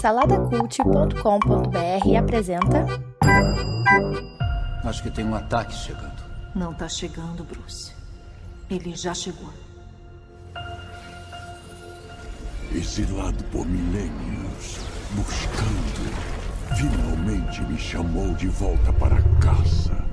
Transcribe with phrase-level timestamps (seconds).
[0.00, 2.86] Saladacult.com.br apresenta.
[4.84, 6.22] Acho que tem um ataque chegando.
[6.54, 7.92] Não tá chegando, Bruce.
[8.68, 9.50] Ele já chegou.
[12.72, 14.78] Exilado por milênios,
[15.12, 16.12] buscando,
[16.76, 20.04] finalmente me chamou de volta para casa.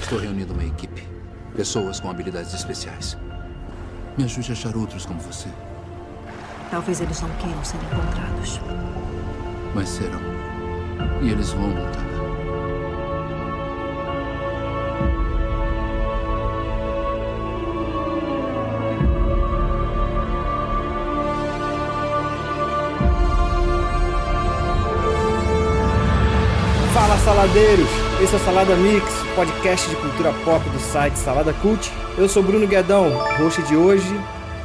[0.00, 1.08] Estou reunindo uma equipe.
[1.54, 3.16] Pessoas com habilidades especiais.
[4.18, 5.48] Me ajude a achar outros como você.
[6.72, 8.58] Talvez eles não queiram ser encontrados.
[9.74, 10.22] Mas serão.
[11.20, 12.02] E eles vão lutar.
[26.94, 27.86] Fala saladeiros!
[28.22, 29.04] Esse é o Salada Mix,
[29.36, 31.92] podcast de cultura pop do site Salada Cult.
[32.16, 34.18] Eu sou Bruno Guedão, host de hoje.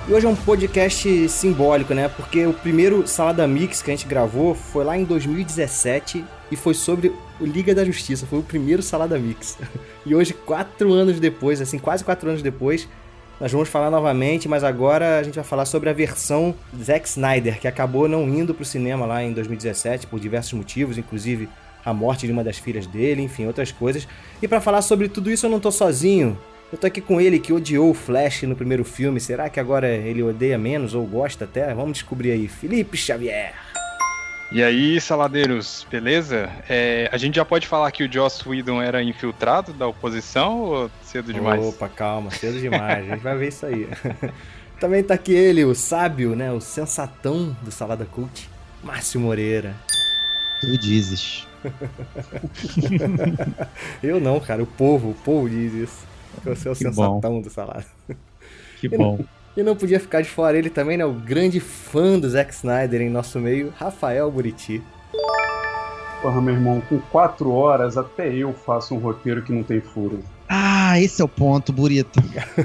[0.10, 2.08] E hoje é um podcast simbólico, né?
[2.08, 6.74] Porque o primeiro Salada Mix que a gente gravou foi lá em 2017 e foi
[6.74, 8.26] sobre o Liga da Justiça.
[8.26, 9.58] Foi o primeiro Salada Mix.
[10.06, 12.88] E hoje, quatro anos depois, assim, quase quatro anos depois,
[13.42, 17.60] nós vamos falar novamente, mas agora a gente vai falar sobre a versão Zack Snyder,
[17.60, 21.50] que acabou não indo pro cinema lá em 2017 por diversos motivos, inclusive
[21.84, 24.08] a morte de uma das filhas dele, enfim, outras coisas.
[24.42, 26.38] E para falar sobre tudo isso eu não tô sozinho.
[26.70, 29.22] Eu tô aqui com ele que odiou o Flash no primeiro filme.
[29.22, 31.74] Será que agora ele odeia menos ou gosta até?
[31.74, 32.50] Vamos descobrir aí.
[32.50, 33.54] Felipe Xavier.
[34.52, 36.50] E aí, saladeiros, beleza?
[36.68, 40.92] É, a gente já pode falar que o Joss Whedon era infiltrado da oposição ou
[41.04, 41.66] cedo demais?
[41.66, 43.10] Opa, calma, cedo demais.
[43.10, 43.88] a gente vai ver isso aí.
[44.80, 46.52] Também tá aqui ele, o sábio, né?
[46.52, 48.50] O sensatão do Salada Cult,
[48.84, 49.74] Márcio Moreira.
[50.62, 51.48] Tu dizes.
[54.04, 54.64] Eu não, cara.
[54.64, 56.07] O povo, o povo diz isso.
[56.44, 57.42] Você é o Que sensatão bom.
[57.42, 57.86] do Salada.
[58.80, 59.20] Que bom.
[59.56, 61.06] E não podia ficar de fora ele também, né?
[61.06, 64.82] O grande fã do Zack Snyder em nosso meio, Rafael Buriti.
[66.22, 70.20] Porra, meu irmão, com quatro horas até eu faço um roteiro que não tem furo.
[70.50, 72.20] Ah, esse é o ponto, Burito.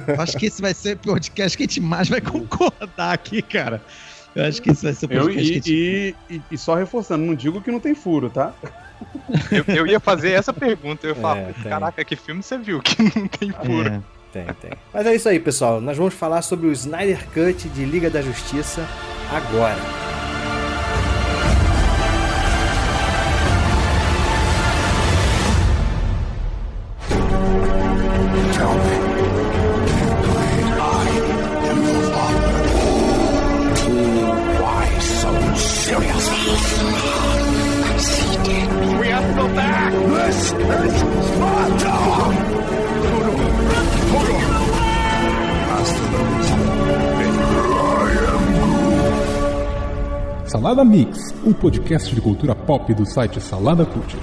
[0.08, 3.42] Eu Acho que esse vai ser o podcast que a gente mais vai concordar aqui,
[3.42, 3.82] cara.
[4.34, 6.16] Eu acho que esse vai ser o Eu, podcast e, que a gente...
[6.30, 8.54] e, e- e só reforçando, não digo que não tem furo, tá?
[9.50, 11.06] Eu, eu ia fazer essa pergunta.
[11.06, 13.88] Eu ia falar, É, caraca, que filme você viu que não tem furo?
[13.88, 14.00] É.
[14.32, 14.70] Tem, tem.
[14.94, 15.80] Mas é isso aí, pessoal.
[15.80, 18.86] Nós vamos falar sobre o Snyder Cut de Liga da Justiça
[19.30, 19.76] agora.
[50.46, 54.16] Salada Mix, um podcast de cultura pop do site Salada Cult.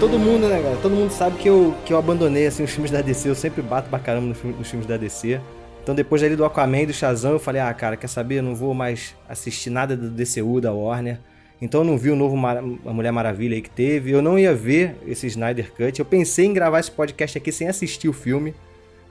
[0.00, 0.78] Todo mundo, né, galera?
[0.80, 3.28] Todo mundo sabe que eu, que eu abandonei assim, os filmes da DC.
[3.28, 5.40] Eu sempre bato pra caramba nos, nos filmes da DC.
[5.82, 8.36] Então, depois ali do Aquaman e do Shazam, eu falei: ah, cara, quer saber?
[8.38, 11.18] Eu não vou mais assistir nada do DCU, da Warner.
[11.60, 14.12] Então, eu não vi o novo Mara- A Mulher Maravilha aí que teve.
[14.12, 15.98] Eu não ia ver esse Snyder Cut.
[15.98, 18.54] Eu pensei em gravar esse podcast aqui sem assistir o filme.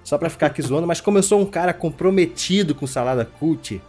[0.08, 3.82] Só pra ficar aqui zoando, mas como eu sou um cara comprometido com Salada Cult,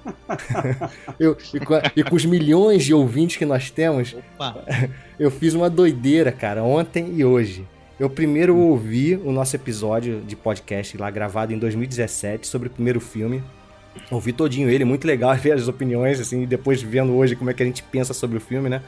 [1.16, 4.64] eu, e, com, a- e com os milhões de ouvintes que nós temos, Opa.
[5.16, 7.64] eu fiz uma doideira, cara, ontem e hoje.
[8.00, 12.98] Eu primeiro ouvi o nosso episódio de podcast lá gravado em 2017 sobre o primeiro
[12.98, 13.40] filme.
[14.10, 17.54] Ouvi todinho ele, muito legal ver as opiniões, assim, e depois vendo hoje como é
[17.54, 18.82] que a gente pensa sobre o filme, né?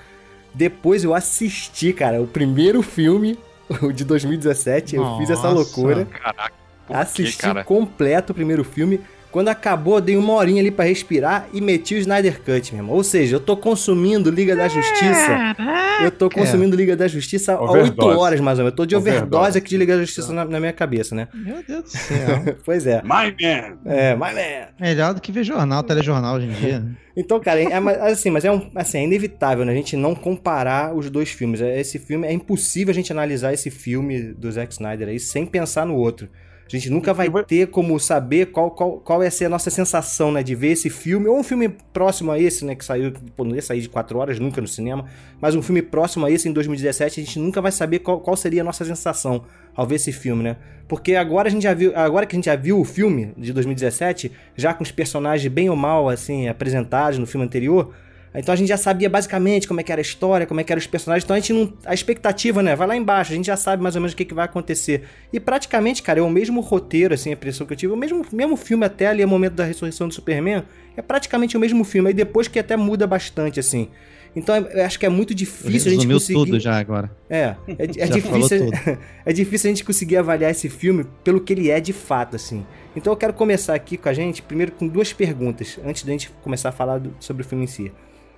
[0.52, 3.38] Depois eu assisti, cara, o primeiro filme,
[3.80, 5.54] o de 2017, eu fiz essa Nossa.
[5.54, 6.06] loucura.
[6.06, 6.58] Caraca,
[6.90, 7.64] por Assisti cara?
[7.64, 9.00] completo o primeiro filme.
[9.30, 12.82] Quando acabou, eu dei uma horinha ali pra respirar e meti o Snyder Cut, meu
[12.82, 12.97] irmão.
[12.97, 15.54] Ou seja, eu tô consumindo Liga da Justiça.
[16.03, 17.60] Eu tô consumindo Liga da Justiça há.
[17.62, 18.72] 8 horas, mais ou menos.
[18.72, 19.59] Eu tô de overdose, Overdose.
[19.59, 21.28] aqui de Liga da Justiça na, na minha cabeça, né?
[21.32, 22.56] Meu Deus do céu.
[22.65, 23.00] Pois é.
[23.03, 23.78] My man!
[23.86, 24.70] É, mas é.
[24.80, 26.80] Melhor do que ver jornal, telejornal hoje em dia.
[26.80, 26.92] né?
[27.16, 27.74] Então, cara, é,
[28.10, 31.60] assim, mas é, um, assim, é inevitável né, a gente não comparar os dois filmes.
[31.60, 35.44] É, Esse filme, é impossível a gente analisar esse filme do Zack Snyder aí sem
[35.44, 36.28] pensar no outro.
[36.72, 40.30] A gente nunca vai ter como saber qual, qual, qual ia ser a nossa sensação,
[40.30, 40.40] né?
[40.40, 42.76] De ver esse filme, ou um filme próximo a esse, né?
[42.76, 45.04] Que saiu, pô, não ia sair de 4 horas nunca no cinema,
[45.40, 48.36] mas um filme próximo a esse em 2017, a gente nunca vai saber qual, qual
[48.36, 49.44] seria a nossa sensação
[49.74, 50.56] ao ver esse filme, né?
[50.86, 53.52] Porque agora a gente já viu, agora que a gente já viu o filme de
[53.52, 57.92] 2017, já com os personagens bem ou mal, assim, apresentados no filme anterior,
[58.38, 60.72] então a gente já sabia basicamente como é que era a história, como é que
[60.72, 61.24] eram os personagens.
[61.24, 61.72] Então a gente não.
[61.84, 62.77] A expectativa, né?
[62.77, 65.03] Vai lá embaixo, a gente já sabe mais ou menos o que, que vai acontecer.
[65.32, 67.92] E praticamente, cara, é o mesmo roteiro, assim, a impressão que eu tive.
[67.92, 70.62] O mesmo, mesmo filme até ali, o momento da ressurreição do Superman.
[70.97, 72.09] É praticamente o mesmo filme.
[72.09, 73.88] Aí depois que até muda bastante, assim.
[74.34, 76.38] Então eu acho que é muito difícil a gente conseguir.
[76.38, 77.10] tudo já agora.
[77.28, 78.71] É, é, é difícil.
[79.27, 82.65] é difícil a gente conseguir avaliar esse filme pelo que ele é de fato, assim.
[82.94, 86.30] Então eu quero começar aqui com a gente, primeiro com duas perguntas, antes da gente
[86.42, 87.92] começar a falar do, sobre o filme em si.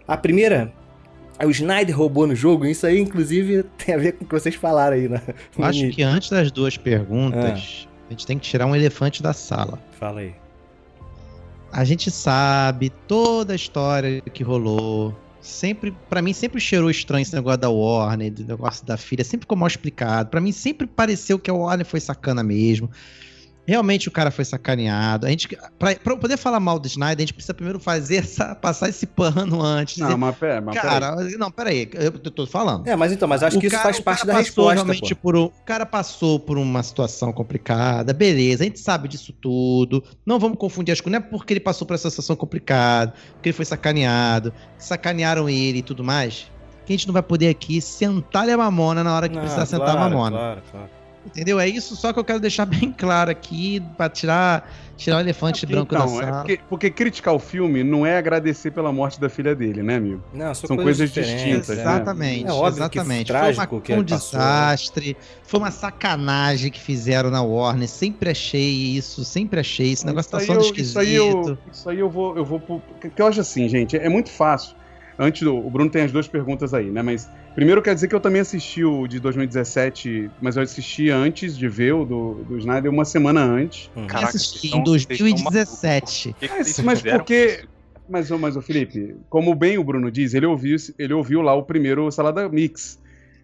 [0.07, 0.73] A primeira
[1.39, 4.35] é o Snyder roubou no jogo, isso aí, inclusive, tem a ver com o que
[4.35, 5.21] vocês falaram aí, né?
[5.59, 8.07] Acho que antes das duas perguntas, ah.
[8.09, 9.79] a gente tem que tirar um elefante da sala.
[9.99, 10.35] Fala aí.
[11.73, 15.17] A gente sabe toda a história que rolou.
[15.41, 19.45] Sempre, para mim, sempre cheirou estranho esse negócio da Warner, do negócio da filha, sempre
[19.45, 20.29] ficou mal explicado.
[20.29, 22.89] Para mim, sempre pareceu que a Warner foi sacana mesmo.
[23.67, 25.27] Realmente o cara foi sacaneado.
[25.27, 25.49] A gente,
[25.79, 29.07] pra, pra poder falar mal do Snyder, a gente precisa primeiro fazer essa, passar esse
[29.07, 29.99] pano antes.
[29.99, 32.87] Não, dizer, mas pera, mas cara, pera não, peraí, eu, tô falando.
[32.89, 34.75] É, mas então, mas acho o que cara, isso faz parte da resposta.
[34.75, 39.33] Realmente por um, o cara passou por uma situação complicada, beleza, a gente sabe disso
[39.33, 40.03] tudo.
[40.27, 43.51] Não vamos confundir as coisas, não é porque ele passou por essa situação complicada, porque
[43.51, 46.51] ele foi sacaneado, sacanearam ele e tudo mais,
[46.85, 49.67] que a gente não vai poder aqui sentar-lhe a mamona na hora que não, precisar
[49.67, 50.37] claro, sentar a mamona.
[50.37, 51.02] Claro, claro.
[51.25, 51.61] Entendeu?
[51.61, 55.65] É isso só que eu quero deixar bem claro aqui, pra tirar, tirar o elefante
[55.65, 56.27] é branco então, da sala.
[56.27, 59.97] É porque, porque, criticar o filme não é agradecer pela morte da filha dele, né,
[59.97, 60.23] amigo?
[60.33, 61.69] Não, são, são coisas, coisas distintas.
[61.69, 61.83] Né?
[61.83, 62.53] Exatamente, né?
[62.53, 63.33] é exatamente.
[63.33, 67.89] foi uma, que um desastre, foi uma sacanagem que fizeram na Warner.
[67.89, 69.93] Sempre achei isso, sempre achei.
[69.93, 70.91] Esse negócio isso tá só esquisito.
[70.91, 72.37] Isso aí, eu, isso aí eu vou.
[72.37, 74.77] Eu vou porque eu acho assim, gente, é muito fácil.
[75.19, 75.57] Antes do.
[75.57, 77.03] O Bruno tem as duas perguntas aí, né?
[77.03, 81.57] Mas Primeiro quer dizer que eu também assisti o de 2017, mas eu assisti antes
[81.57, 83.91] de ver o do, do Snyder, uma semana antes.
[83.95, 84.07] Hum.
[84.07, 86.35] Caraca, assisti em 2017.
[86.41, 87.65] Mas, mas porque.
[88.09, 91.63] Mas, mas, o Felipe, como bem o Bruno diz, ele ouviu, ele ouviu lá o
[91.63, 92.99] primeiro Salada Mix.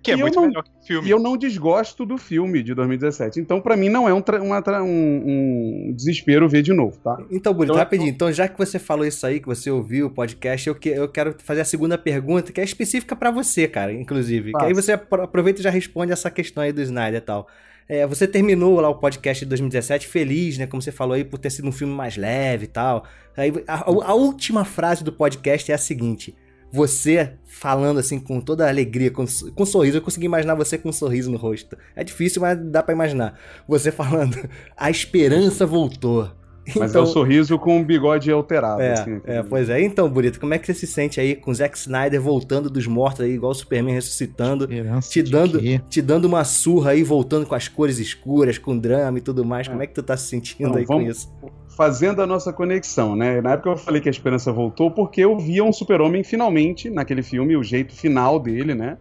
[0.09, 1.09] Que é e muito não, melhor que o filme.
[1.09, 3.41] E eu não desgosto do filme de 2017.
[3.41, 7.19] Então, para mim, não é um, uma, um, um, desespero ver de novo, tá?
[7.31, 8.11] Então, Burito, então, rapidinho.
[8.11, 11.09] Então, já que você falou isso aí, que você ouviu o podcast, eu, que, eu
[11.09, 14.53] quero fazer a segunda pergunta, que é específica para você, cara, inclusive.
[14.53, 17.47] Que aí você aproveita e já responde essa questão aí do Snyder e tal.
[17.89, 20.67] É, você terminou lá o podcast de 2017 feliz, né?
[20.67, 23.05] Como você falou aí, por ter sido um filme mais leve e tal.
[23.37, 26.35] Aí, a, a última frase do podcast é a seguinte
[26.73, 29.25] você falando assim com toda a alegria, com,
[29.55, 29.99] com um sorriso.
[29.99, 31.77] Eu consegui imaginar você com um sorriso no rosto.
[31.97, 33.39] É difícil, mas dá para imaginar.
[33.67, 34.37] Você falando,
[34.77, 36.31] a esperança voltou.
[36.77, 38.83] Mas então, é o um sorriso com um bigode alterado.
[38.83, 39.81] É, assim, é, pois é.
[39.81, 42.87] Então, Bonito, como é que você se sente aí com o Zack Snyder voltando dos
[42.87, 44.69] mortos aí, igual o Superman ressuscitando,
[45.01, 49.21] te dando, te dando uma surra aí, voltando com as cores escuras, com drama e
[49.21, 49.67] tudo mais.
[49.67, 49.71] É.
[49.71, 51.33] Como é que tu tá se sentindo aí vamos, com isso?
[51.79, 53.41] Fazendo a nossa conexão, né?
[53.41, 57.23] Na época eu falei que a esperança voltou porque eu via um super-homem finalmente naquele
[57.23, 58.99] filme, o jeito final dele, né?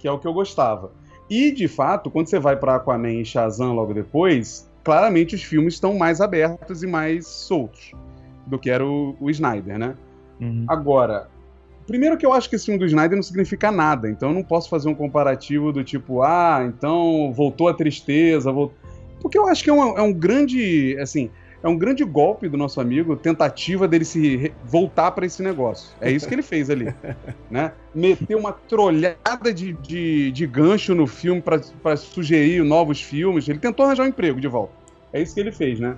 [0.00, 0.90] Que é o que eu gostava.
[1.30, 5.74] E, de fato, quando você vai para Aquaman e Shazam logo depois, claramente os filmes
[5.74, 7.92] estão mais abertos e mais soltos
[8.48, 9.94] do que era o, o Snyder, né?
[10.40, 10.64] Uhum.
[10.66, 11.28] Agora,
[11.86, 14.42] primeiro que eu acho que esse filme do Snyder não significa nada, então eu não
[14.42, 18.76] posso fazer um comparativo do tipo, ah, então voltou a tristeza, voltou...
[19.20, 21.30] porque eu acho que é um, é um grande, assim,
[21.62, 25.90] é um grande golpe do nosso amigo, tentativa dele se voltar para esse negócio.
[26.00, 26.94] É isso que ele fez ali,
[27.50, 27.72] né?
[27.94, 33.48] Meter uma trolhada de, de, de gancho no filme para sugerir novos filmes.
[33.48, 34.72] Ele tentou arranjar um emprego de volta.
[35.12, 35.96] É isso que ele fez, né?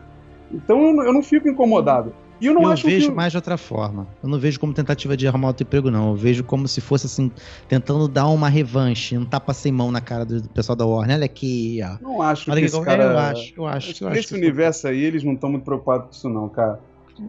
[0.50, 2.14] Então eu não fico incomodado.
[2.40, 3.14] E eu não eu acho vejo que...
[3.14, 4.06] mais de outra forma.
[4.22, 6.10] Eu não vejo como tentativa de arrumar outro emprego, não.
[6.10, 7.30] Eu vejo como se fosse assim,
[7.68, 11.16] tentando dar uma revanche, um tapa sem mão na cara do pessoal da Warner.
[11.16, 11.98] Olha aqui, ó.
[12.02, 13.04] Não acho Olha que, esse cara...
[13.04, 14.04] Eu acho, eu acho.
[14.04, 16.80] Eu Nesse universo aí, eles não estão muito preocupados com isso, não, cara.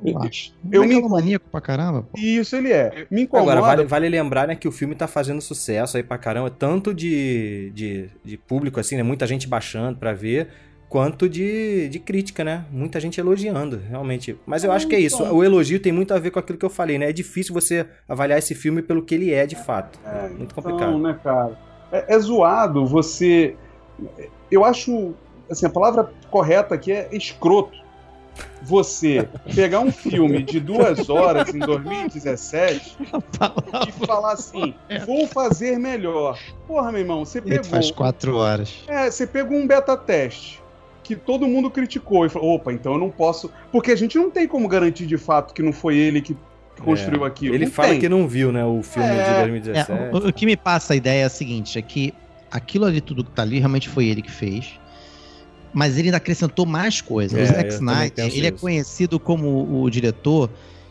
[0.06, 0.54] Eu acho.
[0.72, 0.96] Eu é me...
[0.96, 2.18] É maníaco pra caramba, pô.
[2.18, 3.06] Isso ele é.
[3.12, 3.52] Me incomoda.
[3.52, 6.94] Agora, vale, vale lembrar, né, que o filme tá fazendo sucesso aí pra caramba, tanto
[6.94, 10.48] de, de, de público, assim, né, muita gente baixando pra ver,
[10.92, 12.66] quanto de, de crítica, né?
[12.70, 14.38] Muita gente elogiando, realmente.
[14.46, 15.24] Mas eu acho que é isso.
[15.24, 17.10] O elogio tem muito a ver com aquilo que eu falei, né?
[17.10, 19.98] É difícil você avaliar esse filme pelo que ele é de fato.
[20.06, 20.92] É, muito complicado.
[20.92, 21.58] Não, né, cara?
[21.94, 23.56] É, é zoado você.
[24.52, 25.14] Eu acho.
[25.50, 27.80] Assim, a palavra correta aqui é escroto.
[28.62, 32.98] Você pegar um filme de duas horas em 2017
[33.88, 34.74] e falar assim,
[35.06, 36.38] vou fazer melhor.
[36.68, 37.60] Porra, meu irmão, você pegou.
[37.60, 38.84] Ele faz quatro horas.
[38.88, 40.61] É, você pegou um beta teste
[41.04, 42.26] que todo mundo criticou.
[42.26, 43.50] E falou, opa, então eu não posso.
[43.72, 46.36] Porque a gente não tem como garantir de fato que não foi ele que
[46.84, 47.54] construiu aquilo.
[47.56, 48.00] Ele Não fala tem.
[48.00, 49.14] que não viu, né, o filme É.
[49.14, 49.92] de É, 2017.
[50.16, 52.14] o, o que me passa a ideia é a seguinte: é que
[52.50, 54.80] aquilo ali, tudo que tá ali, realmente foi ele que fez.
[55.74, 57.40] Mas ele ainda acrescentou mais coisas.
[57.40, 58.60] É, o Zack Snyder, ele é isso.
[58.60, 60.50] conhecido como o diretor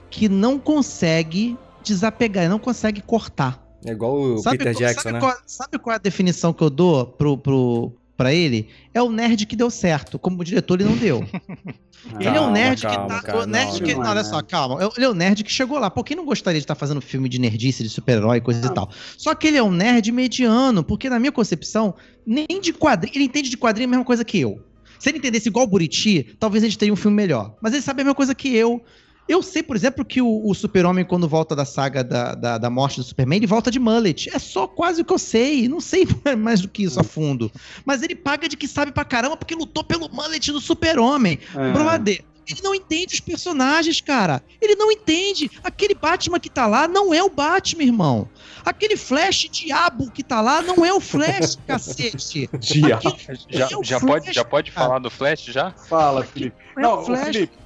[0.08, 3.62] que não consegue desapegar, ele não consegue cortar.
[3.84, 5.20] É igual o Peter qual- Jackson, sabe né?
[5.20, 8.68] Qual, sabe qual é a definição que eu dou pro, pro, pra ele?
[8.92, 10.18] É o nerd que deu certo.
[10.18, 11.26] Como diretor, ele não deu.
[12.20, 13.22] ele é um Calma, nerd calma, que tá.
[13.22, 14.28] cara, o nerd não, que, não não, é olha nerd.
[14.28, 14.90] só, calma.
[14.94, 15.88] Ele é o nerd que chegou lá.
[15.88, 18.90] Por quem não gostaria de estar fazendo filme de nerdice, de super-herói, coisa e tal?
[19.16, 21.94] Só que ele é um nerd mediano, porque na minha concepção,
[22.26, 23.16] nem de quadrinho.
[23.16, 24.62] Ele entende de quadrinho a mesma coisa que eu.
[24.98, 27.56] Se ele entendesse igual o Buriti, talvez a gente teria um filme melhor.
[27.62, 28.84] Mas ele sabe a mesma coisa que eu.
[29.30, 32.68] Eu sei, por exemplo, que o, o Super-Homem, quando volta da saga da, da, da
[32.68, 34.28] morte do Superman, ele volta de mullet.
[34.34, 35.68] É só quase o que eu sei.
[35.68, 36.04] Não sei
[36.36, 37.48] mais do que isso a fundo.
[37.84, 41.38] Mas ele paga de que sabe pra caramba porque lutou pelo mullet do Super-Homem.
[41.54, 41.70] É.
[41.72, 44.42] Brother, ele não entende os personagens, cara.
[44.60, 45.48] Ele não entende.
[45.62, 48.28] Aquele Batman que tá lá não é o Batman, irmão.
[48.64, 52.50] Aquele Flash diabo que tá lá não é o Flash, cacete.
[52.58, 53.16] Diabo.
[53.48, 55.70] Já, É já Flash, pode, já pode falar do Flash já?
[55.70, 56.56] Fala, Felipe.
[56.76, 57.26] É Não, o ô, Flash.
[57.26, 57.60] Felipe,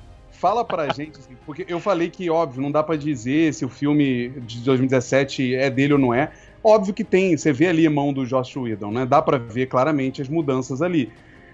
[0.45, 3.69] fala pra gente, assim, porque eu falei que, óbvio, não dá pra dizer se o
[3.71, 6.31] filme de 2017 é dele ou não é.
[6.63, 9.07] Óbvio que tem, você vê ali a mão do Josh Whedon, né?
[9.07, 11.11] Dá pra ver claramente as mudanças ali.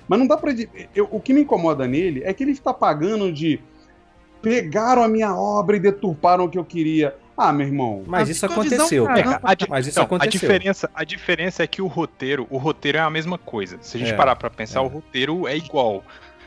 [0.09, 0.52] Mas não dá pra.
[0.92, 3.61] Eu, o que me incomoda nele é que ele está pagando de.
[4.42, 7.14] Pegaram a minha obra e deturparam o que eu queria.
[7.37, 8.02] Ah, meu irmão.
[8.06, 9.06] Mas isso a visão, aconteceu.
[9.42, 10.30] A, di- Mas isso não, a aconteceu.
[10.40, 13.78] diferença, a diferença é que o roteiro, o roteiro é a mesma coisa.
[13.80, 14.82] Se a gente É, parar pra pensar, é.
[14.82, 16.02] o roteiro é igual.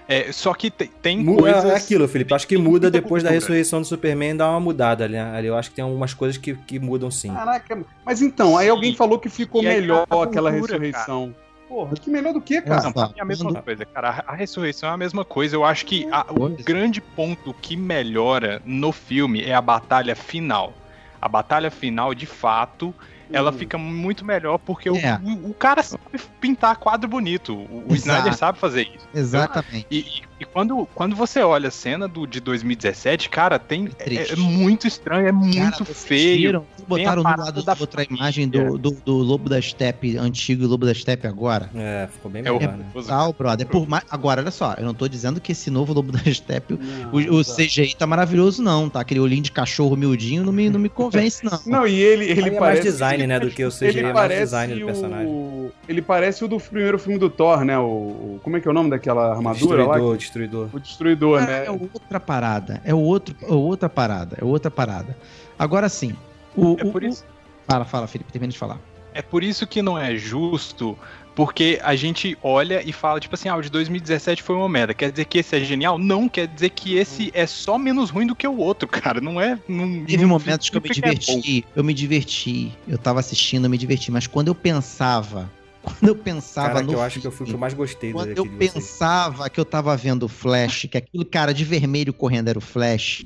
[0.08, 1.64] É, só que tem, tem Mu- coisas.
[1.66, 2.34] É aquilo, Felipe.
[2.34, 5.36] Acho que muda depois da ressurreição do Superman, dá uma mudada ali, né?
[5.36, 5.48] ali.
[5.48, 7.34] Eu acho que tem algumas coisas que, que mudam sim.
[7.34, 11.34] Caraca, mas então, aí alguém falou que ficou E aí melhor aquela cultura, ressurreição.
[11.70, 12.84] Porra, que melhor do que, cara?
[12.84, 14.24] Não, pra mim é a mesma coisa, cara.
[14.28, 15.56] A, ressurreição é a mesma coisa.
[15.56, 16.58] Eu acho que a- o Coisa.
[16.64, 20.74] grande ponto que melhora no filme é a batalha final.
[21.20, 22.94] A batalha final, de fato,
[23.34, 25.20] ela fica muito melhor porque o- É.
[25.24, 26.04] o, o cara sabe
[26.40, 27.54] pintar quadro bonito.
[27.56, 27.96] O, o.
[27.96, 29.08] Snyder sabe fazer isso.
[29.14, 29.88] Exatamente.
[29.92, 34.04] E, e- e quando, quando você olha a cena do, de 2017, cara, tem, é,
[34.04, 34.34] triste.
[34.34, 36.38] é muito estranho, é muito Cara, vocês feio.
[36.38, 36.66] viram?
[36.88, 40.86] Botaram no lado da outra imagem do, do, do Lobo da Steppe antigo e Lobo
[40.86, 41.70] da Steppe agora.
[41.76, 42.86] É, ficou bem É o melhor, né?
[43.08, 43.66] Tal, brother.
[43.68, 44.04] Por mais...
[44.10, 47.40] Agora, olha só, eu não tô dizendo que esse novo Lobo da Steppe, Não, o,
[47.40, 47.44] o.
[47.44, 49.00] CGI tá maravilhoso, não, tá?
[49.00, 51.60] Aquele olhinho de cachorro miudinho não me, não me convence, não.
[51.66, 52.82] Não, e ele, ele Ele é mais parece.
[52.84, 55.28] design, né, do que o CGI, ele é mais parece design do personagem.
[55.28, 55.72] o...
[55.88, 57.78] Ele parece o do primeiro filme do Thor, né?
[57.78, 59.98] O, o- Como é que é o nome daquela armadura lá?
[60.24, 60.70] Destruidor, destruidor.
[60.74, 61.66] O Destruidor, É, né?
[61.68, 62.82] é outra parada.
[62.84, 64.38] É outro, é outra parada.
[64.42, 65.18] É outra parada.
[65.58, 66.16] Agora sim.
[66.56, 67.24] O, É o- por o- isso.
[67.68, 68.80] Fala, fala, Felipe, termina de falar.
[69.14, 70.98] É por isso que não é justo,
[71.36, 74.94] porque a gente olha e fala, tipo assim, ah, o de 2017 foi uma merda.
[74.94, 76.00] Quer dizer que esse é genial?
[76.00, 79.22] Não, quer dizer que esse é só menos ruim do que o outro, cara.
[79.22, 79.60] Não é.
[79.68, 83.66] Não, Teve não momentos que eu me é diverti, eu me diverti, eu tava assistindo,
[83.66, 85.50] eu me diverti, mas quando eu pensava,
[85.84, 87.60] quando eu pensava Cara, no que eu acho que eu fui o que filme, eu
[87.60, 88.58] mais gostei quando eu vocês.
[88.74, 92.62] pensava que eu tava vendo o Flash, que aquele cara de vermelho correndo era o
[92.62, 93.26] Flash,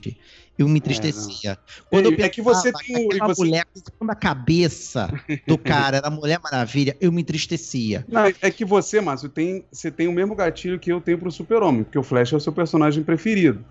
[0.57, 1.57] eu me entristecia.
[1.89, 3.65] Quando eu É, é que você tem o- aquela você- mulher
[4.01, 5.07] na cabeça
[5.45, 8.03] do cara era a Mulher Maravilha, eu me entristecia.
[8.09, 11.31] Não, é que você, Márcio, tem, você tem o mesmo gatilho que eu tenho pro
[11.31, 13.63] Super-Homem, porque o Flash é o seu personagem preferido.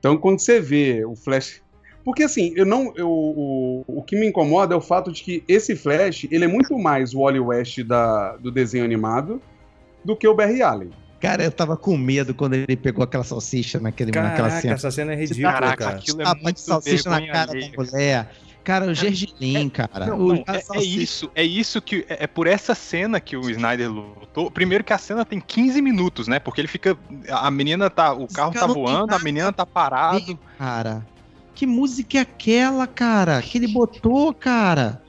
[0.00, 1.60] Então, quando você vê o Flash.
[2.08, 2.90] Porque assim, eu não.
[2.96, 6.48] Eu, o, o que me incomoda é o fato de que esse Flash, ele é
[6.48, 9.42] muito mais o Wally West da, do desenho animado
[10.02, 10.88] do que o Barry Allen.
[11.20, 14.74] Cara, eu tava com medo quando ele pegou aquela salsicha naquele, naquela Caraca, cena.
[14.74, 15.96] essa cena é ridícula, Caraca, cara.
[15.98, 17.72] aquilo é Tapa muito de salsicha na cara alheia.
[17.72, 18.30] da mulher.
[18.64, 20.06] Cara, o Gergelim, cara.
[20.06, 22.06] Não, o, não, é, é isso, é isso que.
[22.08, 24.50] É, é por essa cena que o Snyder lutou.
[24.50, 26.38] Primeiro que a cena tem 15 minutos, né?
[26.38, 26.96] Porque ele fica.
[27.28, 28.14] A menina tá.
[28.14, 30.38] O carro tá voando, a menina tá parado.
[30.56, 31.06] Cara,
[31.58, 33.42] que música é aquela, cara?
[33.42, 35.02] Que ele botou, cara?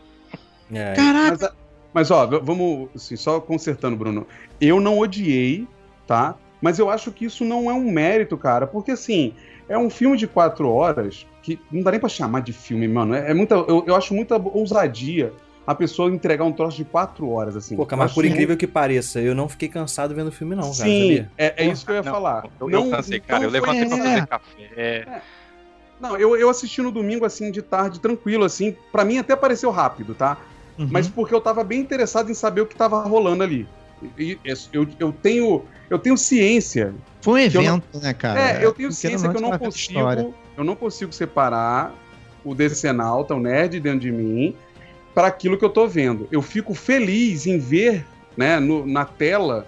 [0.72, 1.54] É, Caraca.
[1.94, 4.26] Mas, mas, ó, vamos, assim, só consertando, Bruno.
[4.60, 5.68] Eu não odiei,
[6.08, 6.36] tá?
[6.60, 9.36] Mas eu acho que isso não é um mérito, cara, porque assim,
[9.70, 13.14] é um filme de quatro horas que não dá nem pra chamar de filme, mano.
[13.14, 15.32] É, é muita, eu, eu acho muita ousadia
[15.68, 17.76] a pessoa entregar um troço de quatro horas, assim.
[17.76, 20.64] Pô, cara, mas por incrível que pareça, eu não fiquei cansado vendo o filme, não,
[20.64, 21.32] cara, Sim, sabia?
[21.38, 22.44] é, é isso que eu ia Não, falar.
[22.60, 23.40] Eu, não, eu cansei, cara.
[23.40, 24.02] não eu levantei pra é.
[24.02, 25.22] fazer café.
[26.00, 28.76] Não, eu, eu assisti no domingo, assim, de tarde, tranquilo, assim.
[28.92, 30.38] Pra mim até pareceu rápido, tá?
[30.78, 30.88] Uhum.
[30.90, 33.68] mas porque eu tava bem interessado em saber o que tava rolando ali.
[34.18, 34.40] E,
[34.72, 36.96] eu, eu tenho eu tenho ciência.
[37.22, 38.40] Foi um eu não- evento, né, cara?
[38.40, 40.24] é, eu tenho Querendo ciência que eu não, história.
[40.24, 41.94] consigo, eu não consigo separar
[42.46, 44.56] o decenalta, o nerd dentro de mim,
[45.14, 46.30] para aquilo que eu tô vendo.
[46.32, 48.06] Eu fico feliz em ver,
[48.38, 49.68] né, no- na tela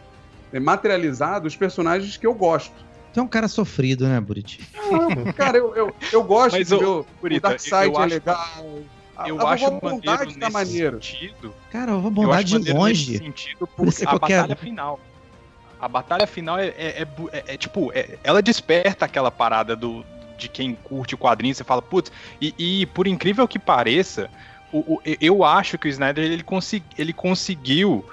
[0.54, 2.74] é, materializado os personagens que eu gosto.
[3.14, 4.60] Tu é um cara sofrido, né, Buriti?
[4.90, 8.04] Não, cara, eu, eu, eu gosto Mas, de ver o- o Burita, Darkseid eu é
[8.06, 8.80] acho- legal.
[9.18, 11.04] A- Eu a acho vontade maneiro tá nesse maneiro.
[11.04, 11.54] sentido.
[11.72, 13.18] Cara, Eu bondade acho de nesse longe.
[13.18, 15.00] sentido Por isso porque a qualquer- batalha final.
[15.80, 20.04] A batalha final é, é- é é- é tipo, é- ela desperta aquela parada do,
[20.38, 24.30] de quem curte o quadrinho, você fala, putz, e, e por incrível que pareça,
[24.72, 28.04] o- o- eu acho que o Snyder ele, consegui- ele conseguiu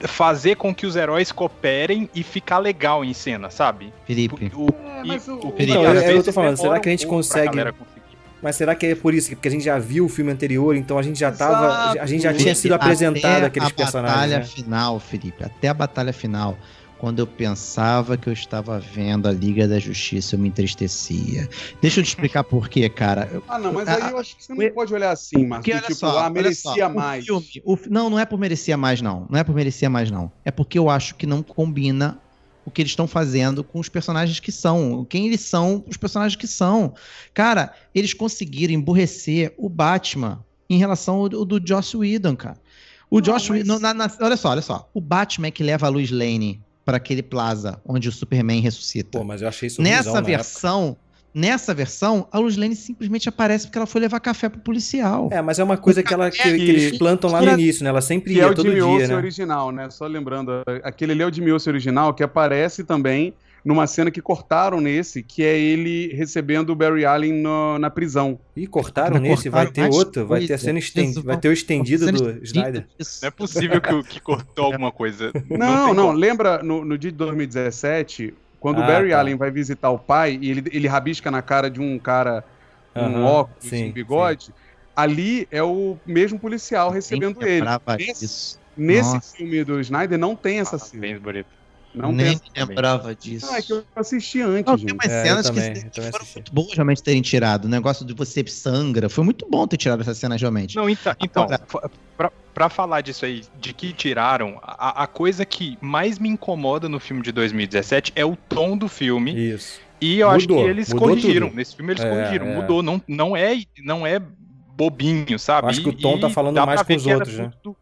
[0.00, 3.92] fazer com que os heróis cooperem e ficar legal em cena, sabe?
[4.06, 4.50] Felipe.
[4.54, 4.68] O,
[4.98, 7.06] É, mas o- o Então, que é- que eu tô falando, será que a gente
[7.06, 7.58] um consegue-.
[8.40, 9.30] Mas será que é por isso?
[9.30, 11.66] Porque a gente já viu o filme anterior, então a gente já tava.
[11.66, 12.00] Exato.
[12.00, 14.16] A gente já tinha Felipe, sido apresentado até aqueles a personagens.
[14.16, 14.44] batalha né?
[14.44, 16.56] final, Felipe, até a batalha final,
[16.98, 21.48] quando eu pensava que eu estava vendo a Liga da Justiça, eu me entristecia.
[21.80, 23.28] Deixa eu te explicar por quê, cara.
[23.32, 25.58] Eu- Ah, não, mas Ah, aí eu acho que você não pode olhar assim, Marcos.
[25.66, 27.24] Porque olha Tipo, só, ah, olha merecia só, o mais.
[27.24, 29.26] filme- o não, não é por merecia mais, não.
[29.30, 30.30] Não é por merecia mais, não.
[30.44, 32.18] É porque eu acho que não combina
[32.64, 35.04] o que eles estão fazendo com os personagens que são.
[35.08, 36.94] Quem eles são, os personagens que são.
[37.32, 42.58] Cara, eles conseguiram emburrecer o Batman em relação ao, do Joss Whedon, cara.
[43.10, 44.86] O Não, Josh mas- na- na- olha só, olha só.
[44.92, 49.18] O Batman é que leva a Luz Lane para aquele plaza onde o Superman ressuscita.
[49.18, 50.96] Pô, mas eu achei isso Nessa versão,
[51.34, 55.24] nessa versão, a Luz Lane simplesmente aparece porque ela foi levar café pro policial.
[55.24, 55.36] época.
[55.36, 57.84] É, mas é uma coisa que, ela, que, que que- eles plantam lá no início,
[57.84, 57.90] né?
[57.90, 59.16] Ela sempre Que é ia o todo Jimmy dia, Olsen né?
[59.16, 59.90] original, né?
[59.90, 64.22] Só lembrando, aquele ali é o Jimmy Olsen original que aparece também numa cena que
[64.22, 68.38] cortaram nesse, que é ele recebendo o Barry Allen no- na prisão.
[68.56, 71.48] Ih, cortaram nesse, vai cortaram ter mais outro, vai ter a cena estendida, vai ter
[71.48, 72.86] o estendido do Snyder.
[73.22, 75.32] Não é possível que, que cortou alguma coisa.
[75.50, 76.18] Não, não, como.
[76.18, 79.18] lembra no, no dia de 2017, quando Ah, o Barry tá.
[79.18, 82.44] Allen vai visitar o pai e ele, ele rabisca na cara de um cara
[82.94, 84.50] com um óculos, sim, um bigode,
[84.96, 87.66] ali é o mesmo policial recebendo Nem ele.
[87.98, 91.00] Nesse, nesse filme do Snyder não tem essa cena.
[91.00, 91.57] Bem bonito.
[92.02, 93.46] Não Nem tem essa lembrava disso.
[93.46, 94.92] Não, é que eu assisti antes, Não, tem gente.
[94.94, 96.36] umas É, cenas também, que, que também foram assisti.
[96.38, 97.64] muito boas realmente terem tirado.
[97.64, 99.08] O negócio de você sangra.
[99.08, 100.76] Foi muito bom ter tirado essas cenas realmente.
[100.76, 101.46] Não, então, então
[102.16, 106.88] pra, pra falar disso aí, de que tiraram, a, a coisa que mais me incomoda
[106.88, 109.32] no filme de 2017 é o tom do filme.
[109.52, 109.80] Isso.
[110.00, 111.48] E eu acho que Mudou, eles mudou corrigiram.
[111.48, 111.56] tudo.
[111.56, 112.46] Nesse filme eles É, corrigiram.
[112.46, 112.54] é.
[112.54, 112.82] Mudou.
[112.82, 114.20] Não, não, é, não é
[114.76, 115.66] bobinho, sabe?
[115.66, 117.18] Eu acho que o tom E tá falando mais pra ver com os que era
[117.18, 117.50] outros, né?
[117.62, 117.76] tudo-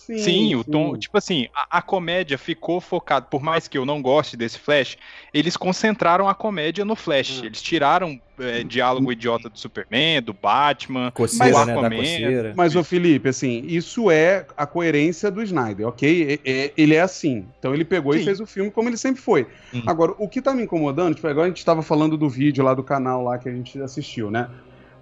[0.00, 4.00] Sim, o tom, tipo assim, a, a comédia ficou focada, por mais que eu não
[4.00, 4.96] goste desse Flash,
[5.32, 7.40] eles concentraram a comédia no Flash.
[7.40, 7.44] Hum.
[7.44, 11.72] Eles tiraram é, diálogo idiota do Superman, do Batman, Coceira, do né?
[11.72, 11.96] Aquaman.
[11.96, 12.54] coceira.
[12.56, 16.40] Mas, ô Felipe, assim, isso é a coerência do Snyder, ok?
[16.44, 17.46] É- é- ele é assim.
[17.58, 18.24] Então ele pegou e Sim.
[18.24, 19.46] fez o filme como ele sempre foi.
[19.70, 19.82] Sim.
[19.86, 22.72] Agora, o que tá me incomodando, tipo, agora a gente tava falando do vídeo lá
[22.72, 24.48] do canal lá que a gente assistiu, né?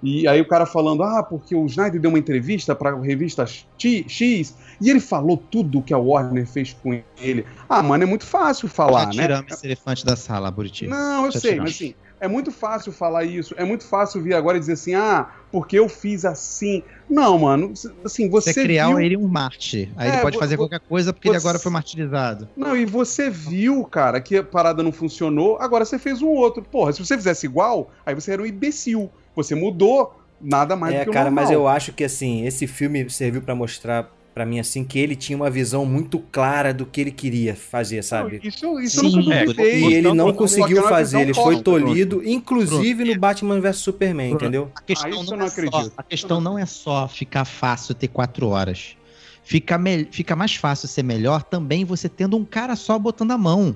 [0.03, 4.05] E aí o cara falando, ah, porque o Snyder deu uma entrevista pra revista X,
[4.07, 7.45] X e ele falou tudo que a Warner fez com ele.
[7.69, 9.23] Ah, mano, é muito fácil falar, Já né?
[9.23, 10.87] tiramos esse elefante da sala, Buriti.
[10.87, 11.71] Não, eu Já sei, tiramos.
[11.71, 14.95] mas assim, é muito fácil falar isso, é muito fácil vir agora e dizer assim,
[14.95, 16.83] ah, porque eu fiz assim.
[17.11, 17.73] Não, mano,
[18.05, 19.01] assim, você, Você criar viu...
[19.01, 19.91] ele um Marte.
[19.97, 22.49] Aí É, ele pode fazer qualquer coisa porque ele você- agora foi martirizado.
[22.57, 26.63] Não, e você viu, cara, que a parada não funcionou, agora você fez um outro.
[26.63, 29.11] Porra, se você fizesse igual, aí você era um imbecil.
[29.39, 31.63] Você mudou nada mais do É, que o cara, mas normal.
[31.63, 35.37] eu acho que assim, esse filme serviu pra mostrar pra mim assim que ele tinha
[35.37, 38.41] uma visão muito clara do que ele queria fazer, sabe?
[38.43, 39.45] Isso, isso Sim, nunca é.
[39.79, 44.71] E ele não conseguiu fazer, ele foi tolhido, inclusive no Batman vs Superman, entendeu?
[44.75, 47.45] A questão, Ah, isso eu não, não é só, a questão não é só ficar
[47.45, 48.97] fácil ter quatro horas.
[49.45, 53.39] Fica, me- fica mais fácil ser melhor também você tendo um cara só botando a
[53.39, 53.75] mão.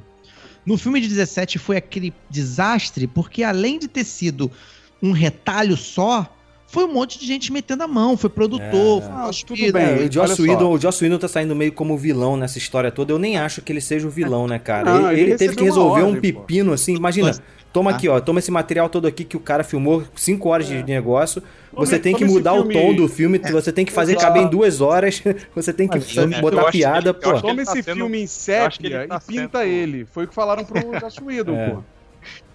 [0.64, 4.48] No filme de 17 foi aquele desastre, porque além de ter sido
[5.02, 6.26] um retalho só,
[6.66, 8.16] foi um monte de gente metendo a mão.
[8.16, 9.06] Foi produtor, É.
[9.06, 9.82] foi Ah, acho tudo que- bem.
[9.82, 10.40] É, o, Joss.
[10.40, 13.12] Whedon, o Joss Whedon tá saindo meio como vilão nessa história toda.
[13.12, 14.84] Eu nem acho que ele seja o vilão, né, cara?
[14.90, 16.40] Não, ele, ele ele teve que resolver um ordem, pô.
[16.40, 16.94] pepino assim.
[16.96, 17.36] Imagina,
[17.74, 17.94] toma Ah.
[17.94, 21.42] aqui, ó, toma esse material todo aqui que o cara filmou, cinco horas de negócio.
[21.74, 24.26] Você Tome- tem que mudar o tom do filme, você tem que fazer Exato.
[24.26, 25.22] caber em duas horas,
[25.56, 27.40] você tem que Mas botar piada, ele- pô.
[27.40, 30.04] Toma tá esse sendo- filme em sépia tá e pinta sendo- ele.
[30.10, 31.70] Foi o que falaram pro Joss Whedon, É.
[31.70, 31.82] pô.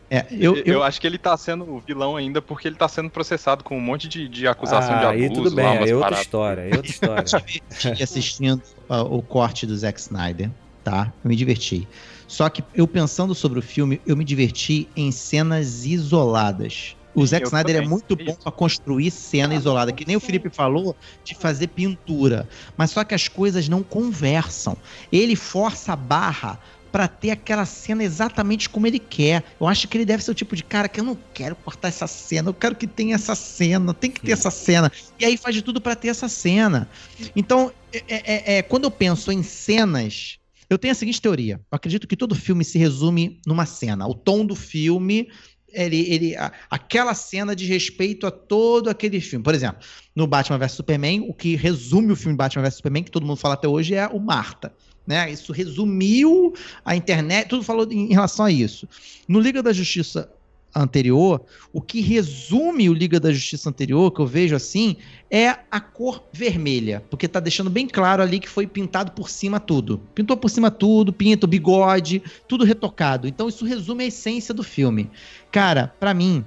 [0.10, 2.88] É, eu, Eu, eu, acho que ele tá sendo o vilão ainda porque ele tá
[2.88, 5.24] sendo processado com um monte de, de acusação Ah, de abuso.
[5.24, 6.20] aí tudo bem, lá, é outra paradas.
[6.22, 7.24] história, é outra história.
[7.24, 10.50] diverti assistindo ah, o corte do Zack Snyder,
[10.84, 11.12] tá?
[11.24, 11.88] Eu me diverti.
[12.28, 16.96] Só que eu pensando sobre o filme, eu me diverti em cenas isoladas.
[17.16, 20.20] O Zack eu Snyder é muito é bom pra construir cena isolada, que nem o
[20.20, 22.48] Felipe falou de fazer pintura.
[22.78, 24.78] Mas só que as coisas não conversam.
[25.12, 26.60] Ele força a barra
[26.98, 29.44] pra ter aquela cena exatamente como ele quer.
[29.62, 31.90] Eu acho que ele deve ser o tipo de cara que eu não quero cortar
[31.90, 34.92] essa cena, eu quero que tenha essa cena, tem que ter essa cena.
[35.20, 36.90] E aí faz de tudo pra ter essa cena.
[37.36, 41.62] Então, é, é- é- quando eu penso em cenas, Eu tenho a seguinte teoria.
[41.72, 44.06] Eu acredito que todo filme se resume numa cena.
[44.06, 45.30] O tom do filme,
[45.70, 49.44] ele, ele, a- aquela cena de respeito a todo aquele filme.
[49.44, 49.80] Por exemplo,
[50.14, 53.38] no Batman vs Superman, o que resume o filme Batman vs Superman, que todo mundo
[53.38, 54.74] fala até hoje, é o Marta.
[55.08, 55.32] Né?
[55.32, 58.88] Isso resumiu a internet, tudo falou em relação a isso.
[59.26, 60.30] No Liga da Justiça
[60.76, 61.42] anterior,
[61.74, 64.98] o que resume o Liga da Justiça anterior, que eu vejo assim,
[65.32, 69.60] é a cor vermelha, porque tá deixando bem claro ali que foi pintado por cima
[69.60, 70.00] tudo.
[70.14, 73.28] Pintou por cima tudo, pinta bigode, tudo retocado.
[73.28, 75.10] Então isso resume a essência do filme.
[75.52, 76.46] Cara, pra mim,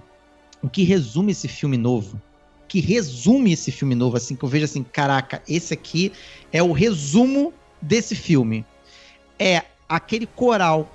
[0.62, 2.20] o que resume esse filme novo,
[2.68, 6.12] que resume esse filme novo, assim, que eu vejo assim, caraca, esse aqui
[6.52, 8.64] é o resumo desse filme.
[9.38, 10.88] É aquele coral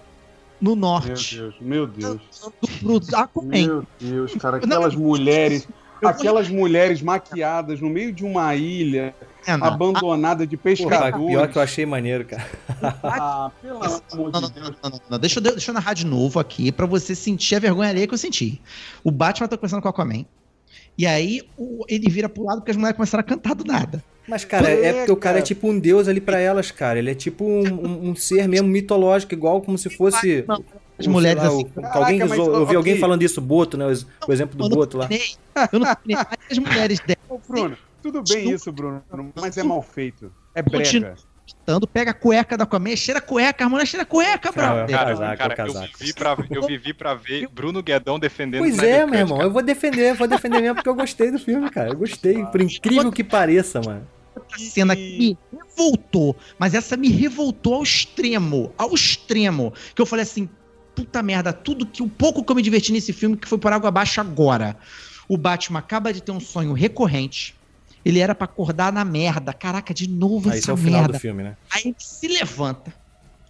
[0.62, 2.20] no Meu norte Deus, meu Deus.
[2.62, 3.50] do pro Aquaman.
[3.68, 5.70] Meu Deus, cara, Não, aquelas mulheres, eu
[6.02, 9.14] vou- aquelas mulheres maquiadas no meio de uma ilha,
[9.46, 9.68] É, não.
[9.68, 11.28] abandonada de Porra, pescadores.
[11.28, 12.48] pior que eu achei maneiro, cara.
[13.04, 14.72] Ah, pelo amor Não, não, de Deus.
[14.84, 15.20] não, não, não.
[15.20, 18.14] Deixa, eu, deixa eu narrar de novo aqui pra você sentir a vergonha alheia que
[18.14, 18.62] eu senti.
[19.04, 20.26] O Batman tá conversando com o Aquaman.
[20.98, 24.04] E aí o- ele vira pro lado porque as mulheres começaram a cantar do nada.
[24.28, 26.98] Mas, cara, é porque o cara é tipo um deus ali pra elas, cara.
[26.98, 30.44] Ele é tipo um, um- um ser mesmo mitológico, igual como se fosse.
[30.48, 30.64] Não,
[30.98, 31.64] As um, mulheres lá, assim.
[31.66, 33.86] que alguém Caraca, mas, eu vi alguém falando isso, Boto, né?
[33.86, 33.92] O,
[34.30, 35.08] o exemplo do Boto lá.
[35.72, 35.88] Eu não.
[35.88, 35.96] Aí
[36.52, 39.04] as mulheres dela Ô, Bruno, tudo bem isso, Bruno,
[39.36, 40.32] mas é mal feito.
[40.56, 40.84] É brega.
[40.86, 41.16] Continua.
[41.46, 44.86] Cantando, pega a cueca da Aquaman, cheira a cueca, a mulher cheira a cueca, Cara,
[44.86, 44.96] brother.
[44.96, 48.62] é Cara, casaco, cara, é eu, vivi pra, eu vivi pra ver Bruno Guedão defendendo
[48.62, 49.38] Pois é, Cut, meu irmão.
[49.38, 49.50] cara.
[49.50, 51.90] Eu vou defender, eu vou defender mesmo porque eu gostei do filme, cara.
[51.90, 54.08] Eu gostei, por incrível que pareça, mano.
[54.36, 60.06] Outra cena que me revoltou, mas essa me revoltou ao extremo, ao extremo, que eu
[60.06, 60.50] falei assim,
[60.94, 63.72] puta merda, tudo que o pouco que eu me diverti nesse filme que foi por
[63.72, 64.78] água abaixo agora.
[65.28, 67.56] O Batman acaba de ter um sonho recorrente.
[68.06, 69.52] Ele era pra acordar na merda.
[69.52, 71.14] Caraca, de novo Aí esse essa é o final merda.
[71.14, 71.58] do filme, né?
[71.74, 72.94] Aí ele se levanta.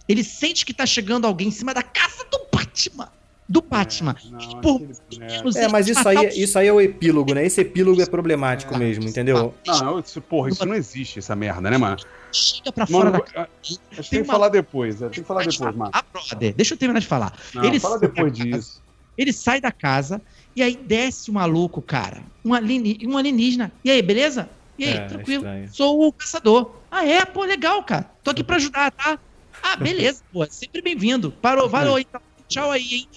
[0.08, 3.08] Ele sente que tá chegando alguém em cima da casa do Batman.
[3.48, 4.16] Do Batman.
[4.30, 5.26] Não, E por aquele- é.
[5.38, 7.44] menos É, mas isso aí, o isso aí é o epílogo, né?
[7.44, 9.54] Esse epílogo é problemático mesmo, entendeu?
[9.66, 11.96] Não, isso, porra, isso não existe, essa merda, né, mano?
[12.32, 15.44] chega pra fora Mano, da Tem tem que uma- falar depois, é, tem que falar
[15.46, 15.90] depois, mano.
[15.94, 17.32] Ah, brother, deixa eu terminar de falar.
[17.54, 18.82] Não, ele fala depois casa, disso.
[19.16, 20.20] Ele sai da casa
[20.56, 22.22] e aí desce o maluco, cara.
[22.44, 23.70] Um, aliení- um alienígena.
[23.84, 24.48] E aí, beleza?
[24.78, 25.42] E aí, É, tranquilo.
[25.44, 25.68] estranho.
[25.72, 26.70] Sou o caçador.
[26.90, 27.24] Ah, é?
[27.24, 28.10] Pô, legal, cara.
[28.24, 29.18] Tô aqui pra ajudar, tá?
[29.62, 30.46] Ah, beleza, pô.
[30.50, 31.30] Sempre bem-vindo.
[31.30, 32.20] Parou, valeu, então.
[32.48, 33.08] Tchau aí, hein?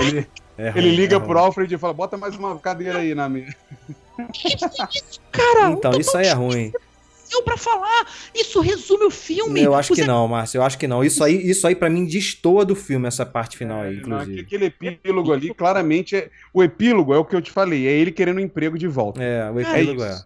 [0.00, 1.38] Ele, É ele ruim, liga é pro.
[1.38, 3.54] Alfred e fala: bota mais uma cadeira aí na mesa.
[5.32, 6.72] Cara, Então, isso aí é ruim.
[7.34, 8.06] Eu pra falar.
[8.34, 9.62] Isso resume o filme.
[9.62, 10.58] Eu acho que Você- não, Márcio.
[10.58, 11.02] Eu acho que não.
[11.04, 14.40] Isso aí, isso aí para mim destoa do filme, essa parte final aí, Não, inclusive.
[14.40, 18.10] aquele epílogo ali, claramente, é, o epílogo é o que eu te falei, é ele
[18.12, 19.22] querendo um emprego de volta.
[19.22, 20.20] É, o É epílogo é.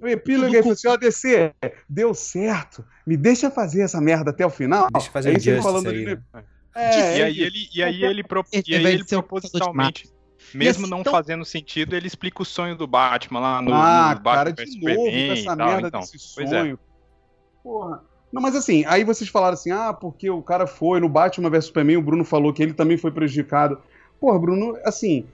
[0.00, 1.52] O epílogo é assim, ó, DC,
[1.88, 4.86] deu certo, me deixa fazer essa merda até o final.
[4.92, 6.18] Deixa eu fazer é isso ele justice falando aí, né?
[6.76, 10.08] É, E é aí ele, e aí ele, pro- Ele e aí ele propositalmente,
[10.54, 14.14] mesmo assim, não então- fazendo sentido, ele explica o sonho do Batman lá no, ah,
[14.14, 16.00] no cara, Batman de vs novo com Superman essa merda então.
[16.00, 16.46] desse é.
[16.46, 16.78] sonho.
[17.62, 18.02] Porra.
[18.32, 21.66] Não, mas assim, aí vocês falaram assim, ah, porque o cara foi no Batman vs
[21.66, 23.80] Superman, o Bruno falou que ele também foi prejudicado.
[24.20, 25.26] Porra, Bruno, assim,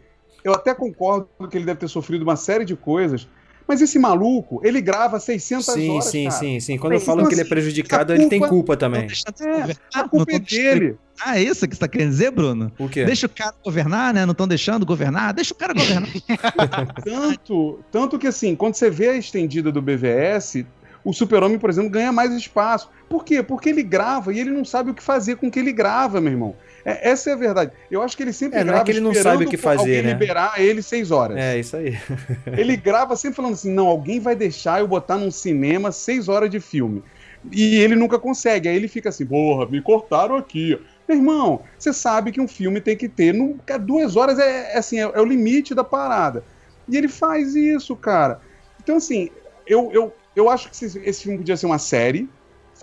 [0.45, 3.27] eu até concordo que ele deve ter sofrido uma série de coisas,
[3.67, 6.37] mas esse maluco, ele grava 600 Sim, horas, sim, cara.
[6.39, 6.79] sim, sim.
[6.79, 8.79] Quando eu Então, falo que ele é assim, prejudicado, a ele tem culpa- culpa Não
[8.79, 9.07] também.
[9.07, 10.97] É, A culpa é dele.
[11.25, 12.73] Ah, é isso que você tá querendo dizer, Bruno?
[12.79, 13.05] O quê?
[13.05, 14.27] Deixa o cara governar, né?
[14.27, 15.33] Não estão deixando governar?
[15.33, 16.09] Deixa o cara governar.
[17.05, 20.65] Tanto, tanto que assim, quando você vê a estendida do BVS,
[21.05, 22.89] o Super-Homem, por exemplo, ganha mais espaço.
[23.09, 23.43] Por quê?
[23.43, 26.21] Porque ele grava e ele não sabe o que fazer com o que ele grava,
[26.21, 26.57] meu irmão.
[26.85, 27.73] É, essa é a verdade.
[27.91, 29.57] Eu acho que ele sempre É, não é grava que ele não sabe o que
[29.57, 30.13] fazer, né?
[30.13, 31.37] liberar ele seis horas.
[31.39, 31.99] É, isso aí.
[32.57, 36.51] Ele grava sempre falando assim, não, alguém vai deixar eu botar num cinema seis horas
[36.51, 37.03] de filme.
[37.51, 38.69] E ele nunca consegue.
[38.69, 40.79] Aí ele fica assim, porra, me cortaram aqui.
[41.09, 43.33] Meu irmão, você sabe que um filme tem que ter.
[43.35, 46.45] Não, cara, duas horas é, é assim, é, é o limite da parada.
[46.89, 48.41] E ele faz isso, cara.
[48.83, 49.31] Então, assim,
[49.67, 52.29] eu, eu, eu acho que esse, esse filme podia ser uma série.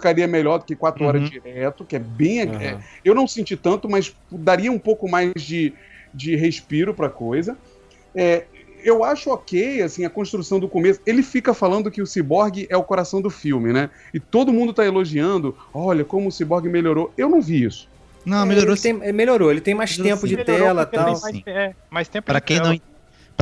[0.01, 1.09] Ficaria melhor do que quatro Uhum.
[1.09, 2.41] horas direto, que é bem.
[2.41, 2.59] Aham.
[2.63, 5.73] é- eu não senti tanto, mas daria um pouco mais de,
[6.11, 7.55] de respiro pra coisa.
[8.15, 8.45] É,
[8.83, 10.99] eu acho ok, assim, a construção do começo.
[11.05, 13.91] Ele fica falando que o Cyborg é o coração do filme, né?
[14.11, 15.55] E todo mundo tá elogiando.
[15.71, 17.13] Olha como o Cyborg melhorou.
[17.15, 17.87] Eu não vi isso.
[18.25, 20.35] Não, melhorou ele, tem- melhorou, ele tem mais Melhorou tempo sim.
[20.35, 21.05] de Melhorou tela e tal.
[21.05, 22.69] tem mais, é, mais tempo Pra de quem, tela.
[22.73, 22.79] não,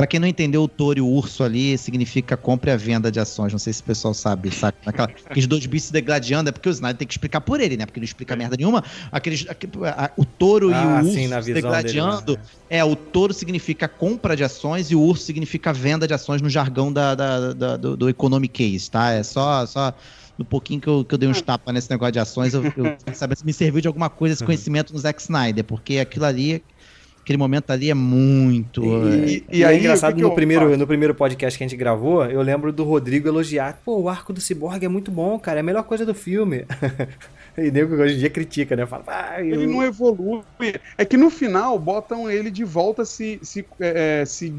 [0.00, 3.12] pra quem não entendeu, o touro e o urso ali significa compra e a venda
[3.12, 3.52] de ações.
[3.52, 4.78] Não sei se o pessoal sabe, sabe?
[4.86, 7.76] Aquela, aqueles dois bichos se degladiando, é porque o Snyder tem que explicar por ele,
[7.76, 7.84] né?
[7.84, 8.82] Porque ele não explica merda nenhuma.
[9.12, 12.32] Aqueles, aque- a- o touro Ah, e o urso sim, se visão dele, degladiando.
[12.38, 12.42] né?
[12.70, 16.48] É, o touro significa compra de ações e o urso significa venda de ações no
[16.48, 19.10] jargão da, da- da- do, do economic case, tá?
[19.12, 19.92] É só, só
[20.38, 22.96] no pouquinho que eu, que eu dei uns tapas nesse negócio de ações, eu, eu
[23.12, 26.64] saber se me serviu de alguma coisa esse conhecimento no Zack Snyder, porque aquilo ali,
[27.30, 28.82] aquele momento ali é muito.
[28.84, 31.76] E, e, e aí, engraçado, que que no, primeiro, no primeiro podcast que a gente
[31.76, 33.80] gravou, eu lembro do Rodrigo elogiar.
[33.84, 36.66] Pô, o arco do Cyborg é muito bom, cara, é a melhor coisa do filme.
[37.58, 38.86] E nego hoje em dia critica, né?
[38.86, 39.60] Fala, ah, eu...
[39.60, 40.40] Ele não evolui.
[40.96, 44.54] É que no final botam ele de volta se, se, é, se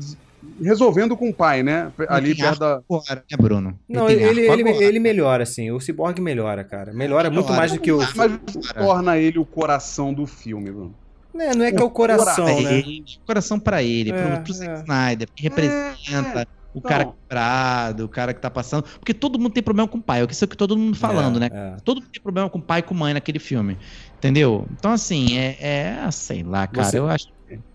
[0.61, 1.91] resolvendo com o pai, né?
[2.09, 2.81] Ali perto da.
[2.87, 3.79] Agora, né, Bruno?
[3.87, 5.71] Não, ele, ele, ele, ele, melhora, assim.
[5.71, 6.91] O Cyborg melhora, cara.
[6.91, 7.99] Melhora, melhora muito mais do que o.
[8.15, 8.31] Mas
[8.73, 11.00] torna ele o coração do filme, Bruno.
[11.33, 12.79] É, não é que é o coração, né?
[12.79, 14.75] Ele, coração para ele, é, pro, pro Zack é.
[14.81, 16.41] Snyder, que representa.
[16.41, 18.83] É o cara quebrado, o cara que tá passando.
[18.99, 21.39] Porque todo mundo tem problema com o pai, é isso que todo mundo falando, é,
[21.41, 21.49] né?
[21.51, 21.77] É.
[21.83, 23.77] Todo mundo tem problema com o pai e com mãe naquele filme.
[24.17, 24.65] Entendeu?
[24.71, 25.57] Então, assim, é.
[25.59, 26.99] é sei lá, cara, Você...
[26.99, 27.27] eu acho.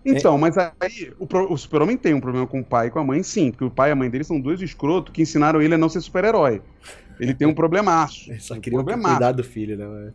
[0.03, 3.03] Então, mas aí o, o super-homem tem um problema com o pai e com a
[3.03, 5.75] mãe, sim, porque o pai e a mãe dele são dois escrotos que ensinaram ele
[5.75, 6.63] a não ser super-herói.
[7.19, 8.31] Ele tem um problemaço.
[8.31, 10.11] Ele só queria um cuidar do filho, né?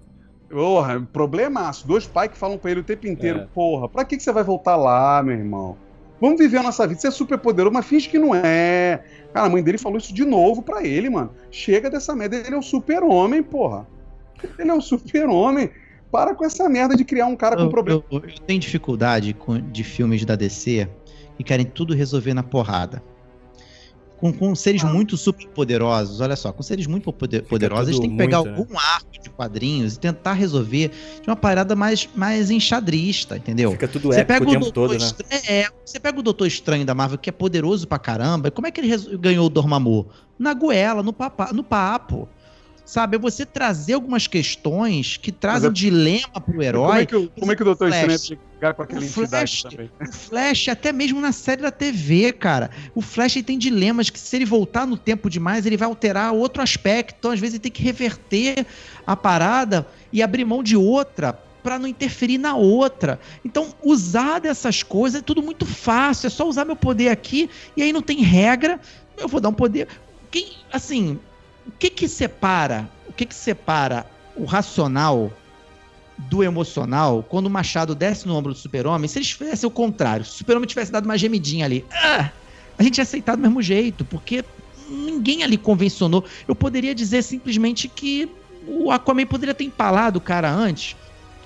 [0.52, 1.86] Porra, problemaço.
[1.86, 3.46] Dois pais que falam pra ele o tempo inteiro, é.
[3.54, 5.78] porra, pra que, que você vai voltar lá, meu irmão?
[6.20, 7.00] Vamos viver a nossa vida.
[7.00, 9.02] Você é super poderoso, mas finge que não é.
[9.32, 11.30] Cara, a mãe dele falou isso de novo pra ele, mano.
[11.50, 12.36] Chega dessa merda.
[12.36, 13.88] Ele é o super-homem, porra.
[14.58, 15.70] Ele é o super-homem.
[16.12, 18.04] Para com essa merda de criar um cara com eu, problema.
[18.10, 20.86] Eu, eu, tenho dificuldade com, de filmes da DC
[21.38, 23.02] que querem tudo resolver na porrada
[24.22, 28.02] com, com seres muito super poderosos, olha só, com seres muito poder, poderosos, a gente
[28.02, 28.78] tem que pegar muito, algum né?
[28.94, 33.72] arco de quadrinhos e tentar resolver de uma parada mais, mais enxadrista, entendeu?
[33.72, 35.10] Fica tudo você pega o, o tempo todo, né?
[35.48, 38.70] É, você pega o Doutor Estranho da Marvel, que é poderoso pra caramba, como é
[38.70, 40.06] que ele ganhou o Dormammu?
[40.38, 42.28] Na goela, no, papa, no papo.
[42.84, 45.72] Sabe, é você trazer algumas questões que trazem é...
[45.72, 46.82] dilema pro herói.
[46.82, 49.62] Como é que, o, como é que o Doutor Estranho chegar com aquela o Flash,
[49.62, 49.90] também?
[50.00, 52.70] O Flash, até mesmo na série da TV, cara.
[52.94, 56.60] O Flash tem dilemas que se ele voltar no tempo demais, ele vai alterar outro
[56.60, 57.16] aspecto.
[57.18, 58.66] Então, às vezes, ele tem que reverter
[59.06, 63.20] a parada e abrir mão de outra para não interferir na outra.
[63.44, 66.26] Então, usar dessas coisas é tudo muito fácil.
[66.26, 68.80] É só usar meu poder aqui e aí não tem regra.
[69.16, 69.86] Eu vou dar um poder.
[70.30, 71.18] Quem, assim,
[71.66, 75.32] o que que separa, o que que separa o racional
[76.18, 79.08] do emocional quando o Machado desce no ombro do super-homem?
[79.08, 82.30] Se eles fizessem o contrário, se o super-homem tivesse dado uma gemidinha ali, ah,
[82.78, 84.44] a gente ia aceitar do mesmo jeito, porque
[84.88, 86.24] ninguém ali convencionou.
[86.46, 88.30] Eu poderia dizer simplesmente que
[88.66, 90.96] o Aquaman poderia ter empalado o cara antes,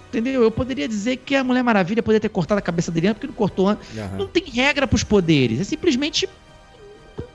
[0.08, 0.42] entendeu?
[0.42, 3.26] Eu poderia dizer que a Mulher Maravilha poderia ter cortado a cabeça dele antes, porque
[3.26, 3.88] não cortou antes.
[3.96, 4.18] Uhum.
[4.18, 6.28] Não tem regra para os poderes, é simplesmente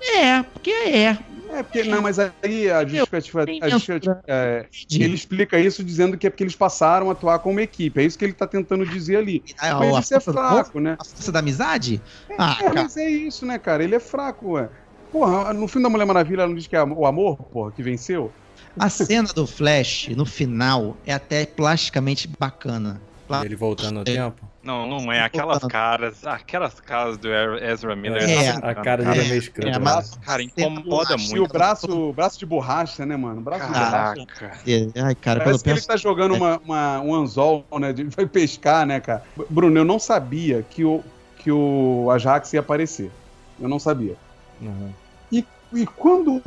[0.01, 1.17] é, porque é.
[1.53, 4.23] É, porque, não, mas aí a justificativa.
[4.27, 7.99] É, ele explica isso dizendo que é porque eles passaram a atuar como equipe.
[7.99, 9.43] É isso que ele tá tentando dizer ali.
[9.59, 10.97] Ah, mas isso é fraco, né?
[10.99, 12.01] A força da amizade?
[12.29, 13.83] É, ah, é, mas é isso, né, cara?
[13.83, 14.69] Ele é fraco, ué.
[15.11, 17.83] Porra, no filme da Mulher Maravilha, ela não diz que é o amor, porra, que
[17.83, 18.31] venceu?
[18.79, 23.01] A cena do Flash, no final, é até plasticamente bacana.
[23.43, 24.50] Ele voltando no tempo?
[24.63, 25.21] Não, não é.
[25.21, 28.29] Aquelas caras, aquelas caras do Ezra Miller.
[28.29, 29.69] É, a cara dele é meio escrota.
[29.69, 31.35] É, mas, cara, incomoda muito.
[31.35, 33.41] E o braço, o braço de borracha, né, mano?
[33.41, 34.19] Braço Caraca.
[34.19, 35.03] de borracha.
[35.03, 35.79] Ai, cara, Parece que penso...
[35.79, 37.91] ele tá jogando uma, uma, um anzol, né?
[37.91, 39.23] De, vai pescar, né, cara?
[39.49, 41.03] Bruno, eu não sabia que o,
[41.37, 43.11] que o Ajax ia aparecer.
[43.59, 44.15] Eu não sabia.
[44.61, 44.91] Uhum.
[45.31, 46.39] E, e quando.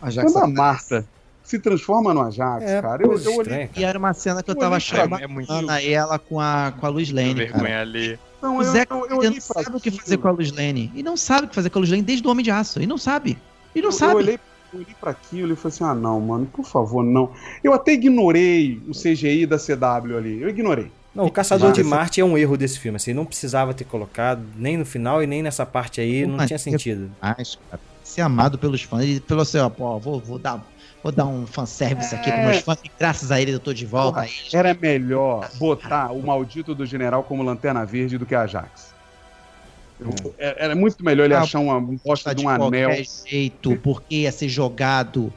[0.00, 1.04] Ajax quando a Marta
[1.52, 3.02] se transforma no Ajax, é, cara.
[3.02, 3.68] Eu, eu olhei...
[3.76, 5.52] E era uma cena que eu, eu tava achando é muito...
[5.82, 7.82] e ela com a, com a Luz Lane, cara.
[7.82, 8.18] ali.
[8.40, 10.90] Não, o Zé eu, eu, não sabe o que fazer com a Luz Lane.
[10.94, 12.80] E não sabe o que fazer com a Luz Lane desde o Homem de Aço.
[12.80, 13.38] E não sabe.
[13.74, 14.12] E não eu, sabe.
[14.12, 14.40] Eu olhei,
[14.72, 17.30] olhei pra aquilo e falei assim, ah não, mano, por favor, não.
[17.62, 20.40] Eu até ignorei o CGI da CW ali.
[20.40, 20.90] Eu ignorei.
[21.14, 22.96] Não, o Caçador Mas, de Marte é um erro desse filme.
[22.96, 26.26] Assim, não precisava ter colocado nem no final e nem nessa parte aí.
[26.26, 27.10] Não tinha sentido.
[27.20, 29.04] Mas, cara, ser amado pelos fãs.
[29.04, 30.62] E pelo assim, ó, pô, vou, vou dar
[31.02, 32.18] Vou dar um fanservice é...
[32.18, 32.78] aqui com meus fãs.
[32.98, 34.20] Graças a ele eu tô de volta.
[34.20, 38.92] Porra, era melhor botar o maldito do general como lanterna verde do que a Ajax.
[40.38, 40.64] É.
[40.64, 42.90] Era muito melhor ele ah, achar uma bosta de um anel.
[43.26, 45.32] jeito, porque ia ser jogado.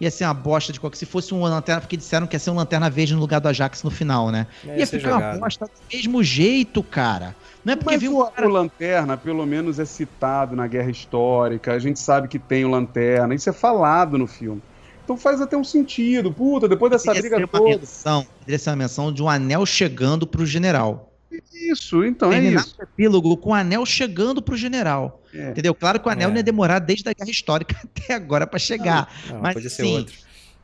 [0.00, 0.96] Ia ser uma bosta de qualquer.
[0.96, 3.48] Se fosse uma lanterna, porque disseram que ia ser uma lanterna verde no lugar do
[3.48, 4.46] Ajax no final, né?
[4.66, 5.34] É, ia, ia ficar jogado.
[5.36, 7.36] uma bosta do mesmo jeito, cara.
[7.62, 8.48] Não é porque Mas viu o, cara...
[8.48, 11.74] o Lanterna, pelo menos, é citado na Guerra Histórica.
[11.74, 13.34] A gente sabe que tem o Lanterna.
[13.34, 14.62] Isso é falado no filme.
[15.04, 16.32] Então faz até um sentido.
[16.32, 17.64] Puta, depois dessa briga toda.
[17.64, 21.10] Menção, poderia ser uma menção de um anel chegando pro general.
[21.52, 22.76] Isso, então Terminar é isso.
[22.78, 25.22] o epílogo com o anel chegando pro general.
[25.32, 25.50] É.
[25.50, 25.74] Entendeu?
[25.74, 26.30] Claro que o anel é.
[26.30, 29.12] não ia demorar desde a guerra histórica até agora para chegar.
[29.26, 30.14] Não, não, mas podia ser sim, outro.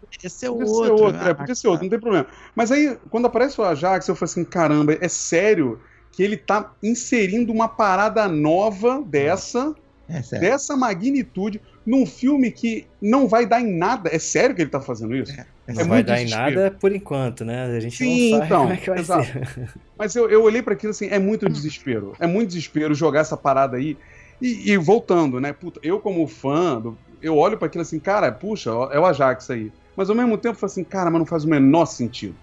[0.00, 0.96] Podia ser podia outro.
[0.96, 2.26] Ser outro é, podia ser outro, não tem problema.
[2.54, 6.72] Mas aí, quando aparece o Ajax, eu falei assim: caramba, é sério que ele tá
[6.82, 9.74] inserindo uma parada nova dessa
[10.08, 10.48] É sério.
[10.48, 14.08] dessa magnitude num filme que não vai dar em nada.
[14.12, 15.32] É sério que ele tá fazendo isso?
[15.32, 17.64] É, É Não vai muito dar em nada por enquanto, né?
[17.66, 19.24] A gente Sim, não sabe então, como é que vai exato.
[19.24, 19.70] ser.
[19.98, 22.14] Mas eu, eu olhei pra aquilo assim, é muito desespero.
[22.20, 23.96] É muito desespero jogar essa parada aí.
[24.40, 25.52] E, e voltando, né?
[25.52, 29.50] Puta, eu como fã, do- eu olho pra aquilo assim, cara, puxa, é o Ajax
[29.50, 29.72] aí.
[29.96, 32.34] Mas ao mesmo tempo eu falo assim, cara, mas não faz o menor sentido.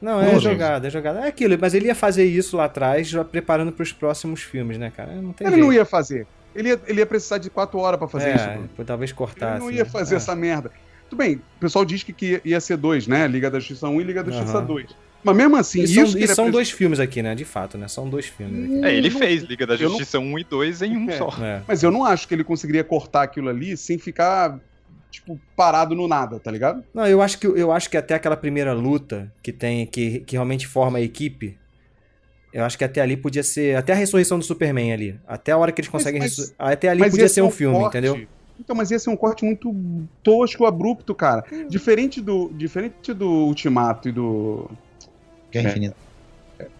[0.00, 1.20] Não, é Não, jogada, é jogada.
[1.20, 4.92] É aquilo, mas ele ia fazer isso lá atrás, já preparando pros próximos filmes, né,
[4.94, 5.14] cara?
[5.14, 5.66] Não tem Ele jeito.
[5.66, 6.26] não ia fazer.
[6.56, 8.48] Ele ia, ele ia precisar de quatro horas pra fazer é, isso.
[8.48, 8.68] Bruno.
[8.86, 9.54] talvez cortasse.
[9.56, 9.90] Ele não ia né?
[9.90, 10.16] fazer É.
[10.16, 10.70] essa merda.
[11.08, 13.28] Tudo bem, o pessoal diz que, que ia ser dois, né?
[13.28, 14.66] Liga da Justiça 1 e Liga da Justiça Aham.
[14.66, 14.86] 2.
[15.22, 17.34] Mas mesmo assim, E isso são, que e são dois filmes aqui, né?
[17.34, 17.88] De fato, né?
[17.88, 18.84] São dois filmes aqui.
[18.86, 21.16] É, ele fez Liga da eu não- Justiça 1 e 2 em um É.
[21.18, 21.28] só.
[21.42, 21.62] É.
[21.66, 24.58] Mas eu não acho que ele conseguiria cortar aquilo ali sem ficar,
[25.10, 26.84] tipo, parado no nada, tá ligado?
[26.94, 30.34] Não, eu acho que eu acho que até aquela primeira luta que tem que, que
[30.36, 31.56] realmente forma a equipe,
[32.56, 35.58] eu acho que até ali podia ser até a ressurreição do Superman ali, até a
[35.58, 37.98] hora que eles conseguem mas- até ali podia ia ser um um filme, corte.
[37.98, 38.26] entendeu?
[38.58, 39.74] Então, mas ia ser um corte muito
[40.22, 41.44] tosco, abrupto, cara.
[41.68, 44.70] Diferente do, diferente do Ultimato e do.
[45.52, 45.70] Guerra É.
[45.72, 45.96] Infinita.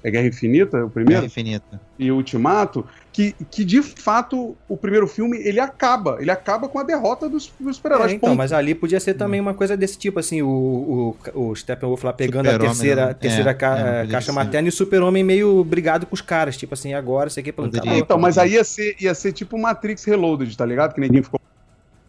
[0.02, 1.26] É Guerra Infinita, o Guerra primeiro?
[1.26, 1.80] Infinita.
[1.98, 6.16] E o Ultimato, que, que de fato o primeiro filme ele acaba.
[6.20, 8.12] Ele acaba com a derrota dos, dos super-heróis.
[8.12, 8.38] É, então, ponto.
[8.38, 12.12] mas ali podia ser também uma coisa desse tipo, assim, o, o, o Steppenwolf lá
[12.12, 13.14] pegando a terceira, né?
[13.14, 14.32] terceira É, ca- é, eh, caixa ser.
[14.32, 17.68] materna e o super-homem meio brigado com os caras, tipo assim, agora, isso aqui, pelo
[17.68, 17.82] Poderia.
[17.90, 18.02] acabou.
[18.02, 20.94] Então, mas aí ia ser, ia ser tipo Matrix Reloaded, tá ligado?
[20.94, 21.40] Que ninguém ficou.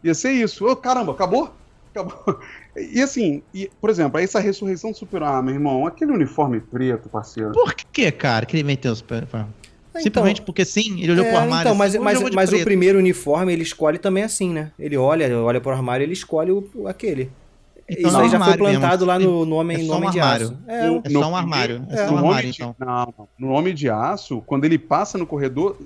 [0.03, 0.65] Ia ser isso.
[0.65, 1.53] Ô, caramba, acabou?
[1.91, 2.39] Acabou.
[2.77, 7.09] E assim, e, por exemplo, essa ressurreição do super Ah, meu irmão, aquele uniforme preto,
[7.09, 7.51] parceiro.
[7.51, 11.29] Por que, cara, que ele meteu os super Então, Simplesmente porque sim, ele olhou é,
[11.29, 11.61] pro armário.
[11.61, 13.97] Então, mas, assim, mas, "Hoje eu vou de mas o preto." primeiro uniforme ele escolhe
[13.97, 14.71] também assim, né?
[14.77, 17.31] Ele olha, olha pro armário ele escolhe o, o- aquele.
[17.89, 19.05] Então Isso é aí já foi plantado mesmo.
[19.05, 20.47] lá no, no Homem, É no um homem de armário.
[20.47, 20.57] Aço.
[20.67, 21.75] É, No- É só um armário.
[21.75, 22.75] É primeiro- só um armário, Homem de- então.
[22.79, 23.27] Não, não.
[23.39, 25.77] No Homem de Aço, quando ele passa no corredor,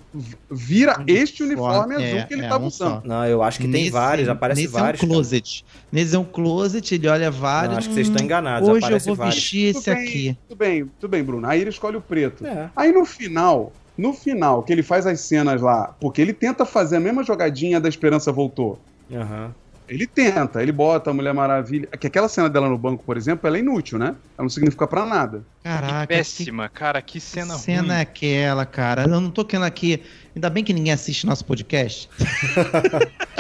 [0.50, 3.02] vira este uniforme É, azul que ele é tava um usando.
[3.02, 3.08] só.
[3.08, 5.02] Não, eu acho que tem Nesse- vários, aparece nesse vários.
[5.02, 5.14] é um cara.
[5.22, 5.66] closet.
[5.92, 7.72] Nesse é um closet, ele olha vários.
[7.72, 9.36] Não, acho que vocês estão hum, enganados, Hoje eu aparece vou vários.
[9.36, 10.38] vestir esse Tudo bem, aqui.
[10.48, 11.48] Tudo bem, tudo bem, Bruno.
[11.48, 12.46] Aí ele escolhe o preto.
[12.48, 12.70] É.
[12.76, 16.98] Aí no final, no final, que ele faz as cenas lá, porque ele tenta fazer
[16.98, 18.80] a mesma jogadinha da Esperança Voltou.
[19.14, 19.54] Aham.
[19.92, 21.86] Ele tenta, ele bota a Mulher Maravilha.
[22.00, 24.16] Que aquela cena dela no banco, por exemplo, ela é inútil, né?
[24.38, 25.44] Ela não significa pra nada.
[25.62, 27.92] Caraca, que péssima, cara, que cena, que cena ruim.
[27.92, 29.02] é aquela, cara?
[29.02, 30.02] Eu não tô querendo aqui.
[30.34, 32.10] Ainda bem que ninguém assiste nosso podcast.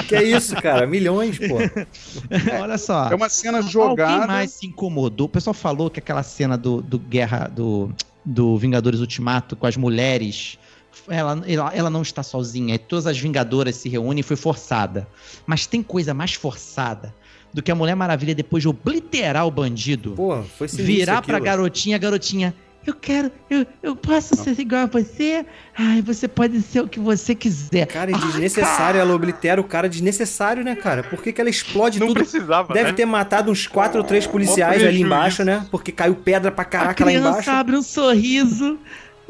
[0.07, 0.85] Que é isso, cara?
[0.85, 1.55] Milhões, pô.
[2.61, 3.09] Olha só.
[3.09, 4.11] É uma cena jogada.
[4.11, 5.27] Alguém mais se incomodou?
[5.27, 7.93] O pessoal falou que aquela cena do, do Guerra do,
[8.25, 10.59] do Vingadores Ultimato com as mulheres.
[11.07, 12.75] Ela, ela, ela não está sozinha.
[12.75, 15.07] E todas as Vingadoras se reúnem e foi forçada.
[15.45, 17.13] Mas tem coisa mais forçada
[17.53, 20.11] do que a Mulher Maravilha depois de obliterar o bandido.
[20.11, 22.53] Pô, foi sinistro virar pra garotinha, a garotinha.
[22.85, 25.45] Eu quero, eu, eu posso ser igual a você?
[25.77, 27.85] Ai, você pode ser o que você quiser.
[27.85, 31.03] Cara, é desnecessário, ela oblitera o cara desnecessário, né, cara?
[31.03, 32.17] Por que, que ela explode Não tudo?
[32.17, 32.95] precisava, Deve né?
[32.95, 35.63] ter matado uns quatro ou três policiais ali embaixo, né?
[35.69, 37.49] Porque caiu pedra pra a caraca lá criança embaixo.
[37.51, 38.79] abre um sorriso.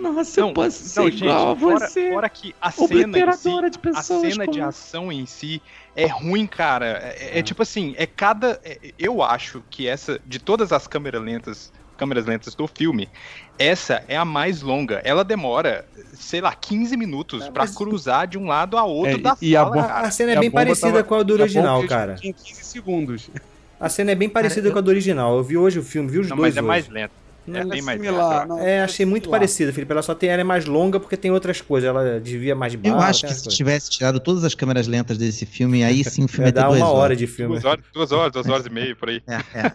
[0.02, 2.12] Nossa, eu posso ser igual a fora, você.
[2.12, 4.22] fora que a cena, em si, de a pessoas.
[4.34, 5.62] cena de como- ação em si
[5.96, 7.14] é ruim, cara.
[7.18, 8.60] É, é tipo assim, é cada.
[8.64, 13.08] é- eu acho que essa, de todas as câmeras lentas, câmeras lentas do filme,
[13.60, 15.02] essa é a mais longa.
[15.06, 19.18] Ela demora, sei lá, 15 minutos pra mas- cruzar de um lado a outro É,
[19.20, 20.08] da e a sala, bomba- cara.
[20.08, 22.16] A cena é a bem parecida tava- com a do A original, eles cara.
[22.24, 23.30] Em 15 segundos.
[23.80, 25.38] A cena é bem parecida com a do original.
[25.38, 26.68] Eu vi hoje o filme, vi os Não, dois mas é hoje.
[26.68, 27.14] mais lento.
[27.48, 28.48] É Não, bem é mais similar, lento.
[28.50, 28.60] não.
[28.60, 29.40] É, achei muito similar.
[29.40, 29.92] parecida, Felipe.
[29.92, 31.90] Ela só tem, ela é mais longa porque tem outras coisas.
[31.90, 33.56] Ela desvia mais de Eu acho que se coisas.
[33.58, 36.60] tivesse tirado todas as câmeras lentas desse filme, aí sim o filme Ia ia ter
[36.62, 37.18] dar duas uma hora horas.
[37.18, 37.54] de filme.
[37.54, 39.22] Duas horas, duas horas, duas horas e meia, por aí.
[39.28, 39.72] É, é.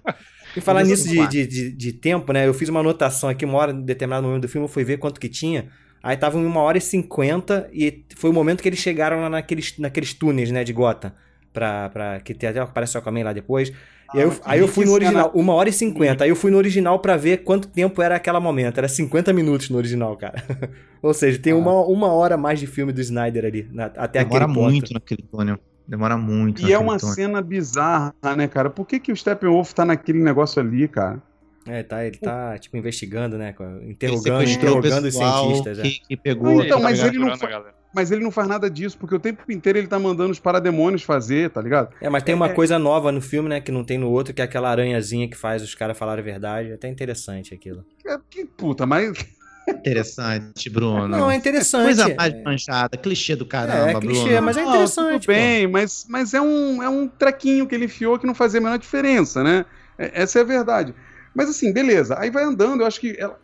[0.56, 1.30] E falar nisso assim, de, claro.
[1.30, 2.46] de, de, de tempo, né?
[2.46, 4.96] Eu fiz uma anotação aqui, uma hora, em determinado momento do filme, eu fui ver
[4.98, 5.68] quanto que tinha.
[6.02, 9.28] Aí tava em uma hora e cinquenta, e foi o momento que eles chegaram lá
[9.28, 11.14] naqueles, naqueles túneis, né, de Gota.
[11.52, 13.72] Pra, pra, que tem até aparece o Aquaman lá depois.
[14.14, 16.24] E aí, eu, mas aí eu que fui no original, uma hora e cinquenta.
[16.24, 18.78] Aí eu fui no original pra ver quanto tempo era aquele momento.
[18.78, 20.42] Era 50 minutos no original, cara.
[21.02, 24.20] Ou seja, tem uma, uma hora a mais de filme do Snyder ali, na- até
[24.24, 24.70] Demora aquele ponto.
[24.70, 25.58] muito naquele túnel.
[25.86, 27.14] Demora muito E é uma túnel.
[27.14, 28.68] cena bizarra, né, cara?
[28.70, 31.22] Por que, que o Steppenwolf tá naquele negócio ali, cara?
[31.68, 33.54] É, tá, ele tá, tipo, investigando, né?
[33.82, 35.78] Interrogando, interrogando os cientistas.
[35.80, 35.82] é.
[35.82, 36.62] que, que pegou.
[36.62, 37.74] Então, tá mas ele não galera.
[37.96, 41.02] Mas ele não faz nada disso, porque o tempo inteiro ele tá mandando os parademônios
[41.02, 41.88] fazer, tá ligado?
[41.98, 42.52] É, mas tem uma É.
[42.52, 45.36] coisa nova no filme, né, que não tem no outro, que é aquela aranhazinha que
[45.36, 46.70] faz os caras falarem a verdade.
[46.72, 47.82] É até interessante aquilo.
[48.06, 49.12] É, que puta, mas.
[49.80, 51.08] Interessante, Bruno.
[51.08, 51.84] Não, é interessante.
[51.84, 54.42] Coisa é, mais manchada, clichê do caramba, é clichê, Bruno.
[54.42, 55.20] mas é Não, interessante.
[55.22, 58.60] Tudo bem, mas, mas é, um, é um trequinho que ele enfiou que não fazia
[58.60, 59.64] a menor diferença, né?
[59.98, 60.94] É- essa é a verdade.
[61.34, 62.14] Mas assim, beleza.
[62.18, 63.16] Aí vai andando, eu acho que.
[63.18, 63.38] ela-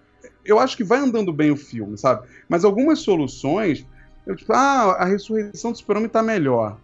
[0.44, 2.26] Eu acho que vai andando bem o filme, sabe?
[2.48, 3.86] Mas algumas soluções
[4.26, 6.78] Eu, tipo, ah, a ressurreição do Super-Homem tá melhor.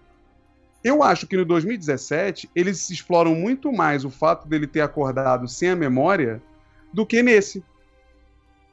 [0.83, 5.71] Eu acho que no 2017 eles exploram muito mais o fato dele ter acordado sem
[5.71, 6.41] a memória
[6.93, 7.63] do que nesse.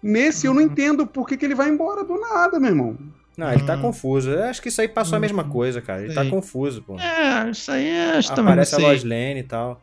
[0.02, 2.98] Nesse eu não entendo por que, que ele vai embora do nada, meu irmão.
[3.38, 3.82] Não, ele tá Hum.
[3.82, 4.30] confuso.
[4.30, 6.04] Eu acho que isso aí passou a mesma coisa, cara.
[6.04, 6.30] Ele tá Sei.
[6.30, 6.98] confuso, pô.
[7.00, 8.86] É, isso aí é, acho também Aparece a sei.
[8.86, 9.82] Lois Lane e tal.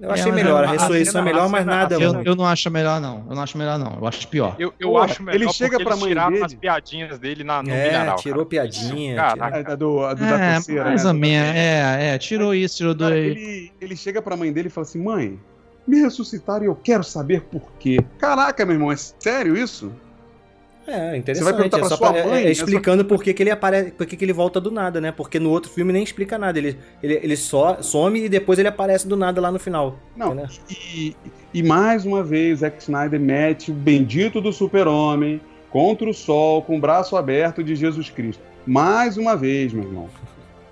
[0.00, 1.94] Eu É, achei mas melhor, a- ressurreição é melhor, mas cena- nada.
[1.96, 3.22] Eu, eu não acho melhor, não.
[3.28, 3.98] Eu não acho melhor, não.
[4.00, 4.56] Eu acho pior.
[4.58, 7.70] Eu, eu Porra, acho melhor ele chega pra mãe dele- as piadinhas dele na, no
[7.70, 8.16] É, milharal.
[8.16, 8.48] tirou cara.
[8.48, 9.16] piadinha.
[9.16, 9.70] Caraca.
[9.70, 11.08] A, a do, a do É, da pulseira, mais né?
[11.10, 11.48] ou menos.
[11.54, 13.12] É, é, tirou isso, tirou do.
[13.12, 15.38] Ele, ele chega pra mãe dele e fala assim: mãe,
[15.86, 17.98] me ressuscitaram e eu quero saber por quê.
[18.18, 19.92] Caraca, meu irmão, é sério isso?
[20.90, 21.36] É, interessante.
[21.36, 22.50] Você vai perguntar é pra só sua pra- é- mãe, é né?
[22.50, 25.12] explicando por que, que ele aparece, por que, que ele volta do nada, né?
[25.12, 26.58] Porque no outro filme nem explica nada.
[26.58, 29.98] Ele, ele, ele só some e depois ele aparece do nada lá no final.
[30.16, 30.48] Não, Entendeu?
[30.70, 31.16] e,
[31.54, 36.76] e mais uma vez, Zack Snyder mete o bendito do super-homem contra o sol com
[36.76, 38.42] o braço aberto de Jesus Cristo.
[38.66, 40.08] Mais uma vez, meu irmão.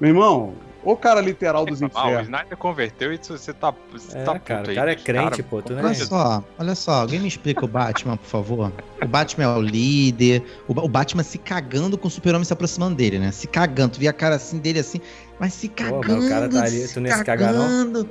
[0.01, 0.55] Meu irmão,
[0.93, 2.23] o cara literal dos Ah, o infernos.
[2.25, 3.75] Snyder converteu e você tá.
[3.93, 5.95] Você É, tá puto cara, o aí, cara é crente, pô, tu não é- Olha
[5.95, 8.73] só, olha só, alguém me explica o Batman, por favor.
[9.03, 12.95] O Batman é o líder, o, o Batman se cagando com o super-homem se aproximando
[12.97, 13.31] dele, né?
[13.33, 15.01] Se cagando, tu via a cara assim dele assim,
[15.39, 16.27] mas se mas cagando.
[16.27, 17.61] o cara tá ali, se tu não ia se cagar, não?
[17.61, 18.09] cagando.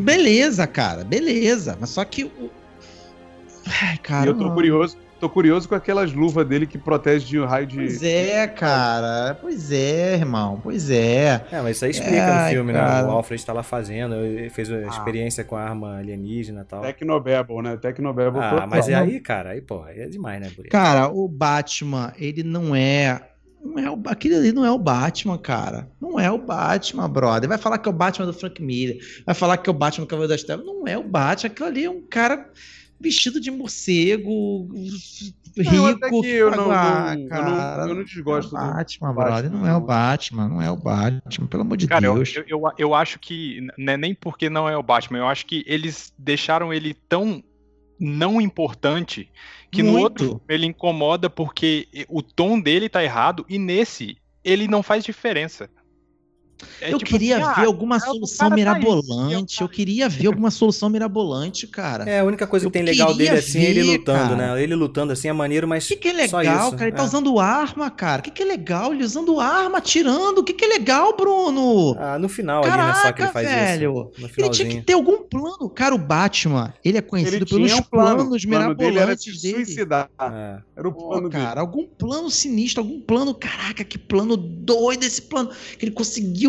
[0.00, 1.76] Beleza, cara, beleza.
[1.80, 2.50] Mas só que o.
[3.82, 4.24] Ai, cara.
[4.24, 7.66] e eu tô curioso, tô curioso com aquelas luvas dele que protege de um raio
[7.66, 7.76] de.
[7.76, 9.34] Pois é, cara.
[9.40, 10.60] Pois é, irmão.
[10.62, 11.44] Pois é.
[11.50, 12.78] É, mas isso aí explica no Ai, filme, né?
[12.78, 13.06] cara.
[13.06, 14.86] O Alfred tá lá fazendo, ele fez a Ah.
[14.86, 16.82] experiência com a arma alienígena e tal.
[16.82, 17.76] Tecnobabble, né?
[17.76, 18.68] Tecnobabble Ah, total.
[18.68, 20.68] mas é aí, cara, aí, pô, aí é demais, né, Guri?
[20.68, 23.20] Cara, o Batman, ele não é.
[23.60, 25.88] Não é o, aquele ali não é o Batman, cara.
[26.00, 27.48] Não é o Batman, brother.
[27.48, 28.98] Vai falar que é o Batman do Frank Miller.
[29.26, 30.64] Vai falar que é o Batman do Cavaleiro das Trevas.
[30.64, 31.50] Não é o Batman.
[31.50, 32.48] Aquilo ali é um cara
[33.00, 34.68] vestido de morcego,
[35.56, 36.20] rico.
[36.20, 38.72] que eu não, eu não, desgosto é o do.
[38.74, 39.50] Batman, Batman, brother.
[39.50, 39.80] Não é o.
[39.80, 40.48] Batman.
[40.48, 41.46] Não é o Batman.
[41.46, 42.36] Pelo amor de Cara, eu, Deus.
[42.36, 43.66] eu, eu, eu acho que.
[43.76, 47.42] Não é nem porque não é o Batman, eu acho que eles deixaram ele tão
[48.00, 49.28] não importante
[49.70, 50.02] que no Muito.
[50.04, 55.04] outro filme ele incomoda porque o tom dele tá errado e nesse ele não faz
[55.04, 55.68] diferença.
[56.80, 59.60] É eu tipo queria assim, ver ah, alguma o solução tá mirabolante.
[59.60, 62.08] eu queria ver alguma solução mirabolante, cara.
[62.08, 64.54] É, a única coisa Eu que tem legal dele assim é ele ver, lutando, cara.
[64.54, 64.62] né?
[64.62, 65.84] Ele lutando assim é maneiro, mas.
[65.84, 66.88] O que, que é só legal, isso, cara?
[66.88, 67.06] Ele tá é.
[67.06, 68.20] usando arma, cara.
[68.20, 68.92] O que, que é legal?
[68.92, 70.38] Ele usando arma, atirando.
[70.40, 71.96] O que, que é legal, Bruno?
[71.98, 72.94] Ah, no final ali, né?
[72.94, 74.10] Só que ele Caraca, faz velho.
[74.16, 74.22] isso.
[74.22, 75.68] No Ele tinha que ter algum plano.
[75.70, 78.16] Cara, o Batman, ele é conhecido Ele pelos um plano.
[78.26, 79.64] planos plano dele era mirabolantes se dele.
[79.64, 80.10] suicidar.
[80.20, 80.58] É.
[80.76, 81.44] Era o Pô, plano dele.
[81.44, 85.50] cara, algum plano sinistro, algum plano, caraca, que plano doido esse plano.
[85.78, 86.47] Que ele conseguiu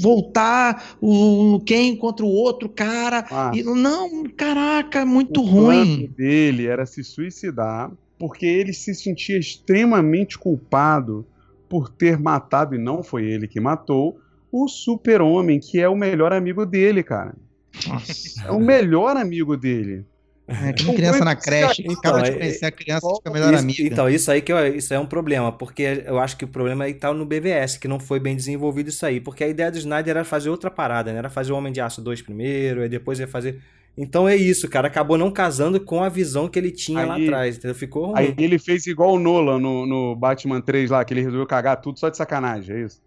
[0.00, 3.24] voltar o quem contra o outro cara.
[3.30, 3.52] Ah.
[3.54, 5.96] E, não, caraca, muito o ruim.
[5.96, 11.26] plano dele era se suicidar porque ele se sentia extremamente culpado
[11.66, 14.20] por ter matado, e não foi ele que matou,
[14.52, 17.34] o super-homem, que é o melhor amigo dele, cara.
[17.88, 18.46] Nossa.
[18.46, 20.04] É o melhor amigo dele.
[20.50, 23.32] É, que nem criança na creche, Então, acaba de é- conhecer a criança, fica a
[23.32, 23.82] melhor Isso- amiga.
[23.82, 26.84] Então, isso aí que eu- isso é um problema, porque eu acho que o problema
[26.84, 29.78] aí tá no BVS, que não foi bem desenvolvido isso aí, porque a ideia do
[29.78, 31.18] Snyder era fazer outra parada, né?
[31.18, 33.60] Era fazer o Homem de Aço 2 primeiro, aí depois ia fazer.
[33.98, 37.24] Então é isso, cara, acabou não casando com a visão que ele tinha lá Aí-
[37.26, 37.74] atrás, entendeu?
[37.74, 38.14] Ficou ruim.
[38.18, 41.80] Aí ele fez igual o Nolan no, no Batman 3 lá, que ele resolveu cagar
[41.80, 43.00] tudo só de sacanagem, é isso?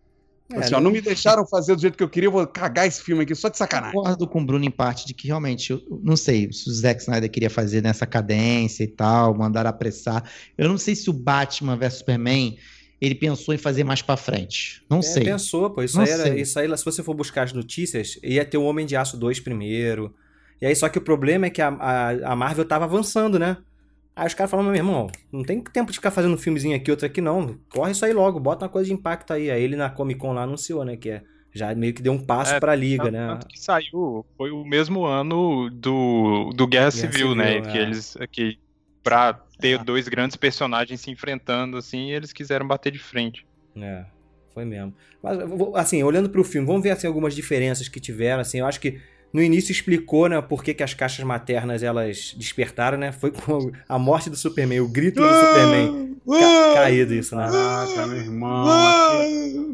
[0.51, 2.85] É, assim, ó, não me deixaram fazer do jeito que eu queria, eu vou cagar
[2.85, 3.95] esse filme aqui só de sacanagem.
[3.95, 7.01] Concordo com o Bruno em parte de que realmente, eu não sei se o Zack
[7.01, 10.29] Snyder queria fazer nessa cadência e tal, mandar apressar.
[10.57, 12.57] Eu não sei se o Batman vs Superman
[13.01, 14.81] ele pensou em fazer mais pra frente.
[14.89, 15.23] Não É, sei.
[15.23, 15.83] pensou, pô.
[15.83, 16.41] Isso Não aí, era, sei.
[16.41, 19.39] isso aí, se você for buscar as notícias, ia ter o Homem de Aço 2
[19.41, 20.13] primeiro.
[20.61, 23.57] E aí, só que o problema é que a, a, a Marvel tava avançando, né?
[24.15, 26.91] Aí os caras falaram, meu irmão, não tem tempo de ficar fazendo um filmezinho aqui,
[26.91, 27.57] outro aqui, não.
[27.69, 29.49] Corre isso aí logo, bota uma coisa de impacto aí.
[29.49, 30.95] Aí ele na Comic Con lá anunciou, né?
[30.95, 33.27] Que é, já meio que deu um passo É, pra liga, Tanto- né?
[33.27, 37.55] Tanto que saiu, foi o mesmo ano do, do Guerra, Civil, né?
[37.55, 37.81] Civil, Que é.
[37.81, 38.17] eles.
[38.31, 38.59] Que,
[39.01, 43.45] pra ter dois grandes personagens se enfrentando, assim, eles quiseram bater de frente.
[43.75, 44.05] É,
[44.53, 44.93] foi mesmo.
[45.21, 45.39] Mas,
[45.75, 48.99] assim, olhando pro filme, vamos ver assim, algumas diferenças que tiveram, assim, eu acho que
[49.33, 53.71] no início explicou, né, por que, que as caixas maternas, elas despertaram, né, foi com
[53.89, 57.49] a morte do Superman, o grito do Superman ca- caído isso, né.
[57.49, 58.67] Caraca, meu irmão.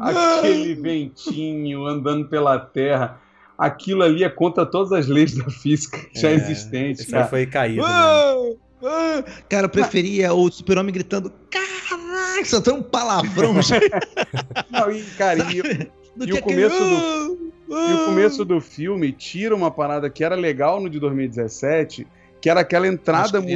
[0.00, 3.20] Aquele, aquele ventinho andando pela terra.
[3.58, 7.82] Aquilo ali é contra todas as leis da física já É, existentes, Isso foi caído,
[7.82, 8.54] né.
[9.50, 13.52] Cara, eu preferia o super-homem gritando caraca, só tem um palavrão.
[14.72, 15.60] Não, e, cara, e,
[16.16, 20.34] do E o começo aquele- e o começo do filme tira uma parada que era
[20.34, 22.06] legal no de 2017,
[22.40, 23.48] que era aquela entrada mu-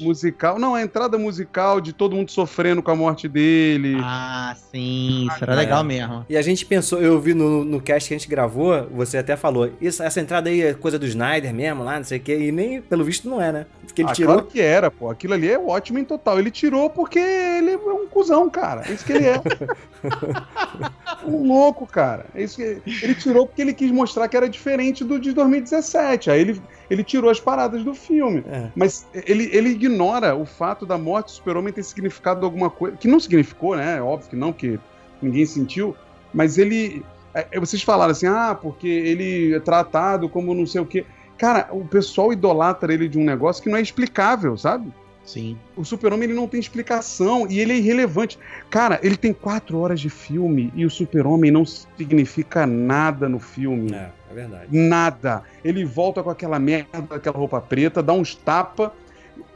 [0.00, 0.58] musical.
[0.58, 3.96] Não, a entrada musical de todo mundo sofrendo com a morte dele.
[4.02, 5.56] Ah, sim, isso era É.
[5.56, 6.24] legal mesmo.
[6.28, 9.36] E a gente pensou, eu vi no, no cast que a gente gravou, você até
[9.36, 12.38] falou, isso, essa entrada aí é coisa do Snyder mesmo, lá, não sei o quê,
[12.38, 13.66] e nem, pelo visto, não é, né?
[13.86, 14.32] Porque ele ah, tirou.
[14.34, 15.10] claro que era, pô.
[15.10, 16.38] Aquilo ali é ótimo em total.
[16.38, 18.82] Ele tirou porque ele é um cuzão, cara.
[18.88, 19.34] É isso que ele é.
[21.26, 22.26] um louco, cara.
[22.34, 22.80] É isso que...
[23.02, 26.30] Ele tirou porque ele quis mostrar que era diferente do de 2017.
[26.30, 28.44] Aí ele, ele tirou as paradas do filme.
[28.46, 28.68] É.
[28.74, 32.96] Mas ele, ele ignora o fato da morte do super-homem ter significado alguma coisa.
[32.96, 33.98] Que não significou, né?
[33.98, 34.78] É óbvio que não, porque
[35.20, 35.96] ninguém sentiu.
[36.32, 37.04] Mas ele.
[37.34, 41.04] é, é, Vocês falaram assim, ah, porque ele é tratado como não sei o quê.
[41.38, 44.92] Cara, o pessoal idolatra ele de um negócio que não é explicável, sabe?
[45.24, 45.56] Sim.
[45.76, 48.38] O super-homem ele não tem explicação e ele é irrelevante.
[48.68, 53.92] Cara, ele tem quatro horas de filme e o super-homem não significa nada no filme.
[53.92, 54.66] É, é verdade.
[54.70, 55.42] Nada.
[55.64, 58.92] Ele volta com aquela merda, aquela roupa preta, dá uns tapa,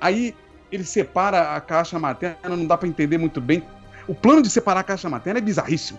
[0.01, 0.35] aí
[0.70, 3.62] ele separa a caixa materna, não dá pra entender muito bem.
[4.07, 5.99] O plano de separar a caixa materna é bizarríssimo.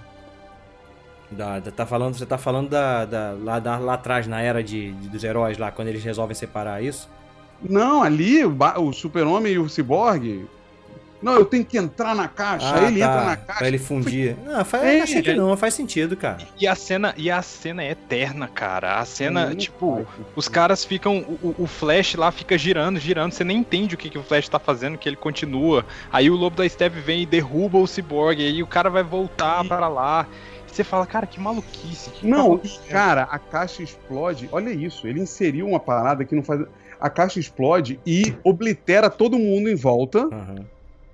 [1.29, 4.63] Da- da- tá falando, você tá falando da, da- lá, da- lá atrás, na era
[4.63, 7.09] de, de- dos heróis lá, quando eles resolvem separar isso?
[7.61, 10.47] Não, ali o, o super-homem e o ciborgue.
[11.21, 12.75] Não, eu tenho que entrar na caixa.
[12.75, 13.51] aí ele entra na caixa.
[13.53, 14.35] Ah, Pra ele fundir.
[14.45, 15.35] Não, faz, É, que é.
[15.35, 16.37] não, faz sentido, cara.
[16.59, 18.99] E a cena, e a cena é eterna, cara.
[18.99, 20.05] A cena, Não tipo,
[20.35, 21.19] os caras ficam.
[21.41, 23.31] O, o Flash lá fica girando, girando.
[23.31, 25.85] Você nem entende o que, que o Flash tá fazendo, que ele continua.
[26.11, 28.39] Aí o lobo da Steve vem e derruba o Cyborg.
[28.41, 30.27] Aí o cara vai voltar para lá.
[30.71, 32.11] E você fala, cara, que maluquice.
[32.11, 34.47] que Não, tá e, cara, a caixa explode.
[34.51, 36.61] Olha isso, ele inseriu uma parada que não faz.
[36.99, 40.65] A caixa explode e oblitera todo mundo em volta, Aham.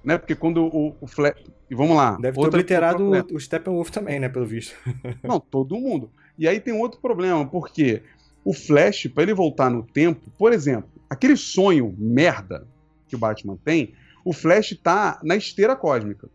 [0.03, 0.17] Né?
[0.17, 1.35] Porque quando o, o Flash.
[1.69, 2.17] E vamos lá.
[2.19, 4.75] Deve ter obliterado o, o Steppenwolf também, né, pelo visto.
[5.23, 6.11] Não, todo mundo.
[6.37, 8.03] E aí tem outro problema, porque
[8.43, 12.67] o Flash, pra ele voltar no tempo, por exemplo, aquele sonho merda
[13.07, 13.93] que o Batman tem,
[14.25, 16.29] o Flash tá na esteira cósmica.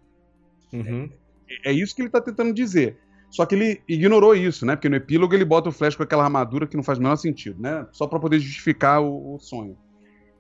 [0.73, 1.11] Uhum.
[1.65, 2.99] É isso que ele tá tentando dizer.
[3.31, 4.75] Só que ele ignorou isso, né?
[4.75, 7.17] Porque no epílogo ele bota o Flash com aquela armadura que não faz o menor
[7.17, 7.87] sentido, né?
[7.93, 9.77] Só pra poder justificar o, o sonho.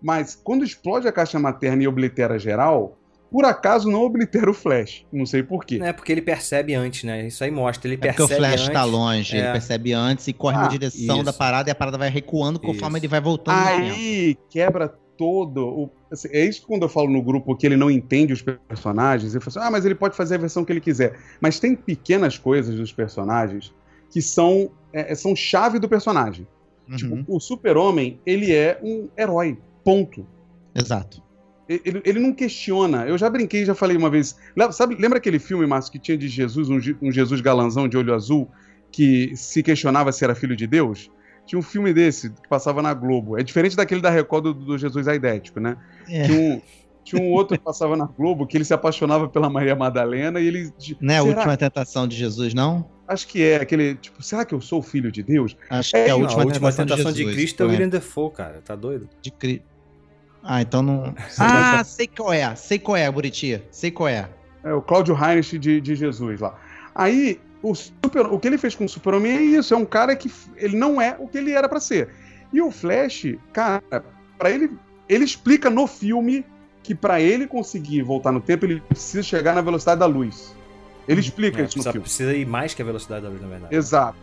[0.00, 2.97] Mas quando explode a caixa materna e oblitera geral,
[3.30, 5.04] por acaso não oblitera o Flash.
[5.12, 5.78] Não sei porquê.
[5.82, 7.26] É porque ele percebe antes, né?
[7.26, 7.86] Isso aí mostra.
[7.88, 8.72] Ele É porque percebe o Flash antes.
[8.72, 9.40] tá longe, É.
[9.40, 11.24] ele percebe antes e corre na Ah, direção isso.
[11.24, 13.04] da parada e a parada vai recuando conforme Isso.
[13.04, 13.56] ele vai voltando.
[13.58, 15.66] Aí quebra todo.
[15.66, 18.40] O, assim, é isso que quando eu falo no grupo que ele não entende os
[18.40, 21.18] personagens, ele fala assim, ah, mas ele pode fazer a versão que ele quiser.
[21.40, 23.74] Mas tem pequenas coisas dos personagens
[24.10, 26.46] que são, é, são chave do personagem.
[26.88, 29.58] Uhum, Tipo, o super-homem, ele é um herói.
[29.84, 30.26] Ponto.
[30.74, 31.22] Exato.
[31.68, 33.04] Ele, ele não questiona.
[33.06, 34.36] Eu já brinquei, já falei uma vez.
[34.56, 37.96] Lembra, sabe, lembra aquele filme, Márcio, que tinha de Jesus, um, um Jesus galanzão de
[37.96, 38.48] olho azul,
[38.90, 41.10] que se questionava se era filho de Deus?
[41.46, 43.38] Tinha um filme desse que passava na Globo.
[43.38, 45.76] É diferente daquele da Record do, do Jesus aidético, né?
[46.08, 46.24] É.
[46.24, 46.60] Tinha, um,
[47.04, 50.46] tinha um outro que passava na Globo que ele se apaixonava pela Maria Madalena e
[50.46, 50.72] ele.
[51.00, 52.88] Não é a última tentação de Jesus, não?
[53.06, 53.94] Acho que é aquele.
[53.94, 55.56] Tipo, será que eu sou o filho de Deus?
[55.70, 57.62] Acho que É, é, a Não, última, a última tentação, tentação de, de, Jesus, Cristo
[57.62, 57.68] é o.
[57.70, 58.60] William Defoe, cara.
[58.62, 59.08] Tá doido?
[59.22, 59.62] De Cri-
[60.50, 61.14] Ah, então não.
[61.38, 62.54] Ah, sei qual é.
[62.54, 63.60] Sei qual é, Buriti.
[63.70, 64.30] Sei qual é.
[64.64, 66.58] É o Cláudio Heinrich de, de Jesus lá.
[66.94, 70.16] Aí, o, super, o que ele fez com o Super-Homem é isso: é um cara
[70.16, 72.08] que ele não é o que ele era pra ser.
[72.50, 73.82] E o Flash, cara,
[74.38, 74.70] para ele,
[75.06, 76.46] ele explica no filme
[76.82, 80.56] que pra ele conseguir voltar no tempo, ele precisa chegar na velocidade da luz.
[81.06, 82.02] Ele explica É, isso no precisa, filme.
[82.04, 83.74] precisa ir mais que a velocidade da luz, na verdade.
[83.74, 84.16] Exato.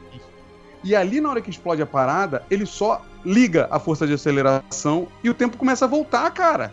[0.85, 5.07] E ali, na hora que explode a parada, ele só liga a força de aceleração
[5.23, 6.71] e o tempo começa a voltar, cara.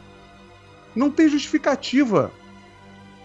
[0.94, 2.30] Não tem justificativa.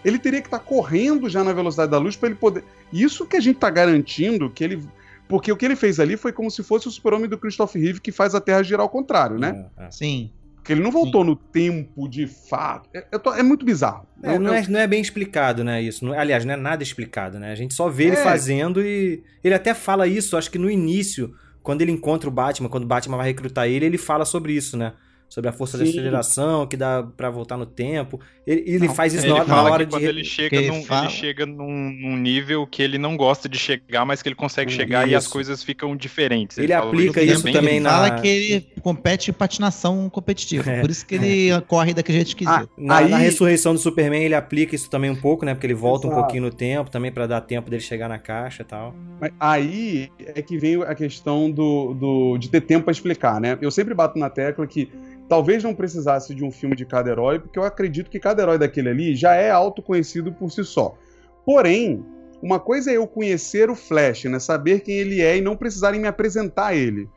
[0.02, 2.64] Ele teria que estar correndo já na velocidade da luz para ele poder.
[2.90, 4.82] Isso que a gente tá garantindo que ele.
[5.28, 8.00] Porque o que ele fez ali foi como se fosse o super-homem do Christopher Reeve
[8.00, 9.68] que faz a Terra girar ao contrário, né?
[9.76, 9.90] É, é.
[9.90, 10.30] Sim.
[10.68, 12.90] Porque ele não voltou no tempo de fato.
[12.92, 14.06] É, tô- é muito bizarro.
[14.22, 16.04] É, Eu- não, eu- é, não é bem explicado, né, isso.
[16.04, 17.50] Não- aliás, não é nada explicado, né?
[17.50, 18.22] A gente só vê ele É.
[18.22, 19.22] fazendo e...
[19.42, 22.86] Ele até fala isso, acho que no início, quando ele encontra o Batman, quando o
[22.86, 24.92] Batman vai recrutar ele, ele fala sobre isso, né?
[25.28, 25.90] Sobre a força de Sim.
[25.90, 28.18] aceleração, que dá pra voltar no tempo.
[28.46, 29.90] Ele, ele Não, faz isso Ele na, hora que de...
[29.96, 33.14] quando ele chega, que ele num, fala- ele chega num, num nível que ele não
[33.14, 36.56] gosta de chegar, mas que ele consegue chegar e as coisas ficam diferentes.
[36.56, 40.70] Ele fala aplica isso também ele na- fala que ele compete patinação competitiva.
[40.70, 40.80] É.
[40.80, 42.50] Por isso que ele corre daquele jeito esquisito.
[42.50, 45.52] Ah, Na, Aí- na ressurreição do Superman, ele aplica isso também um pouco, né?
[45.52, 46.22] Porque ele volta um Exato.
[46.22, 48.94] pouquinho no tempo, também pra dar tempo dele chegar na caixa e tal.
[49.20, 53.58] Mas aí é que vem a questão do, do- de ter tempo para explicar, né?
[53.60, 54.88] Eu sempre bato na tecla que
[55.28, 58.58] talvez não precisasse de um filme de cada herói, porque eu acredito que cada herói
[58.58, 60.96] daquele ali já é autoconhecido por si só.
[61.44, 62.04] Porém,
[62.42, 64.38] uma coisa é eu conhecer o Flash, né?
[64.38, 67.08] Saber quem ele é e não precisarem me apresentar ele.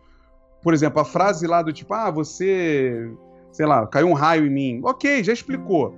[0.61, 3.09] Por exemplo, a frase lá do tipo, ah, você
[3.51, 4.81] sei lá, caiu um raio em mim.
[4.83, 5.95] Ok, já explicou.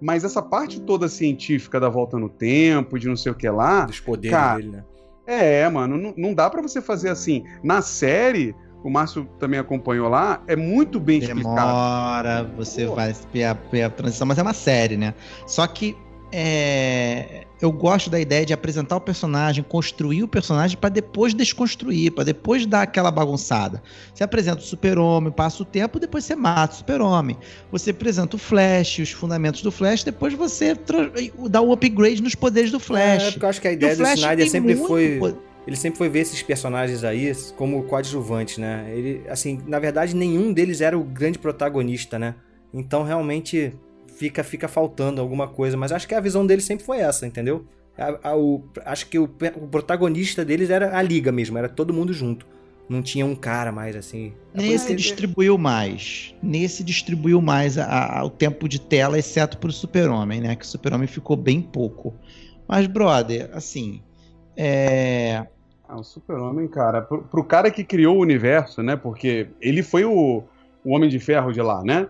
[0.00, 3.86] Mas essa parte toda científica da volta no tempo, de não sei o que lá.
[3.86, 4.84] Dos poderes Cara, dele, né?
[5.26, 7.44] É, mano, não, não dá pra você fazer assim.
[7.62, 8.54] Na série,
[8.88, 11.54] o Márcio também acompanhou lá, é muito bem explicado.
[11.54, 12.94] Demora, você Pô.
[12.94, 15.14] vai ver a, ver a transição, mas é uma série, né?
[15.46, 15.96] Só que
[16.32, 22.10] é, eu gosto da ideia de apresentar o personagem, construir o personagem pra depois desconstruir,
[22.12, 23.82] pra depois dar aquela bagunçada.
[24.12, 27.36] Você apresenta o super-homem, passa o tempo, depois você mata o super-homem.
[27.72, 30.76] Você apresenta o Flash, os fundamentos do Flash, depois você
[31.48, 33.30] dá o upgrade nos poderes do É, Flash.
[33.32, 35.18] porque eu acho que a ideia do Snyder sempre foi.
[35.18, 38.86] po- Ele sempre foi ver esses personagens aí como coadjuvantes, né?
[38.94, 42.34] Ele, assim, na verdade, nenhum deles era o grande protagonista, né?
[42.72, 43.74] Então, realmente,
[44.16, 45.76] fica, fica faltando alguma coisa.
[45.76, 47.66] Mas acho que a visão dele sempre foi essa, entendeu?
[47.98, 51.92] A- a- o- acho que o, o protagonista deles era a liga mesmo, era todo
[51.94, 52.46] mundo junto.
[52.88, 54.32] Não tinha um cara mais assim.
[54.54, 56.32] É Nesse distribuiu mais.
[56.40, 60.54] Nesse distribuiu mais a- a- o tempo de tela, exceto pro Super-Homem, né?
[60.54, 62.14] Que o Super-Homem ficou bem pouco.
[62.68, 64.00] Mas, brother, assim.
[64.56, 65.44] É.
[65.88, 68.96] Ah, o Super-Homem, cara, pro, pro cara que criou o universo, né?
[68.96, 70.42] Porque ele foi o,
[70.84, 72.08] o Homem de Ferro de lá, né?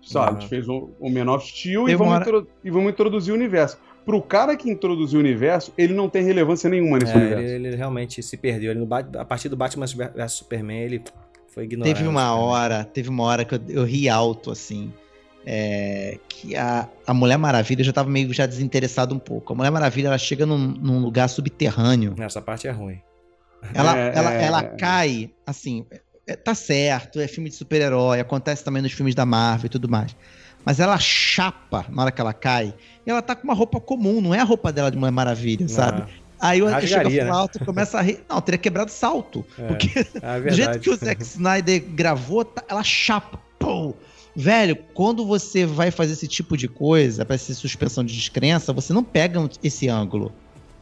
[0.00, 0.40] Só, a Uhum.
[0.40, 3.78] gente fez o, o Man of Steel e vamos, hora- e vamos introduzir o universo.
[4.06, 7.44] Pro cara que introduziu o universo, ele não tem relevância nenhuma nesse É, universo.
[7.44, 8.70] ele, ele realmente se perdeu.
[8.70, 8.86] Ele
[9.18, 11.02] a partir do Batman vs Superman, ele
[11.48, 11.94] foi ignorado.
[11.94, 14.90] Teve uma hora, teve uma hora que eu, eu ri alto, assim.
[15.44, 19.52] é, que a, a Mulher Maravilha já tava meio já desinteressado um pouco.
[19.52, 22.14] A Mulher Maravilha ela chega num, num lugar subterrâneo.
[22.18, 23.00] Essa parte é ruim.
[23.74, 24.76] Ela, É, ela, é, ela é.
[24.76, 25.84] cai, assim,
[26.26, 29.88] é- tá certo, é filme de super-herói, acontece também nos filmes da Marvel e tudo
[29.88, 30.14] mais.
[30.64, 32.74] Mas ela chapa na hora que ela cai,
[33.06, 35.68] e ela tá com uma roupa comum, não é a roupa dela de Mulher Maravilha,
[35.68, 36.04] sabe?
[36.40, 37.40] Aí eu, eu chego a Rasgaria, falar né?
[37.40, 38.20] alto e começa a rir.
[38.28, 39.44] Não, teria quebrado salto.
[39.58, 40.04] É, Porque é
[40.50, 43.40] do jeito que o Zack Snyder gravou, tá- ela chapa.
[43.58, 43.96] Pô!
[44.36, 48.92] Velho, quando você vai fazer esse tipo de coisa, pra ser suspensão de descrença, você
[48.92, 50.32] não pega esse ângulo.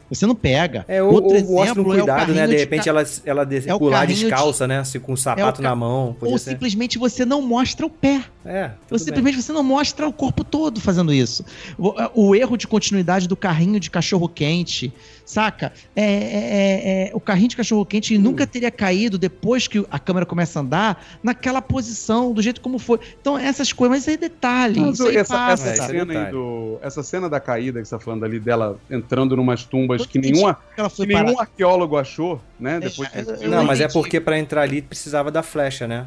[0.08, 0.84] Você não pega.
[0.86, 2.26] É, ou, Outro ou mostra um exemplo é o cuidado, né?
[2.26, 4.82] carrinho De de repente ca- ela, ela de, É pular carrinho de- descalça, né?
[5.02, 6.16] Com o sapato É ca- na mão.
[6.20, 6.50] Ou ser.
[6.50, 8.22] simplesmente você não mostra o pé.
[8.46, 8.98] É, bem.
[8.98, 11.44] simplesmente você não mostra o corpo todo fazendo isso.
[11.78, 11.94] O,
[12.28, 14.92] o erro de continuidade do carrinho de cachorro quente,
[15.24, 15.72] saca?
[15.94, 18.20] É, é- é- é- o carrinho de cachorro quente Hum.
[18.20, 22.78] nunca teria caído depois que a câmera começa a andar naquela posição, do jeito como
[22.78, 23.00] foi.
[23.20, 24.80] Então, essas coisas, mas isso aí é detalhe.
[24.80, 25.68] Mas isso aí essa, passa.
[25.70, 26.78] essa cena aí do.
[26.82, 30.18] Essa cena da caída que você tá falando ali dela entrando numas tumbas Eu que
[30.18, 32.78] nenhuma, que ela que foi nenhum arqueólogo achou, né?
[32.80, 36.06] Depois É, que- eu- Não, mas é porque pra entrar ali precisava da flecha, né?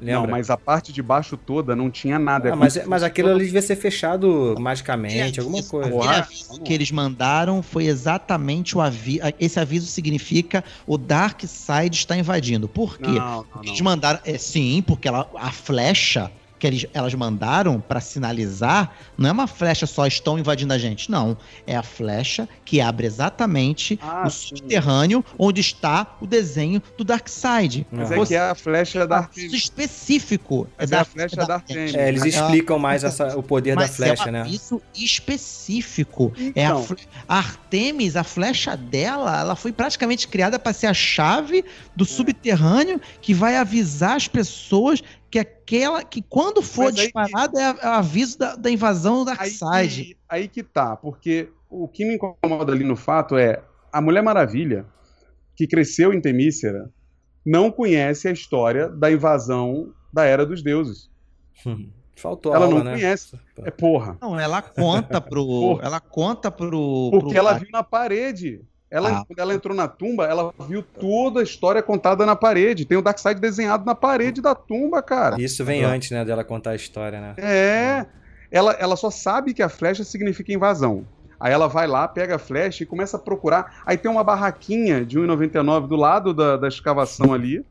[0.00, 0.20] Lembra?
[0.22, 2.48] Não, mas a parte de baixo toda não tinha nada.
[2.48, 5.86] Ah, É mas, mas aquilo ali devia ser fechado magicamente, alguma coisa.
[5.88, 6.16] Aquele Porra.
[6.18, 9.20] aviso que eles mandaram foi exatamente o aviso.
[9.38, 12.68] Esse aviso significa o Dark Side está invadindo.
[12.68, 13.08] Por quê?
[13.08, 13.72] Não, não, Porque não.
[13.74, 14.20] eles mandaram.
[14.24, 16.30] É, sim, porque ela, a flecha
[16.60, 21.10] que eles, elas mandaram pra sinalizar não é uma flecha só estão invadindo a gente.
[21.10, 21.36] Não.
[21.66, 24.48] É a flecha que abre exatamente Ah, o sim.
[24.48, 27.86] subterrâneo onde está o desenho do Darkseid.
[27.90, 28.16] Mas Ah.
[28.16, 30.68] é que é a flecha da específico.
[30.78, 31.94] Mas é é da a flecha da Artemis.
[31.94, 34.40] É, eles É, explicam mais essa- o poder da mas flecha, é um né?
[34.42, 36.32] aviso específico.
[36.54, 36.82] É a, Então.
[36.84, 36.98] fle-
[37.28, 41.64] a Artemis, a flecha dela, ela foi praticamente criada para ser a chave
[41.96, 47.64] do subterrâneo que vai avisar as pessoas que aquela que quando for aí- disparada é,
[47.64, 50.04] a- é o aviso da, da invasão do Aí Darkseid.
[50.04, 53.62] que, aí que tá, porque o que me incomoda ali no fato é
[53.92, 54.84] a Mulher Maravilha,
[55.56, 56.90] que cresceu em Temícera,
[57.46, 61.08] não conhece a história da invasão da Era dos Deuses.
[62.16, 62.92] Faltou Ela aula, não né?
[62.94, 63.38] conhece.
[63.58, 64.18] É porra.
[64.20, 68.60] Não, ela conta pro, ela conta pro, Porque pro ela viu na parede.
[68.90, 69.24] Ela, Ah.
[69.26, 72.84] Quando ela entrou na tumba, ela viu toda a história contada na parede.
[72.84, 75.40] Tem o Darkseid desenhado na parede da tumba, cara.
[75.40, 77.34] Isso vem antes, né, dela contar a história, né?
[77.38, 78.06] É.
[78.50, 81.06] Ela, ela só sabe que a flecha significa invasão.
[81.38, 83.80] Aí ela vai lá, pega a flecha e começa a procurar.
[83.86, 87.64] Aí tem uma barraquinha de 1,99 do lado da, da escavação ali.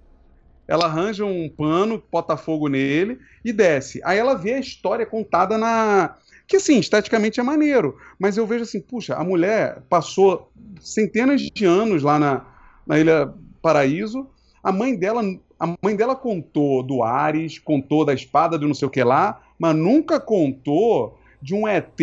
[0.67, 3.99] Ela arranja um pano, bota fogo nele e desce.
[4.05, 6.15] Aí ela vê a história contada na.
[6.49, 7.95] Que assim, esteticamente é maneiro.
[8.17, 12.45] Mas eu vejo assim, puxa, a mulher passou centenas de anos lá na,
[12.87, 13.31] na Ilha
[13.61, 14.27] Paraíso.
[14.63, 15.21] A mãe dela.
[15.59, 19.41] A mãe dela contou do Ares, contou da espada do não sei o que lá,
[19.59, 21.97] mas nunca contou de um ET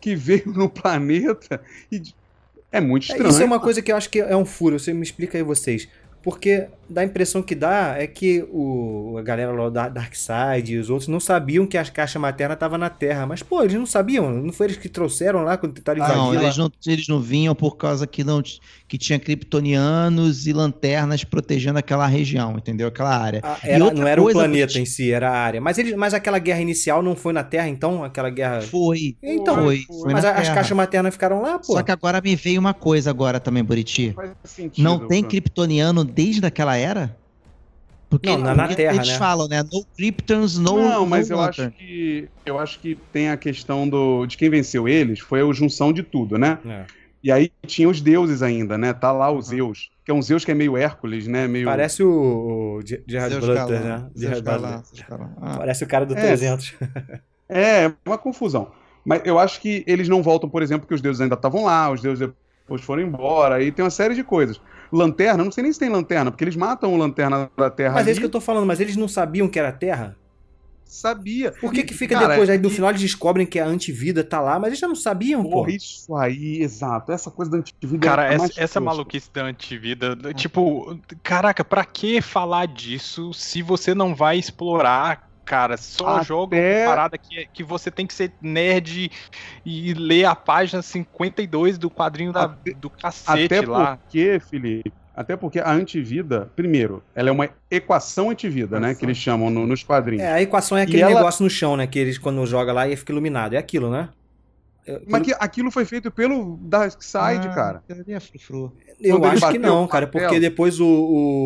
[0.00, 2.00] que veio no planeta e
[2.70, 3.28] é muito É, estranho.
[3.30, 4.78] isso é uma coisa que eu acho que é um furo.
[4.78, 5.86] Você me explica aí vocês.
[6.22, 10.78] Porque dá a impressão que dá é que o, a galera lá da Darkseid e
[10.78, 13.26] os outros não sabiam que a caixa materna tava na Terra.
[13.26, 14.30] Mas, pô, eles não sabiam.
[14.30, 16.42] Não foi eles que trouxeram lá quando tentaram invadir Não, lá?
[16.42, 18.42] eles não, eles não vinham por causa que não
[18.86, 19.18] que tinha
[19.66, 22.88] kryptonianos e lanternas protegendo aquela região, entendeu?
[22.88, 23.40] Aquela área.
[23.42, 25.60] Ah, era- não era o planeta em si, era a área.
[25.60, 28.04] Mas, eles, mas aquela guerra inicial não foi na Terra, então?
[28.04, 28.60] Aquela guerra.
[28.62, 29.16] Foi.
[29.22, 31.72] Então, foi, foi mas a- as caixas maternas ficaram lá, pô.
[31.72, 34.12] Só que agora me veio uma coisa agora também, Buriti.
[34.12, 34.84] Faz sentido.
[34.84, 35.28] Não tem Bruno.
[35.30, 37.16] kryptoniano desde aquela era?
[38.10, 39.18] Porque Não, na- na porque Terra, eles né?
[39.18, 39.62] falam, né?
[39.62, 43.88] No Kryptons, no Não, mas no eu acho que eu acho que tem a questão
[43.88, 46.58] do de quem venceu eles foi a junção de tudo, né?
[46.66, 46.84] É.
[47.24, 48.92] E aí tinha os deuses ainda, né?
[48.92, 51.46] Tá lá o Zeus, que é um Zeus que é meio Hércules, né?
[51.48, 52.10] Meio Parece o,
[52.78, 54.06] o Ge- Gerard Butler, né?
[54.14, 54.80] Gerard Butler.
[55.40, 55.56] Ah.
[55.58, 56.20] Parece o cara do É.
[56.20, 56.74] 300.
[57.54, 58.72] É, uma confusão.
[59.04, 61.90] Mas eu acho que eles não voltam, por exemplo, porque os deuses ainda estavam lá,
[61.90, 62.30] os deuses
[62.62, 64.58] depois foram embora, aí tem uma série de coisas.
[64.92, 68.00] Lanterna, não sei nem se tem lanterna, porque eles matam o lanterna da Terra Mas
[68.00, 68.10] é ali.
[68.12, 70.16] isso que eu tô falando, mas eles não sabiam que era Terra?
[70.84, 71.52] Sabia.
[71.52, 72.50] Por que que fica Cara, depois?
[72.50, 74.94] Aí no e- final eles descobrem que a antivida tá lá, mas eles já não
[74.94, 75.66] sabiam, pô.
[75.66, 77.10] Isso aí, exato.
[77.10, 82.20] Essa coisa da antivida Cara, é essa, essa maluquice da antivida, tipo, caraca, pra que
[82.20, 85.76] falar disso se você não vai explorar, cara?
[85.76, 89.10] Só Até- joga uma parada que, que você tem que ser nerd
[89.64, 93.96] e ler a página 52 do quadrinho da, Até- do cacete Até lá.
[93.96, 98.94] porque, Felipe, até porque a antivida, primeiro, ela é uma equação antivida, né?
[98.94, 100.24] Que eles chamam no- nos quadrinhos.
[100.24, 101.86] É, a equação é aquele ela- negócio no chão, né?
[101.86, 103.52] Que eles quando joga lá e fica iluminado.
[103.54, 104.08] É aquilo, né?
[104.84, 107.82] Eu, Mas que aquilo foi feito pelo Darkseid, Ah, cara.
[107.88, 107.92] é
[109.00, 110.86] eu quando acho que não, cara, porque depois o,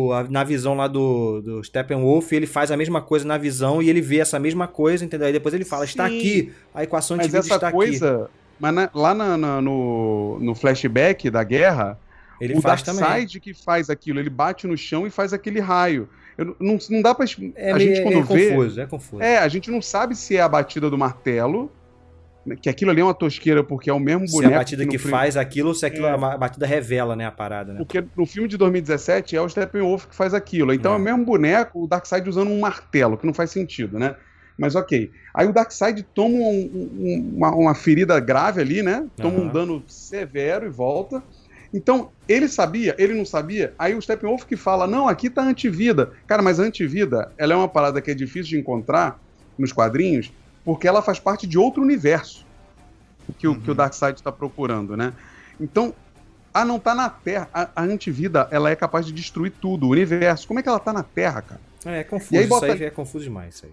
[0.09, 3.81] o- a- na visão lá do, do Steppenwolf, ele faz a mesma coisa na visão
[3.81, 5.27] e ele vê essa mesma coisa, entendeu?
[5.27, 6.17] Aí depois ele fala, está Sim.
[6.17, 7.75] aqui, a equação Mas antivida essa está aqui.
[7.77, 8.29] coisa.
[8.59, 11.99] Mas na- lá na- na- no, no flashback da guerra,
[12.41, 12.81] Ele o faz.
[12.81, 16.09] Darkseid que faz aquilo, ele bate no chão e faz aquele raio.
[16.37, 17.25] Eu não, não dá pra.
[17.55, 18.49] É, a meio- gente quando é vê.
[18.49, 19.21] confuso, é confuso.
[19.23, 21.71] É, a gente não sabe se é a batida do martelo,
[22.55, 24.53] que aquilo ali é uma tosqueira, porque é o mesmo se boneco.
[24.53, 26.11] a batida que prim- faz aquilo ou se aquilo É.
[26.11, 27.77] a batida revela, né, a parada, né?
[27.79, 30.73] Porque no filme de 2017 é o Steppenwolf que faz aquilo.
[30.73, 30.97] Então é, É.
[30.97, 34.15] o mesmo boneco, o Darkseid usando um martelo, que não faz sentido, né?
[34.57, 35.11] Mas ok.
[35.35, 39.05] Aí o Darkseid toma um- um- uma, uma ferida grave ali, né?
[39.17, 39.53] Toma um Aham.
[39.53, 41.21] dano severo e volta.
[41.73, 43.73] Então, ele sabia, ele não sabia.
[43.77, 46.11] Aí o Steppenwolf que fala: não, aqui tá antivida.
[46.25, 49.19] Cara, mas a antivida, ela é uma parada que é difícil de encontrar
[49.59, 50.31] nos quadrinhos,
[50.67, 52.45] porque ela faz parte de outro universo
[53.39, 55.13] que, o, que o Darkseid está procurando, né?
[55.57, 55.95] Então,
[56.53, 57.49] ah, não tá na Terra.
[57.53, 60.45] A, a antivida, ela é capaz de destruir tudo, o universo.
[60.45, 61.61] Como é que ela tá na Terra, cara?
[61.85, 63.71] É, é confuso, E aí isso bota- aí é confuso demais, isso aí.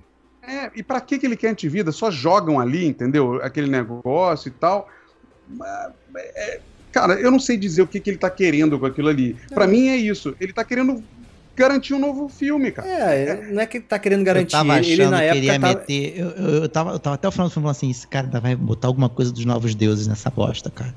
[0.56, 1.90] É, e pra que, que ele quer antivida?
[1.90, 3.42] Só jogam ali, entendeu?
[3.42, 4.88] Aquele negócio e tal.
[5.48, 6.60] Mas, é,
[6.92, 9.34] cara, eu não sei dizer o que, que ele tá querendo com aquilo ali.
[9.52, 10.36] Pra mim é isso.
[10.38, 11.02] Ele tá querendo
[11.56, 12.88] garantir um novo filme, cara.
[12.88, 15.24] É, não é que ele tá querendo garantir, eu tava ele, achando ele na que
[15.24, 15.78] época ele ia tava...
[15.78, 16.18] meter.
[16.18, 18.28] Eu, eu, eu tava, eu tava até o final do filme falando assim: esse cara
[18.40, 20.94] vai botar alguma coisa dos novos deuses nessa bosta, cara.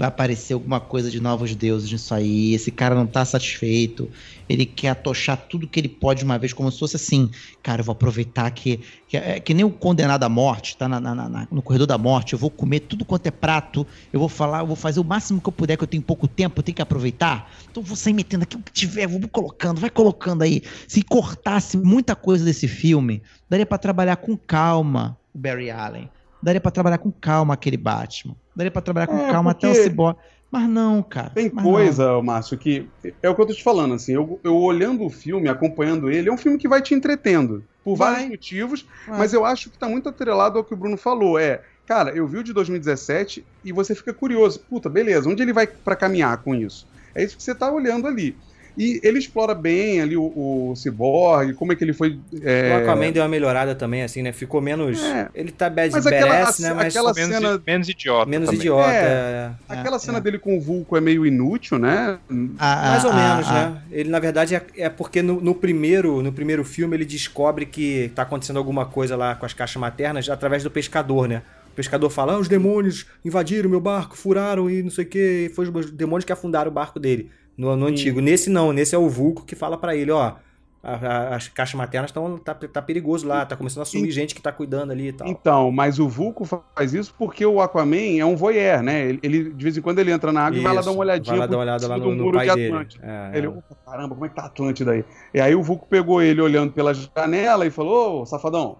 [0.00, 2.54] Vai aparecer alguma coisa de novos deuses nisso aí.
[2.54, 4.10] Esse cara não tá satisfeito.
[4.48, 7.30] Ele quer atochar tudo que ele pode de uma vez, como se fosse assim.
[7.62, 8.80] Cara, eu vou aproveitar que.
[9.06, 11.98] Que, é, que nem o condenado à morte, tá na, na- na- no corredor da
[11.98, 12.32] morte.
[12.32, 13.86] Eu vou comer tudo quanto é prato.
[14.10, 16.26] Eu vou falar, eu vou fazer o máximo que eu puder, que eu tenho pouco
[16.26, 17.50] tempo, eu tenho que aproveitar.
[17.70, 20.62] Então eu vou sair metendo aqui o que tiver, vou colocando, vai colocando aí.
[20.88, 26.08] Se cortasse muita coisa desse filme, daria pra trabalhar com calma o Barry Allen.
[26.42, 28.36] Daria pra trabalhar com calma aquele Batman.
[28.56, 30.16] Daria pra trabalhar com É, calma até o Cyborg.
[30.50, 31.30] Mas não, cara.
[31.30, 31.72] Tem mas não.
[31.72, 32.88] coisa, Márcio, que
[33.22, 36.28] é o que eu tô te falando, assim, eu, eu olhando o filme, acompanhando ele,
[36.28, 38.14] é um filme que vai te entretendo, por Vai.
[38.14, 39.18] vários motivos, Vai.
[39.18, 42.26] mas eu acho que tá muito atrelado ao que o Bruno falou, é, cara, eu
[42.26, 46.42] vi o de 2017 e você fica curioso, puta, beleza, onde ele vai pra caminhar
[46.42, 46.86] com isso?
[47.14, 48.36] É isso que você tá olhando ali.
[48.82, 50.22] E ele explora bem ali o,
[50.70, 52.18] o Cyborg, como é que ele foi...
[52.42, 54.32] é, O Aquaman deu uma melhorada também, assim, né?
[54.32, 55.02] Ficou menos...
[55.04, 55.28] É.
[55.34, 56.72] Ele tá bad Mas aquela- badass, né?
[56.72, 58.30] Mas aquela menos, cena- menos idiota.
[58.30, 58.60] menos também.
[58.60, 58.90] idiota.
[58.90, 58.94] É.
[59.02, 59.50] é.
[59.68, 60.20] Aquela É, cena é.
[60.22, 62.18] dele com o Vulco é meio inútil, né?
[62.58, 63.82] A- Mais ou a- menos, a- né?
[63.92, 68.10] Ele, na verdade, é, é porque no, no primeiro, no primeiro filme ele descobre que
[68.14, 71.42] tá acontecendo alguma coisa lá com as caixas maternas através do pescador, né?
[71.70, 75.52] O pescador fala, ah, os demônios invadiram meu barco, furaram e não sei o que.
[75.54, 77.30] Foi os demônios que afundaram o barco dele,
[77.60, 78.20] no, no antigo.
[78.20, 80.20] Nesse não, nesse é o Vulco que fala pra ele, ó...
[80.22, 80.36] a-
[80.82, 84.40] a- as caixas maternas estão tá, tá perigoso lá, tá começando a sumir gente que
[84.40, 85.28] tá cuidando ali e tal.
[85.28, 89.08] Então, mas o Vulco faz isso porque o Aquaman é um voyeur, né?
[89.10, 91.00] Ele, ele, de vez em quando ele entra na água e vai lá dar uma
[91.00, 92.86] olhadinha Vai lá dar uma olhada lá no, no muro pai de dele.
[93.02, 95.04] É, Ele, opa, caramba, como é que tá Atlântida aí?
[95.34, 98.78] E aí o Vulco pegou ele olhando pela janela e falou, ô, safadão,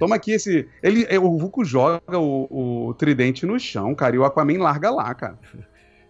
[0.00, 0.68] toma aqui esse...
[0.82, 5.14] Ele, o Vulco joga o, o tridente no chão, cara, e o Aquaman larga lá,
[5.14, 5.38] cara.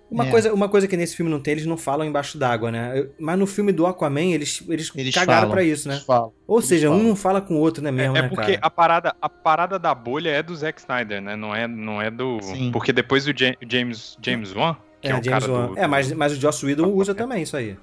[0.09, 0.31] Uma, É.
[0.31, 3.07] coisa, uma coisa que nesse filme não tem, eles não falam embaixo d'água, né?
[3.19, 5.51] Mas no filme do Aquaman, eles, eles, Eles cagaram falam.
[5.55, 5.95] pra isso, né?
[5.95, 6.33] Eles falam.
[6.47, 7.07] Ou Eles seja, um falam.
[7.09, 8.59] não fala com o outro, né mesmo, é né, porque cara?
[8.63, 11.35] a parada, a parada da bolha é do Zack Snyder, né?
[11.35, 12.39] Não é, não é do.
[12.41, 12.71] Sim.
[12.71, 15.67] Porque depois o Ja- James, James Wan, que é, É, o James cara Wan.
[15.73, 15.79] do.
[15.79, 17.77] É, mas, mas o Joss Whedon usa também isso aí.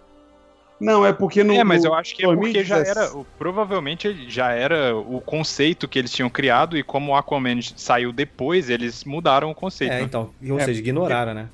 [0.79, 1.53] Não, é porque no.
[1.53, 3.25] É, mas eu acho que é porque já 2017 era.
[3.37, 8.69] Provavelmente já era o conceito que eles tinham criado, e como o Aquaman saiu depois,
[8.69, 9.91] eles mudaram o conceito.
[9.91, 10.03] É, né?
[10.03, 10.29] então.
[10.49, 11.49] Ou É, seja, ignoraram, né?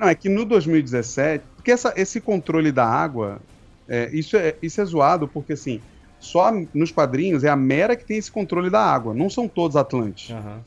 [0.00, 1.44] Não, é que no 2017.
[1.54, 3.38] Porque essa, esse controle da água.
[3.86, 5.80] é, isso, é, isso é zoado, porque assim.
[6.18, 9.14] Só nos quadrinhos é a Mera que tem esse controle da água.
[9.14, 10.30] Não são todos Atlantes.
[10.30, 10.60] Aham.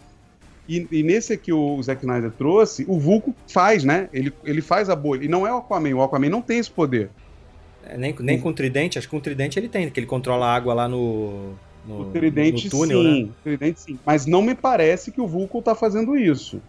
[0.68, 4.10] E, e nesse aqui o Zack Snyder trouxe, o Vulco faz, né?
[4.14, 5.26] Ele, ele faz a bolha.
[5.26, 5.94] E não é o Aquaman.
[5.94, 7.10] O Aquaman não tem esse poder.
[7.86, 10.08] É, nem, nem com o tridente, acho que com o tridente ele tem, que ele
[10.08, 11.54] controla a água lá no.
[11.86, 13.24] no O Tridente no túnel, sim.
[13.24, 13.30] né?
[13.30, 14.00] O Tridente sim.
[14.06, 16.62] Mas não me parece que o Vulco tá fazendo isso.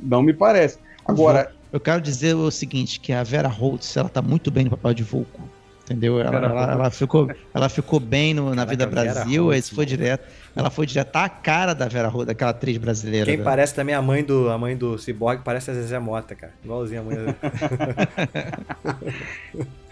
[0.00, 0.78] Não me parece.
[1.04, 4.70] Agora, Eu quero dizer o seguinte, que a Vera Holtz, ela tá muito bem no
[4.70, 5.40] papel de Vulco.
[5.84, 6.18] Entendeu?
[6.18, 10.24] Ela, ela, ela ficou, ela ficou bem no- na Vida Brasil, Holtz, isso foi direto.
[10.56, 13.26] Ela foi direto tá a cara da Vera Holtz, daquela atriz brasileira.
[13.26, 13.44] Quem né?
[13.44, 16.54] parece também a mãe do, a mãe do Cyborg parece a Zezé Mota, cara.
[16.64, 17.16] Igualzinha a mãe.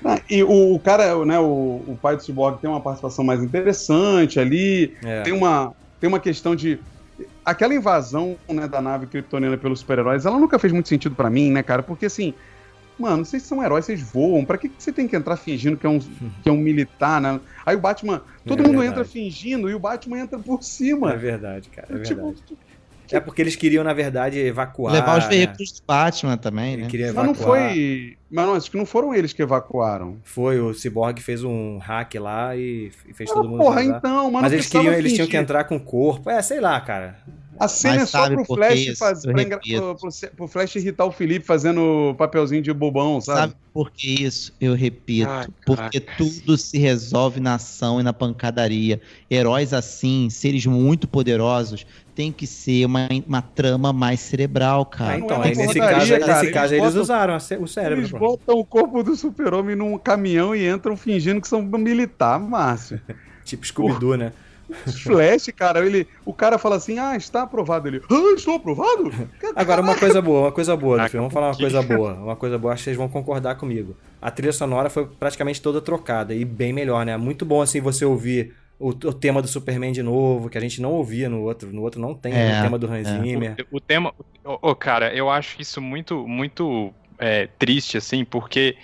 [0.05, 3.43] ah, e o, o cara, né, o, o pai do Cyborg tem uma participação mais
[3.43, 4.97] interessante ali.
[5.05, 5.23] É.
[5.23, 6.79] Tem uma, tem uma questão de.
[7.45, 11.51] Aquela invasão né, da nave kryptoniana pelos super-heróis, ela nunca fez muito sentido pra mim,
[11.51, 11.83] né, cara?
[11.83, 12.35] Porque assim.
[12.99, 14.45] Mano, vocês são heróis, vocês voam.
[14.45, 15.99] Pra que, que você tem que entrar fingindo que é um,
[16.43, 17.41] que é um militar, né?
[17.65, 18.23] Aí o Batman.
[18.47, 19.01] Todo É mundo verdade.
[19.01, 21.17] entra fingindo e o Batman entra por É cima.
[21.17, 21.89] verdade, cara.
[21.91, 22.43] É Tipo, verdade.
[23.13, 24.93] É porque eles queriam, na verdade, evacuar.
[24.93, 25.31] Levar os né?
[25.31, 26.89] veículos do Batman também, Ele né?
[26.89, 27.27] queria Mas evacuar.
[27.27, 28.17] não foi.
[28.31, 30.19] Mas não, acho que não foram eles que evacuaram.
[30.25, 33.99] Foi, o Cyborg fez um hack lá e, fez Ah, todo mundo porra, vazar.
[33.99, 35.31] então, mas, Mas não eles queriam, eles tinham fingir.
[35.31, 36.31] que entrar com o corpo.
[36.31, 37.17] É, sei lá, cara.
[37.61, 40.77] A cena Mas é só sabe pro por Flash, faz, pra pro, pro- pro Flash
[40.77, 43.41] irritar o Felipe fazendo papelzinho de bobão, sabe?
[43.41, 44.53] Sabe por que isso?
[44.61, 45.29] Eu repito.
[45.31, 49.01] Ai, porque tudo se resolve na ação e na pancadaria.
[49.31, 55.19] Heróis assim, seres muito poderosos, tem que ser uma, uma trama mais cerebral, Ah, cara.
[55.19, 56.13] não então, aí nesse caso, cara, nesse
[56.45, 58.01] eles caso aí eles botam- usaram o cérebro.
[58.01, 58.19] Eles pô.
[58.19, 63.01] botam o corpo do super-homem num caminhão e entram fingindo que são militar, Márcio.
[63.45, 64.33] Tipo Scooby-Doo, né?
[65.03, 67.89] Flash, cara, ele, o cara fala assim, ah, está aprovado.
[67.89, 69.13] Ele, ah, estou aprovado?
[69.55, 71.21] Agora, uma coisa boa, uma coisa boa do filme.
[71.21, 72.13] Vamos falar uma coisa boa.
[72.15, 73.97] Uma coisa boa, acho que vocês vão concordar comigo.
[74.21, 77.17] A trilha sonora foi praticamente toda trocada e bem melhor, né?
[77.17, 80.83] Muito bom, assim, você ouvir o, o tema do Superman de novo, que a gente
[80.83, 81.73] não ouvia no outro.
[81.73, 83.21] No outro não tem É, o tema do Hans é.
[83.21, 83.57] Zimmer.
[83.71, 84.13] O, o tema.
[84.45, 88.77] Ô, cara, eu acho isso muito, muito é, triste, assim, porque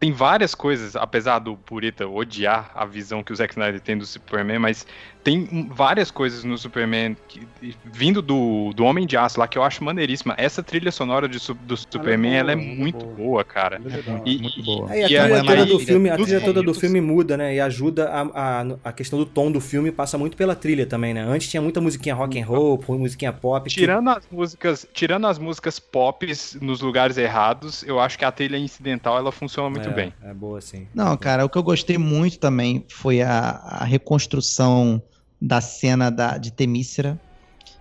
[0.00, 4.06] tem várias coisas, apesar do Purita odiar a visão que o Zack Snyder tem do
[4.06, 4.86] Superman, mas
[5.22, 7.46] tem várias coisas no Superman que-
[7.84, 10.34] vindo do, do Homem de Aço lá que eu acho maneiríssima.
[10.36, 13.14] Essa trilha sonora de do Superman, boa, ela é ela é muito boa.
[13.14, 13.80] boa, cara.
[14.24, 14.90] E, muito e- boa.
[14.90, 17.54] Aí a e trilha é toda do filme, a trilha toda do filme muda, né?
[17.54, 21.14] E ajuda a, a, a questão do tom do filme passa muito pela trilha também,
[21.14, 21.22] né?
[21.22, 23.68] Antes tinha muita musiquinha rock and roll, musiquinha pop.
[23.68, 26.26] que- Tirando as músicas, tirando as músicas pop
[26.60, 30.12] nos lugares errados, eu acho que a trilha incidental ela funciona muito é, bem.
[30.22, 30.86] É boa, sim.
[30.94, 35.02] Não, cara, o que eu gostei muito também foi a, a reconstrução
[35.42, 37.20] da cena da, de Temícera.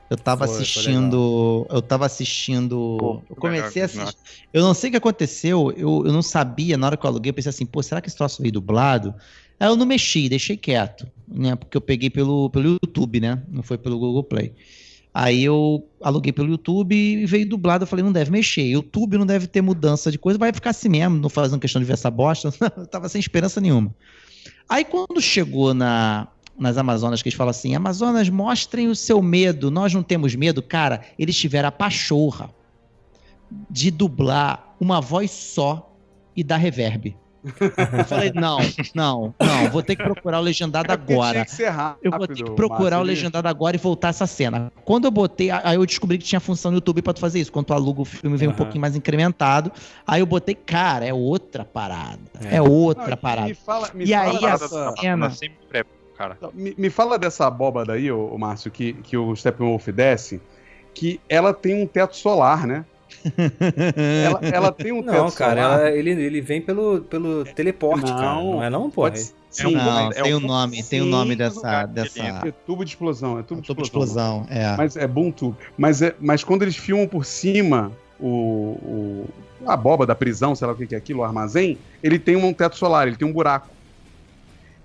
[0.09, 1.67] Eu tava Foi, foi assistindo.
[1.69, 2.97] Eu tava assistindo.
[2.99, 4.17] Pô, eu comecei a assistir.
[4.51, 5.71] Eu não sei o que aconteceu.
[5.77, 8.09] Eu, eu não sabia, na hora que eu aluguei, eu pensei assim, pô, será que
[8.09, 9.13] esse troço veio dublado?
[9.59, 11.55] Aí eu não mexi, deixei quieto, né?
[11.55, 13.41] Porque eu peguei pelo, pelo YouTube, né?
[13.47, 14.53] Não foi pelo Google Play.
[15.13, 17.83] Aí eu aluguei pelo YouTube e veio dublado.
[17.83, 18.63] Eu falei, não deve mexer.
[18.63, 21.85] YouTube não deve ter mudança de coisa, vai ficar assim mesmo, não fazendo questão de
[21.85, 22.51] ver essa bosta.
[22.75, 23.93] eu tava sem esperança nenhuma.
[24.67, 26.27] Aí quando chegou na,
[26.61, 30.61] nas Amazonas, que eles falam assim: Amazonas, mostrem o seu medo, nós não temos medo.
[30.61, 32.49] Cara, eles tiveram a pachorra
[33.69, 35.93] de dublar uma voz só
[36.35, 37.17] e dar reverb.
[37.43, 38.59] Eu falei, não,
[38.93, 41.31] não, não, vou ter que procurar o legendado É agora.
[41.31, 44.09] Tinha que ser rápido, Eu vou ter que procurar Márcio, o legendado agora e voltar
[44.09, 44.71] essa cena.
[44.85, 47.51] Quando eu botei, aí eu descobri que tinha função no YouTube pra tu fazer isso.
[47.51, 48.57] Quando tu aluga o filme, vem um Aham.
[48.57, 49.71] pouquinho mais incrementado.
[50.05, 52.19] Aí eu botei, cara, é outra parada.
[52.45, 52.57] É.
[52.57, 53.47] É, outra Não, parada.
[53.47, 55.57] Me fala, me E fala aí, dessa- a cena- Eu sempre
[56.21, 56.37] cara.
[56.53, 60.41] Me, me fala dessa abóbada aí, ô, ô Márcio, que, que o Steppenwolf desce,
[60.93, 62.85] que ela tem um teto solar, né?
[64.23, 65.79] Ela, ela tem um Não, teto cara, solar.
[65.79, 68.35] ela- ele, ele vem pelo, pelo teleporte, Não, cara.
[68.41, 69.01] Não é não, pô?
[69.01, 71.55] Pode Sim, Não, é tem um- o nome, tem o nome sim, dessa.
[71.57, 74.43] lugar que ele dessa é tubo de explosão, é tubo de tubo de explosão.
[74.43, 74.57] explosão.
[74.73, 74.77] É.
[74.77, 75.57] Mas é bom tubo.
[75.77, 79.29] Mas, é, mas quando eles filmam por cima o, o-
[79.67, 82.37] a boba da prisão, sei lá o que que é aquilo, o armazém, ele tem
[82.37, 83.67] um teto solar, ele tem um buraco.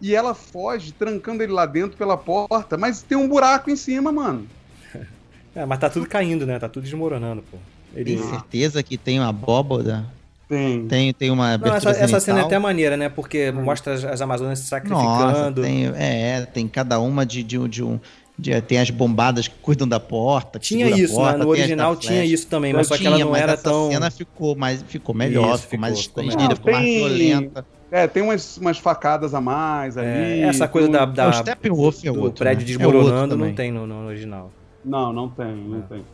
[0.01, 4.13] E ela foge, trancando ele lá dentro pela porta, mas tem um buraco em cima,
[4.13, 4.47] mano.
[5.55, 6.59] É, mas tá tudo caindo, né?
[6.59, 7.57] Tá tudo desmoronando, pô.
[7.95, 8.15] Ele...
[8.15, 10.05] Tem certeza que tem uma abóboda?
[10.47, 10.87] Tem.
[10.87, 13.09] Tem, tem uma Não, essa, abertura essa cena é até maneira, né?
[13.09, 15.63] Porque mostra as, as Amazonas se sacrificando.
[15.63, 17.99] Nossa, tem, é, tem cada uma de, de, um- de um.
[18.39, 20.59] de- tem as bombadas que cuidam da porta.
[20.59, 21.45] Tinha a isso, porta, né?
[21.45, 23.91] No original tinha isso também, mas só que ela Tinha, não mas era essa tão.
[23.91, 27.67] cena ficou, mais, ficou melhor, Isso, ficou, mais ficou, ficou estendida, ficou mais violenta.
[27.91, 30.09] É, tem umas, umas facadas a mais ali.
[30.09, 32.67] É, essa coisa tem- da, da o Steppenwolf é outro, prédio né?
[32.67, 34.53] desmoronando É outro não tem no, no original.
[34.85, 35.83] Não, não tem, não É.
[35.83, 36.05] tem.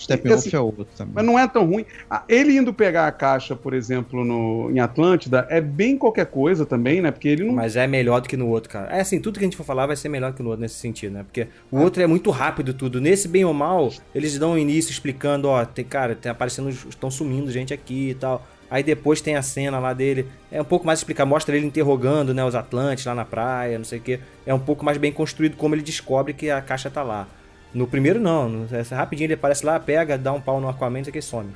[0.00, 1.12] Steppenwolf Assim, é outro também.
[1.16, 1.84] Mas não é tão ruim.
[2.08, 6.64] Ah, Ele indo pegar a caixa, por exemplo, no, em Atlântida, é bem qualquer coisa
[6.64, 7.10] também, né?
[7.10, 7.54] Porque ele não.
[7.54, 8.96] Mas é melhor do que no outro, cara.
[8.96, 10.76] É assim, tudo que a gente for falar vai ser melhor que no outro nesse
[10.76, 11.24] sentido, né?
[11.24, 13.00] Porque o outro é muito rápido tudo.
[13.00, 17.10] Nesse, bem ou mal, eles dão o início explicando, ó, tem, cara, tem aparecendo, estão
[17.10, 18.46] sumindo gente aqui e tal.
[18.70, 20.28] Aí depois tem a cena lá dele.
[20.52, 23.84] É um pouco mais explicar, mostra ele interrogando, né, os Atlantes lá na praia, não
[23.84, 24.20] sei o quê.
[24.46, 27.26] É um pouco mais bem construído como ele descobre que a caixa tá lá.
[27.72, 28.48] No primeiro, não.
[28.48, 31.50] No- é rapidinho ele aparece lá, pega, dá um pau no Aquaman, isso aqui some.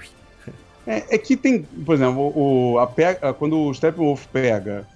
[0.87, 4.87] É, é que tem, por exemplo, o, a pe- a- quando o Steppenwolf pega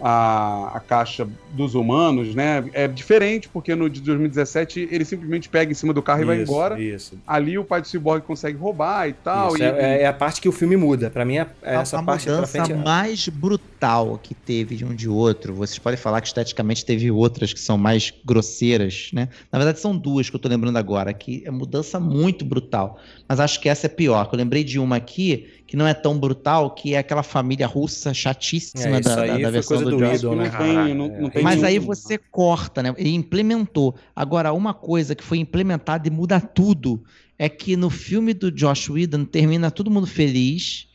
[0.00, 2.64] a, a caixa dos humanos, né?
[2.72, 6.36] É diferente, porque no de 2017 ele simplesmente pega em cima do carro e vai
[6.42, 6.80] Isso, embora.
[6.80, 7.18] Isso.
[7.26, 9.54] Ali o pai do Cyborg consegue roubar e tal.
[9.54, 11.08] Isso, e, é, é a parte que o filme muda.
[11.10, 12.72] Pra mim, é, é A- essa a parte mudança frente.
[12.72, 15.54] é- mais brutal que teve de um de outro.
[15.54, 19.28] Vocês podem falar que esteticamente teve outras que são mais grosseiras, né?
[19.50, 22.98] Na verdade, são duas que eu tô lembrando agora, que é mudança muito brutal.
[23.28, 24.28] Mas acho que essa é pior.
[24.28, 27.66] que Eu lembrei de uma aqui que não é tão brutal, que é aquela família
[27.66, 30.50] russa chatíssima É, isso da, da, da versão do, do Whedon, não né?
[30.50, 32.94] tem, não, não tem Mas nenhum- aí você corta, né?
[32.96, 33.94] Ele implementou.
[34.14, 37.02] Agora, uma coisa que foi implementada e muda tudo
[37.38, 40.88] é que no filme do Josh Whedon termina todo mundo feliz.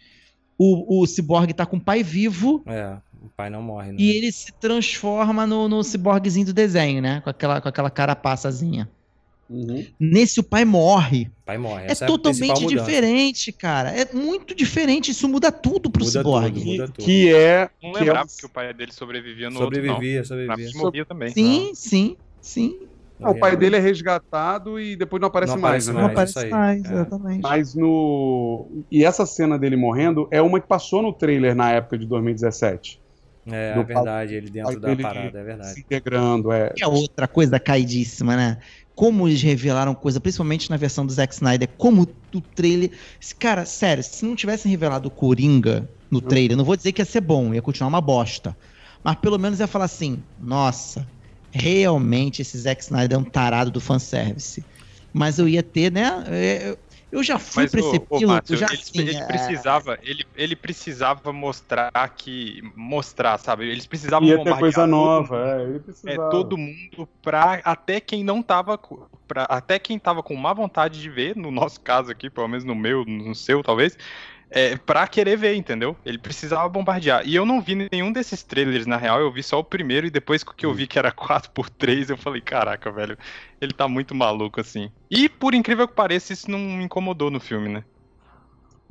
[0.58, 3.98] O, o Cyborg tá com o pai vivo É, o pai não morre, né?
[4.00, 7.20] e ele se transforma no, no ciborguezinho do desenho, né?
[7.22, 8.88] Com aquela, com aquela carapaçazinha.
[9.52, 9.86] Uhum.
[10.00, 11.30] Nesse o pai morre.
[11.46, 11.86] Pai morre.
[11.88, 13.90] É a totalmente diferente, cara.
[13.92, 15.12] É muito diferente.
[15.12, 16.60] Isso muda tudo pro Muda ciborgue.
[16.62, 17.04] tudo, muda tudo.
[17.06, 17.70] Que é.
[17.84, 20.46] Não que lembrava é- que o pai dele sobrevivia no Sobrevivia, outro, não.
[20.48, 20.68] Sobrevivia.
[20.74, 21.30] mim morria também.
[21.34, 22.80] Sim, sim, sim.
[23.24, 26.02] Ah, o pai dele é resgatado e depois não aparece Não mais, aparece né?
[26.02, 26.94] Não aparece mais, é.
[26.94, 27.42] exatamente.
[27.44, 28.84] Mas no.
[28.90, 33.00] E essa cena dele morrendo é uma que passou no trailer na época de 2017.
[33.48, 35.80] É, Do é verdade, ele dentro da parada, é Se verdade.
[35.80, 36.70] integrando, é.
[36.76, 38.58] Que é outra coisa caidíssima, né?
[38.96, 42.92] Como eles revelaram coisa, principalmente na versão do Zack Snyder, como o trailer.
[43.40, 47.06] Cara, sério, se não tivessem revelado o Coringa no trailer, não vou dizer que ia
[47.06, 48.56] ser bom, ia continuar uma bosta.
[49.04, 51.08] Mas pelo menos ia falar assim: nossa,
[51.52, 54.64] realmente esse Zack Snyder é um tarado do fanservice.
[55.14, 56.76] Mas eu ia ter, né?
[57.12, 59.00] Eu, já fui Mas, pra ô, esse ô, piloto, Márcio, já ele, assim.
[59.02, 62.62] ele é, precisava, ele, ele precisava mostrar que.
[62.76, 63.68] Mostrar, sabe?
[63.70, 65.46] Eles precisavam Ia ter bombardear coisa todo nova, mundo.
[65.50, 65.64] é.
[65.64, 66.30] Ele É, precisava.
[66.30, 68.80] todo mundo pra até quem não tava
[69.28, 72.64] pra, até quem tava com má vontade de ver, no nosso caso aqui, pelo menos
[72.64, 73.98] no meu, no seu talvez,
[74.54, 75.96] é, pra querer ver, entendeu?
[76.06, 77.26] Ele precisava bombardear.
[77.26, 80.12] E eu não vi nenhum desses trailers, na real, eu vi só o primeiro e
[80.12, 83.18] depois que eu vi que era 4x3, eu falei, caraca, velho,
[83.62, 84.92] ele tá muito maluco assim.
[85.10, 87.84] E por incrível que pareça, isso não me incomodou no filme, né?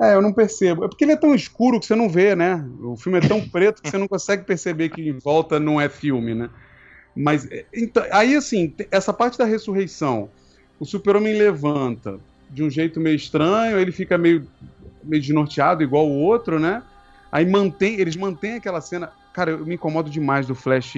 [0.01, 0.85] É, eu não percebo.
[0.85, 2.67] É porque ele é tão escuro que você não vê, né?
[2.81, 5.91] O filme é tão preto que você não consegue perceber que em volta não é
[5.91, 6.49] filme, né?
[7.15, 10.31] Mas, é, então, aí assim, essa parte da ressurreição,
[10.79, 14.47] o super-homem levanta de um jeito meio estranho, ele fica meio,
[15.05, 16.83] meio desnorteado, igual o outro, né?
[17.33, 19.11] Aí mantém, eles mantêm aquela cena.
[19.33, 20.95] Cara, eu me incomodo demais do Flash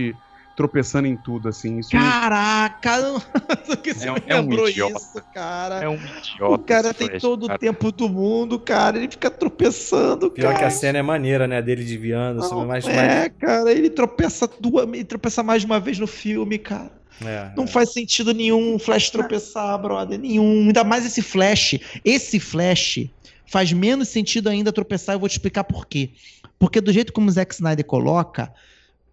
[0.57, 1.79] tropeçando em tudo, assim.
[1.79, 3.77] Isso Caraca, não...
[3.77, 4.97] que você É um- me é um idiota.
[4.99, 5.83] isso, cara.
[5.83, 6.55] É um idiota.
[6.55, 7.57] O cara tem Flash, todo cara.
[7.57, 8.99] o tempo do mundo, cara.
[8.99, 10.59] Ele fica tropeçando, Pior cara.
[10.59, 11.61] que a cena é maneira, né?
[11.63, 15.99] Dele desviando, Não, mas, é, cara, ele tropeça duas, ele tropeça mais de uma vez
[15.99, 16.93] no filme, cara.
[17.25, 17.67] é, Não é.
[17.67, 20.67] faz sentido nenhum o Flash tropeçar, brother, nenhum.
[20.67, 21.79] Ainda mais esse Flash.
[22.05, 23.07] Esse Flash
[23.53, 26.13] faz menos sentido ainda tropeçar, eu vou te explicar por quê.
[26.59, 28.51] Porque do jeito como o Zack Snyder coloca,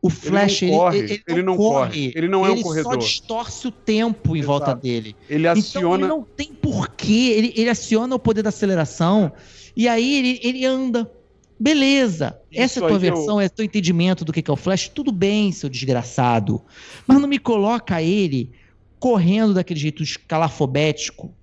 [0.02, 2.94] o Flash, não ele, corre, ele, ele não corre, ele não é um ele corredor.
[2.94, 4.48] só distorce o tempo em Exato.
[4.48, 5.14] volta dele.
[5.30, 5.96] Ele Então aciona.
[6.06, 9.30] ele não tem porquê, ele, ele aciona o poder da aceleração
[9.76, 11.12] e aí ele, ele anda.
[11.60, 14.54] Beleza, essa é a tua aí eu- versão, é teu entendimento do que que é
[14.54, 16.62] o Flash, tudo bem, seu desgraçado.
[17.06, 18.50] Mas não me coloca ele
[18.98, 21.34] correndo daquele jeito escalafobético,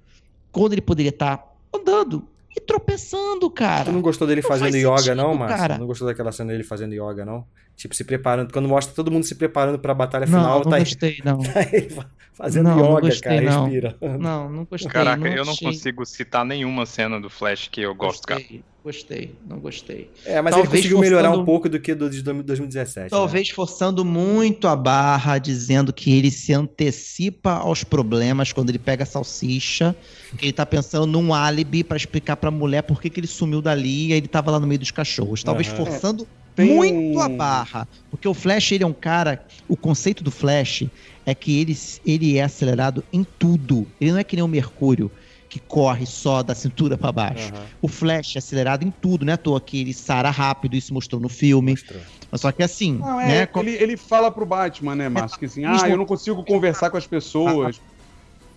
[0.51, 1.44] quando ele poderia estar
[1.74, 2.26] andando
[2.57, 3.84] e tropeçando, cara.
[3.84, 5.59] Tu não gostou dele Não fazendo faz yoga, sentido, não, Márcio?
[5.59, 5.78] cara.
[5.78, 7.44] Não gostou daquela cena dele fazendo yoga, não?
[7.76, 8.52] Tipo, se preparando.
[8.52, 11.38] Quando mostra todo mundo se preparando pra batalha Não, final, não tá, gostei, não.
[11.44, 13.64] tá ele fa- fazendo Não, não yoga, gostei, cara, não.
[13.64, 13.96] respira.
[14.18, 14.90] Não, não gostei.
[14.90, 18.42] Caraca, não eu não consigo citar nenhuma cena do Flash que eu gosto, cara.
[18.87, 19.34] Gostei.
[19.49, 20.09] Não gostei.
[20.24, 23.11] É, mas Talvez ele conseguiu melhorar forçando- um pouco do que do de 2017.
[23.11, 29.03] Talvez forçando muito a barra, dizendo que ele se antecipa aos problemas quando ele pega
[29.03, 29.95] a salsicha,
[30.39, 33.61] que ele tá pensando num álibi pra explicar pra mulher por que, que ele sumiu
[33.61, 35.43] dali e ele tava lá no meio dos cachorros.
[35.43, 35.76] Talvez Aham.
[35.76, 37.89] forçando Tem muito a barra.
[38.11, 39.45] Porque o Flash, ele é um cara.
[39.68, 40.84] O conceito do Flash
[41.26, 41.76] é que ele,
[42.07, 43.87] ele é acelerado em tudo.
[44.01, 45.11] Ele não é que nem o Mercúrio,
[45.49, 47.53] que corre só da cintura pra baixo.
[47.55, 47.66] Aham.
[47.80, 50.92] O Flash é acelerado em tudo, não é à toa que ele sara rápido, isso
[50.92, 51.72] mostrou no filme.
[51.72, 52.03] Mostrou.
[52.30, 53.49] Mas Só que assim, Não, é, né?
[53.57, 56.90] ele, ele fala pro Batman, né, Márcio, que assim, ah, mesmo- eu não consigo conversar
[56.90, 57.80] com as pessoas.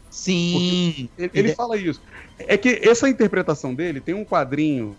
[0.09, 1.09] Sim.
[1.17, 2.01] Ele, ele Ele- fala isso.
[2.39, 4.97] É que essa interpretação dele tem um quadrinho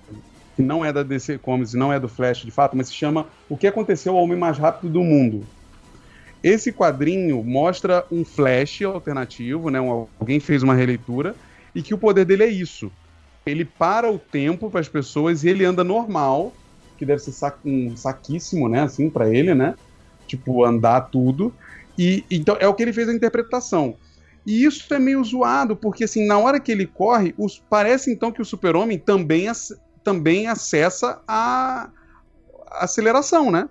[0.54, 3.26] que não é da DC Comics, não é do Flash de fato, mas se chama
[3.48, 5.44] O que aconteceu ao homem mais rápido do mundo.
[6.42, 9.80] Esse quadrinho mostra um Flash alternativo, né?
[9.80, 11.34] um- alguém fez uma releitura
[11.74, 12.90] e que o poder dele é isso.
[13.46, 16.52] Ele para o tempo para as pessoas e ele anda normal,
[16.98, 19.74] que deve ser sa- um saquíssimo, né, assim para ele, né?
[20.26, 21.54] Tipo andar tudo.
[21.98, 23.96] E então é o que ele fez a interpretação.
[24.46, 28.32] E isso é meio zoado, porque assim, na hora que ele corre, os- parece então
[28.32, 31.90] que o super-homem também, ac- também acessa a
[32.72, 33.68] a aceleração, né?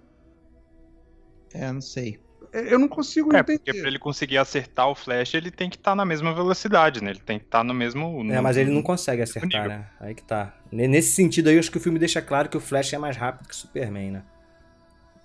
[1.53, 2.19] É, não sei.
[2.51, 3.59] É, Eu não consigo É, entender.
[3.59, 7.11] porque pra ele conseguir acertar o Flash, ele tem que estar na mesma velocidade, né?
[7.11, 8.21] Ele tem que estar no mesmo.
[8.21, 9.69] É, no- mas ele não consegue acertar, nível.
[9.69, 9.85] né?
[9.99, 10.53] Aí que tá.
[10.71, 12.97] Ne- Nesse sentido aí, eu acho que o filme deixa claro que o Flash é
[12.97, 14.23] mais rápido que o Superman, né?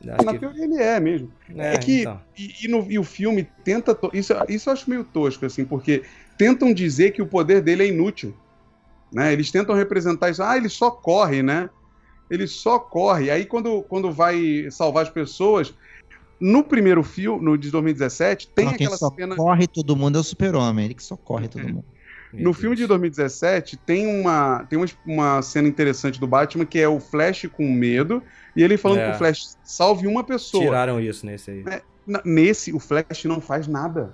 [0.07, 0.39] Acho Na que...
[0.39, 1.33] teoria ele é mesmo.
[1.57, 2.21] É, É que então.
[2.37, 3.95] e, e no, e o filme tenta.
[3.95, 6.03] to- Isso, isso eu acho meio tosco, assim, porque
[6.37, 8.37] tentam dizer que o poder dele é inútil.
[9.11, 9.33] Né?
[9.33, 10.43] Eles tentam representar isso.
[10.43, 11.71] Ah, ele só corre, né?
[12.29, 13.31] Ele só corre.
[13.31, 15.73] Aí quando, quando vai salvar as pessoas.
[16.41, 19.37] No primeiro filme, no de 2017, tem Não, aquela só cena.
[19.37, 20.85] corre todo mundo é o super-homem.
[20.87, 21.85] Ele que só corre todo mundo.
[22.33, 26.89] No filme de 2017, tem uma, tem uma, uma cena interessante do Batman que é
[26.89, 28.21] o Flash com medo
[28.57, 29.09] e ele falando É.
[29.11, 30.65] pro Flash: salve uma pessoa.
[30.65, 31.65] Tiraram isso nesse aí.
[32.07, 34.13] Na- Nesse, o Flash não faz nada.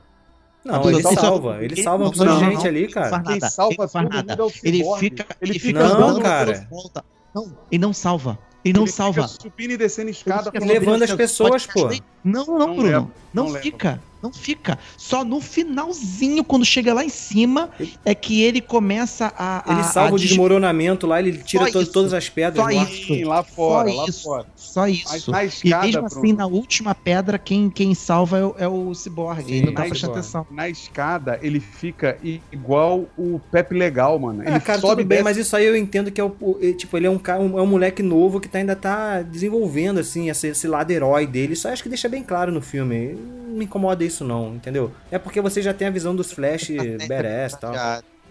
[0.62, 1.56] Não, ele ele só- salva.
[1.64, 3.22] Ele ele- salva um não, monte de não, gente não, ali, cara.
[3.22, 4.32] Quem salva ele não faz nada.
[4.34, 6.66] é Ele fica, Ele ele fica Não, andando cara.
[6.70, 7.04] volta.
[7.34, 8.38] Não, ele não salva.
[8.64, 9.26] Ele não Ele salva.
[9.28, 10.50] Fica subindo e descendo escada.
[10.60, 11.88] Levando as pessoas, pô.
[12.22, 12.82] Não, não, Não Bruno.
[12.82, 13.62] leva, não não leva.
[13.62, 14.02] fica.
[14.22, 14.78] Não fica.
[14.96, 17.70] Só no finalzinho, quando chega lá em cima,
[18.04, 19.70] é que ele começa a.
[19.70, 21.92] a Ele salva a o des- desmoronamento lá, ele tira to- isso.
[21.92, 22.84] todas as pedras Só lá.
[22.84, 23.06] isso.
[23.06, 24.46] Sim, lá fora, só lá isso, fora.
[24.56, 25.30] Só Mas isso.
[25.30, 28.68] na E escada, mesmo assim, Bruno, na última pedra, quem, quem salva é o, é
[28.68, 29.42] o Cyborg.
[29.44, 30.40] Sim, ele não tá na prestando escada.
[30.42, 30.46] atenção.
[30.56, 32.18] na escada, ele fica
[32.52, 34.42] igual o Pepe Legal, mano.
[34.42, 36.72] Ele Ah, cara, sobe tudo bem, mas isso aí eu entendo que é o, é,
[36.72, 39.98] tipo, ele é um cara, um, é um moleque novo que tá, ainda tá desenvolvendo
[40.00, 41.54] assim esse, esse lado herói dele.
[41.54, 43.14] Isso acho que deixa bem claro no filme.
[43.50, 44.92] Não me incomoda isso não, entendeu?
[45.10, 46.70] É porque você já tem a visão dos Flash
[47.08, 47.74] badass e tal.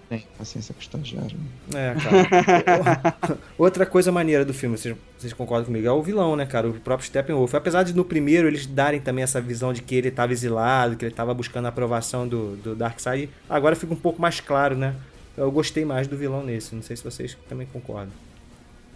[0.10, 1.38] Tem paciência com o estagiário.
[1.72, 3.38] É, cara.
[3.60, 6.68] Outra coisa maneira do filme, vocês, vocês concordam comigo, é o vilão, né, cara?
[6.68, 7.54] O próprio Steppenwolf.
[7.54, 11.06] Apesar de no primeiro eles darem também essa visão de que ele tava exilado, que
[11.06, 14.96] ele tava buscando a aprovação do, do Darkseid, agora fica um pouco mais claro, né?
[15.38, 16.74] Eu gostei mais do vilão nesse.
[16.74, 18.12] Não sei se vocês também concordam.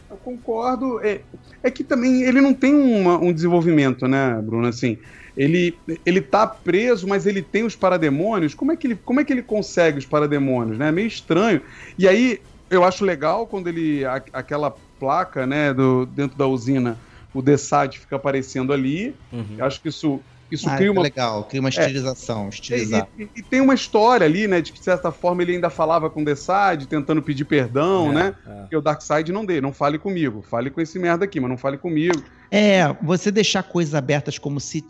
[0.10, 1.00] Eu concordo.
[1.06, 1.22] É,
[1.62, 4.68] é que também ele não tem uma- um desenvolvimento, né, Bruno?
[4.68, 4.98] Assim,
[5.36, 8.54] ele, ele tá preso, mas ele tem os parademônios.
[8.54, 10.90] Como é que ele, como é que ele consegue os parademônios, né?
[10.90, 11.62] É meio estranho.
[11.98, 14.06] E aí, eu acho legal quando ele.
[14.06, 16.98] a- aquela placa, né, do, dentro da usina,
[17.34, 19.14] o Desad fica aparecendo ali.
[19.34, 19.56] Uhum.
[19.58, 20.20] Eu acho que isso,
[20.50, 23.08] isso Ah, cria uma legal, cria uma estilização, estilizar.
[23.18, 24.62] E, e- e tem uma história ali, né?
[24.62, 28.14] De que, de certa forma, ele ainda falava com o Desad, tentando pedir perdão, É,
[28.14, 28.36] né?
[28.48, 28.62] é.
[28.62, 30.42] Porque o Darkseid não dê, não fale comigo.
[30.42, 32.24] Fale com esse merda aqui, mas não fale comigo.
[32.50, 34.86] É, você deixar coisas abertas como se,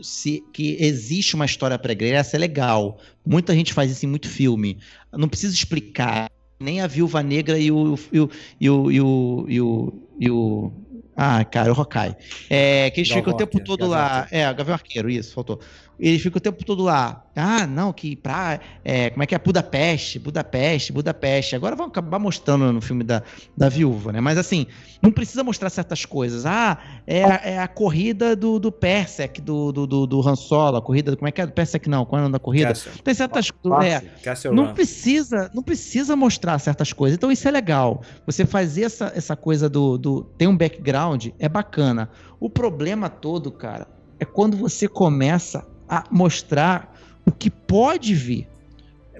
[0.00, 2.98] se que existe uma história pregressa é legal.
[3.24, 4.78] Muita gente faz isso em muito filme.
[5.12, 6.30] Não precisa explicar.
[6.60, 7.98] Nem a Viúva Negra e o.
[8.12, 8.30] E o,
[8.60, 10.72] e o, e o, e o, e o-
[11.16, 12.16] ah, cara, o Hawkeye.
[12.50, 14.28] É, que eles Gavião ficam o tempo Arqueiro, todo Gavião lá.
[14.30, 15.60] É, o Gavião Arqueiro, isso, faltou.
[15.98, 17.24] Eles ficam o tempo todo lá.
[17.36, 18.60] Ah, não, que pra.
[18.84, 19.38] É, como é que é?
[19.38, 21.54] Budapeste, Budapeste, Budapeste.
[21.56, 23.22] Agora vão acabar mostrando no filme da,
[23.56, 24.20] da viúva, né?
[24.20, 24.66] Mas assim,
[25.02, 26.46] não precisa mostrar certas coisas.
[26.46, 30.76] Ah, é, a- é a corrida do, do Persec, do, do, do, do Han Solo,
[30.76, 31.16] a corrida.
[31.16, 31.46] Como é que é?
[31.46, 32.68] Do Persec não, qual é o nome da corrida?
[32.68, 32.92] Castle.
[33.02, 33.84] Tem certas coisas.
[33.84, 34.74] É, não Run.
[34.74, 37.16] precisa, não precisa mostrar certas coisas.
[37.16, 38.02] Então isso é legal.
[38.26, 42.10] Você fazer essa, essa coisa do, do tem um background é bacana.
[42.40, 43.86] O problema todo, cara,
[44.20, 46.94] é quando você começa a mostrar
[47.26, 48.48] o que pode vir.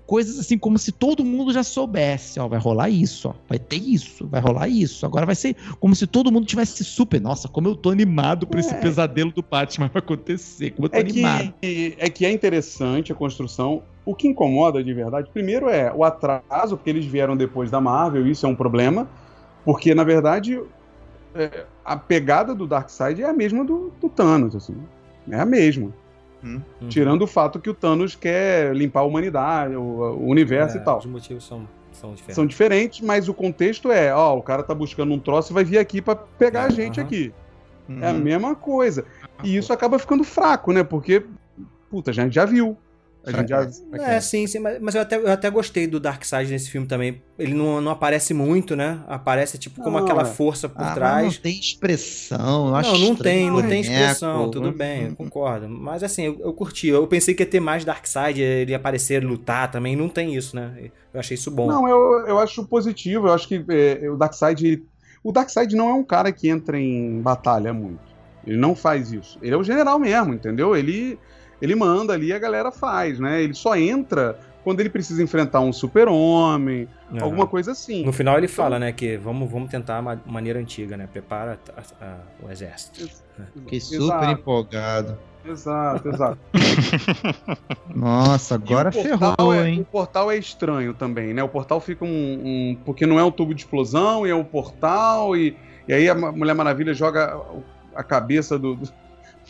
[0.07, 3.77] Coisas assim como se todo mundo já soubesse, ó, vai rolar isso, ó, vai ter
[3.77, 5.07] isso, vai rolar isso.
[5.07, 8.61] Agora vai ser como se todo mundo tivesse super, nossa, como eu tô animado pra
[8.61, 11.55] esse pesadelo do Batman acontecer, como eu tô É animado.
[11.59, 13.83] que, é que é interessante a construção.
[14.05, 18.27] O que incomoda de verdade, primeiro é o atraso, porque eles vieram depois da Marvel,
[18.27, 19.09] isso é um problema.
[19.65, 20.61] Porque, na verdade,
[21.35, 24.77] é, a pegada do Darkseid é a mesma do, do Thanos, assim.
[25.31, 25.91] É a mesma.
[26.45, 26.61] Hum.
[26.89, 30.85] Tirando o fato que o Thanos quer limpar a humanidade, o, o universo É, e
[30.85, 30.99] tal.
[30.99, 32.35] Os motivos são, são diferentes.
[32.35, 35.65] São diferentes, mas o contexto é, ó, o cara tá buscando um troço e vai
[35.65, 37.33] vir aqui pra pegar É, a gente aqui.
[37.89, 38.03] Uhum.
[38.03, 39.05] É a mesma coisa.
[39.43, 40.85] E isso acaba ficando fraco, né?
[40.85, 41.25] Porque,
[41.91, 42.77] puta, a gente já viu.
[44.01, 47.23] É, sim, sim, mas, mas eu, até, eu até gostei do Darkseid nesse filme também.
[47.39, 49.01] Ele não, não aparece muito, né?
[49.07, 50.25] Aparece tipo como Não, aquela é.
[50.27, 51.35] força por Ah, mas trás.
[51.35, 52.69] não tem expressão.
[52.69, 54.73] eu acho Não, não tem, não o tem expressão, tudo Uhum.
[54.73, 55.69] bem, eu concordo.
[55.69, 56.89] Mas assim, eu, eu curti.
[56.89, 59.97] Eu pensei que ia ter mais Darkseid, ele aparecer, lutar também.
[59.97, 60.91] Não tem isso, né?
[61.13, 61.67] Eu achei isso bom.
[61.67, 63.29] Não, eu, eu acho positivo.
[63.29, 64.83] Eu acho que é, o Darkseid.
[65.23, 68.01] O Darkseid não é um cara que entra em batalha muito.
[68.47, 69.39] Ele não faz isso.
[69.41, 70.77] Ele é o general mesmo, entendeu?
[70.77, 71.19] Ele,
[71.65, 73.43] ele manda ali e a galera faz, né?
[73.43, 77.21] Ele só entra quando ele precisa enfrentar um super-homem, É.
[77.21, 78.05] alguma coisa assim.
[78.05, 81.07] No final ele Então- fala, né, que vamos, vamos tentar uma maneira antiga, né?
[81.11, 83.09] Prepara a- a- o exército.
[83.55, 85.19] Fiquei super Exato, empolgado.
[85.45, 86.39] exato, exato.
[87.95, 89.81] Nossa, agora o ferrou, é, hein?
[89.81, 91.43] O portal é estranho também, né?
[91.43, 94.45] O portal fica um, um- Porque não é um tubo de explosão, e é um
[94.45, 97.39] portal, e, e aí a Mulher Maravilha joga
[97.95, 98.89] a cabeça do, do,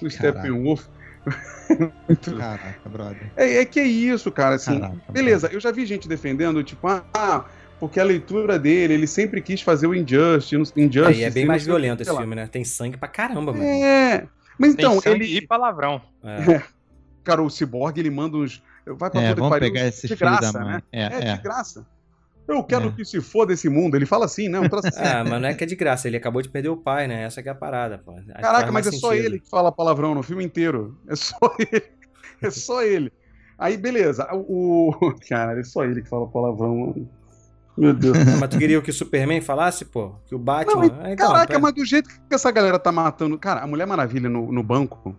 [0.00, 0.86] do Steppenwolf.
[2.08, 3.30] Muito- Caraca, brother.
[3.36, 4.78] É, é que é isso, cara, assim.
[4.80, 7.44] Caraca, beleza, eu já vi gente defendendo, tipo, ah,
[7.80, 11.46] porque a leitura dele, ele sempre quis fazer o Injustice, no- Injustice e é bem
[11.46, 12.46] mais violento esse filme, né?
[12.46, 13.64] Tem sangue pra caramba, mano.
[13.64, 14.26] É.
[14.58, 15.24] Mas então, ele.
[15.38, 16.00] e palavrão.
[16.24, 16.62] É.
[17.24, 18.62] Cara, o Cyborg, ele manda uns.
[18.86, 20.74] Vai pra É, vamos pegar esse de graça, da mãe.
[20.74, 20.82] né?
[20.92, 21.36] É, É, é.
[21.36, 21.86] de graça.
[22.46, 22.92] Eu quero É.
[22.92, 23.96] que se foda esse mundo.
[23.96, 24.60] Ele fala assim, né?
[24.60, 24.88] Um troço.
[24.98, 27.22] Ah, mas não é que é de graça, ele acabou de perder o pai, né?
[27.24, 28.12] Essa que é a parada, pô.
[28.12, 29.26] Aí Caraca, mas é mais só sentido.
[29.26, 30.98] ele que fala palavrão no filme inteiro.
[31.08, 31.82] É só ele.
[32.42, 33.10] É só ele.
[33.58, 34.28] Aí, beleza.
[34.32, 34.92] O.
[35.28, 37.06] Cara, é só ele que fala palavrão.
[37.76, 38.16] Meu Deus.
[38.38, 40.14] Mas tu queria que o Superman falasse, pô?
[40.26, 40.86] Que o Batman.
[40.86, 43.36] Não, então, Caraca, mas do jeito que essa galera tá matando.
[43.38, 45.16] Cara, a Mulher Maravilha no, no banco,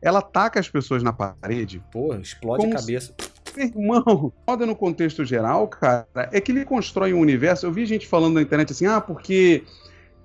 [0.00, 1.82] ela taca as pessoas na parede.
[1.92, 3.14] Pô, explode a se- cabeça.
[3.18, 7.66] Meu Irmão, moda no contexto geral, cara, é que ele constrói um universo.
[7.66, 9.64] Eu vi gente falando na internet assim, ah, porque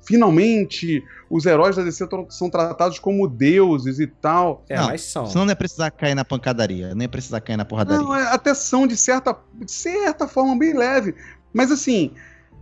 [0.01, 4.63] finalmente os heróis da DC são tratados como deuses e tal.
[4.67, 5.27] É, Não, mas são.
[5.27, 6.95] Senão não ia precisar cair na pancadaria.
[6.95, 8.01] Nem ia precisar cair na porradaria.
[8.01, 11.13] Não, é, até são de certa, de certa forma bem leve.
[11.53, 12.11] Mas assim,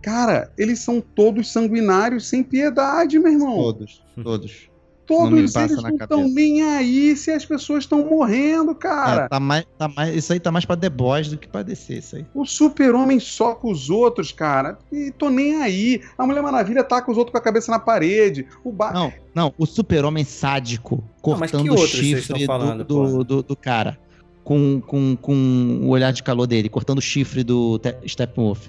[0.02, 3.56] cara, eles são todos sanguinários sem piedade, meu irmão.
[3.56, 4.68] Todos, todos.
[5.10, 9.24] Não Todos eles não estão nem aí se as pessoas estão morrendo, cara.
[9.24, 11.62] É, tá mais, tá mais, isso aí tá mais pra The Boys do que pra
[11.62, 12.26] descer, isso aí.
[12.34, 14.78] O super-homem soca os outros, cara.
[14.92, 16.02] E tô nem aí.
[16.16, 18.46] A Mulher Maravilha taca os outros com a cabeça na parede.
[18.62, 18.92] O ba...
[18.92, 23.98] Não, não, o super-homem sádico cortando que o chifre falando, do, do, do, do cara.
[24.44, 28.68] Com, com, com o olhar de calor dele, cortando o chifre do Te- Steppenwolf.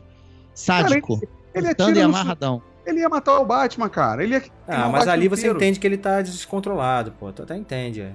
[0.54, 1.20] Sádico.
[1.54, 2.62] ele cortando atira e amarradão.
[2.86, 4.24] Ele ia matar o Batman, cara.
[4.24, 5.58] Ele ia Ah, mas ali você inteiro.
[5.58, 7.32] entende que ele tá descontrolado, pô.
[7.32, 8.12] Tu até entende,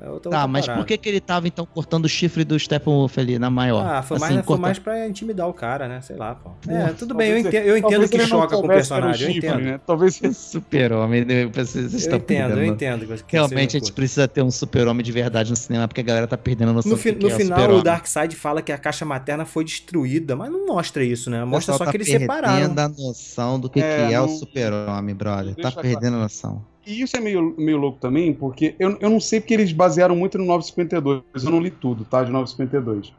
[0.00, 0.04] é.
[0.06, 0.82] É outra- Tá, outra mas parada.
[0.82, 3.86] por que, que ele tava então cortando o chifre do Steppenwolf ali na maior?
[3.86, 6.00] Ah, foi, Assim, mais, foi mais pra intimidar o cara, né?
[6.00, 6.50] Sei lá, pô.
[6.68, 9.62] É, tudo bem, eu entendo, eu entendo que choca com o personagem, eu chifre, entendo.
[9.64, 9.80] Né?
[9.86, 11.46] Talvez Super-homem, né?
[11.46, 12.74] vocês Eu estão entendo, eu perdendo.
[13.04, 13.24] entendo.
[13.28, 16.26] Realmente a não gente precisa ter um super-homem de verdade no cinema, porque a galera
[16.26, 17.80] tá perdendo a noção No, do fi- que no é o final, super-homem.
[17.80, 21.42] o Darkseid fala que a caixa materna foi destruída, mas não mostra isso, né?
[21.42, 22.74] O Mostra só tá que eles perdendo separaram.
[22.84, 25.54] a noção do que É, que é o super-homem, brother.
[25.56, 26.64] Tá perdendo a noção.
[26.86, 30.14] E isso é meio, meio louco também, porque eu, eu não sei porque eles basearam
[30.14, 31.22] muito no 952.
[31.44, 32.22] Eu não li tudo, tá?
[32.22, 33.12] De 952.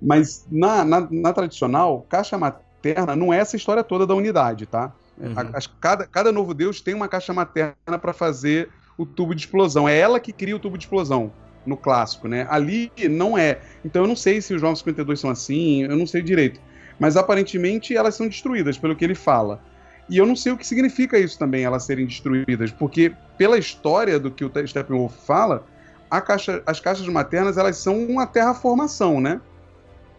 [0.00, 4.94] Mas na, na, na tradicional, caixa materna não é essa história toda da unidade, tá?
[5.18, 5.32] Uhum.
[5.36, 9.42] A- as- cada, cada novo deus tem uma caixa materna para fazer o tubo de
[9.42, 9.86] explosão.
[9.88, 11.30] É ela que cria o tubo de explosão
[11.66, 12.46] no clássico, né?
[12.48, 13.60] Ali não é.
[13.84, 16.58] Então eu não sei se os 952 são assim, eu não sei direito.
[16.98, 19.62] Mas aparentemente elas são destruídas, pelo que ele fala.
[20.10, 24.18] E eu não sei o que significa isso também, elas serem destruídas, porque pela história
[24.18, 25.64] do que o Steppenwolf fala,
[26.10, 29.40] a caixa- as caixas maternas elas são uma terraformação, né?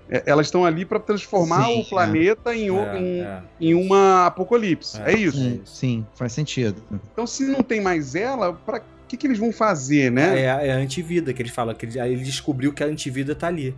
[0.10, 3.42] É, Elas estão ali para transformar Sim, o planeta em, o- É, em, é.
[3.62, 5.00] em uma apocalipse.
[5.02, 5.14] É.
[5.14, 5.38] É, isso.
[5.38, 6.82] Sim, sim, faz sentido.
[7.14, 10.42] Então, se não tem mais ela, para que, que eles vão fazer, né?
[10.42, 12.88] É, a- é a antivida que eles falam, que ele, aí ele descobriu que a
[12.88, 13.74] antivida tá ali.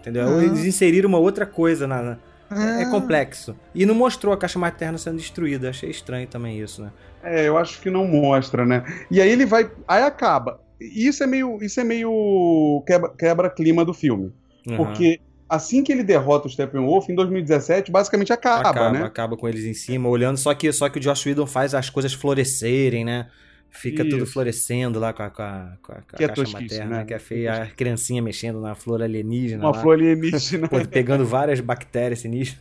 [0.00, 0.38] Entendeu?
[0.38, 0.42] Ah.
[0.44, 2.02] Eles inseriram uma outra coisa na.
[2.02, 2.18] na-
[2.50, 2.90] é, é Ah.
[2.90, 3.56] complexo.
[3.74, 5.70] E não mostrou a caixa materna sendo destruída.
[5.70, 6.90] Achei estranho também isso, né?
[7.22, 8.84] É, eu acho que não mostra, né?
[9.10, 9.70] E aí ele vai.
[9.88, 10.60] Aí acaba.
[10.80, 11.58] E Isso é meio.
[11.62, 14.32] Isso é meio quebra- quebra-clima do filme.
[14.68, 14.76] Aham.
[14.76, 19.02] Porque assim que ele derrota o Steppenwolf, em 2017, basicamente acaba, acaba, né?
[19.04, 20.36] acaba com eles em cima, olhando.
[20.36, 23.28] Só que, só que o Josh Whedon faz as coisas florescerem, né?
[23.76, 24.32] Fica tudo Isso.
[24.32, 26.98] florescendo lá com a, com a, com a- com a Que é caixa tosquice, materna,
[26.98, 27.04] né?
[27.04, 27.62] que é feia.
[27.64, 29.64] A criancinha mexendo na flor alienígena.
[29.64, 30.68] Uma lá, flor alienígena.
[30.90, 32.60] pegando várias bactérias sinistras.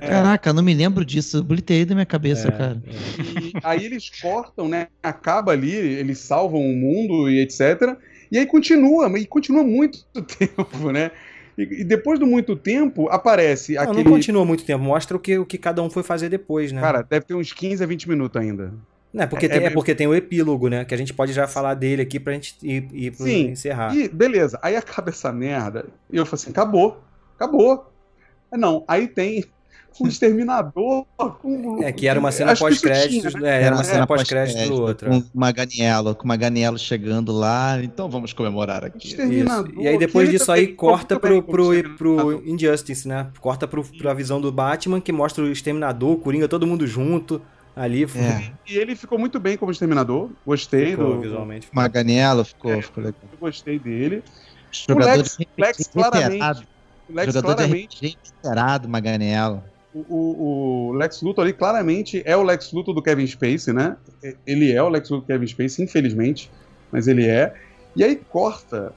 [0.00, 1.36] Caraca, não me lembro disso.
[1.36, 2.82] Eu obliterei da minha cabeça, É, cara.
[2.86, 4.88] E aí eles cortam, né?
[5.02, 7.96] Acaba ali, eles salvam o mundo e etc.
[8.32, 10.04] E aí continua, e continua muito
[10.38, 11.10] tempo, né?
[11.56, 14.02] E, e depois de muito tempo, aparece Não, aquele.
[14.02, 16.80] não continua muito tempo, mostra o que, o que cada um foi fazer depois, né?
[16.80, 18.72] Cara, deve ter uns 15 a 20 minutos ainda.
[19.14, 20.84] Não, é porque, é- tem, é é- porque tem o epílogo, né?
[20.84, 23.50] Que a gente pode já falar dele aqui pra gente ir, ir pro Sim.
[23.50, 23.94] encerrar.
[23.96, 25.86] E beleza, aí acaba essa merda.
[26.10, 27.00] E eu falei assim: acabou,
[27.36, 27.92] acabou.
[28.50, 29.44] Ah, Não, aí tem
[30.00, 31.06] o exterminador
[31.40, 31.80] com.
[31.84, 33.30] É, que era uma cena pós-créditos.
[33.32, 33.60] tinha, né?
[33.60, 35.08] É, era uma É, cena pós-crédito do outro.
[35.08, 37.80] Com Maganiello, com Maganiello chegando lá.
[37.84, 39.16] Então vamos comemorar aqui.
[39.78, 42.42] E aí depois disso aí corta pro, pro, pro.
[42.44, 43.28] Injustice, né?
[43.38, 47.40] Corta pro, pra visão do Batman, que mostra o Exterminador, o Coringa, todo mundo junto
[47.76, 48.04] ali.
[48.04, 50.30] É, E ele ficou muito bem como exterminador.
[50.46, 51.20] Gostei Ficou do.
[51.20, 51.68] visualmente.
[51.72, 53.20] Maganiello ficou, ficou legal.
[53.32, 54.22] Eu gostei dele.
[54.70, 56.66] Jogador Lex- de Lex claramente-.
[57.08, 58.18] O Lex Jogador claramente.
[58.42, 59.62] veterado, Maganiello.
[59.94, 63.96] O, o- o Lex Luthor ali claramente é o Lex Luthor do Kevin Spacey, né?
[64.46, 66.50] Ele é o Lex Luthor do Kevin Spacey, infelizmente,
[66.90, 67.54] mas ele é.
[67.94, 68.92] E aí corta.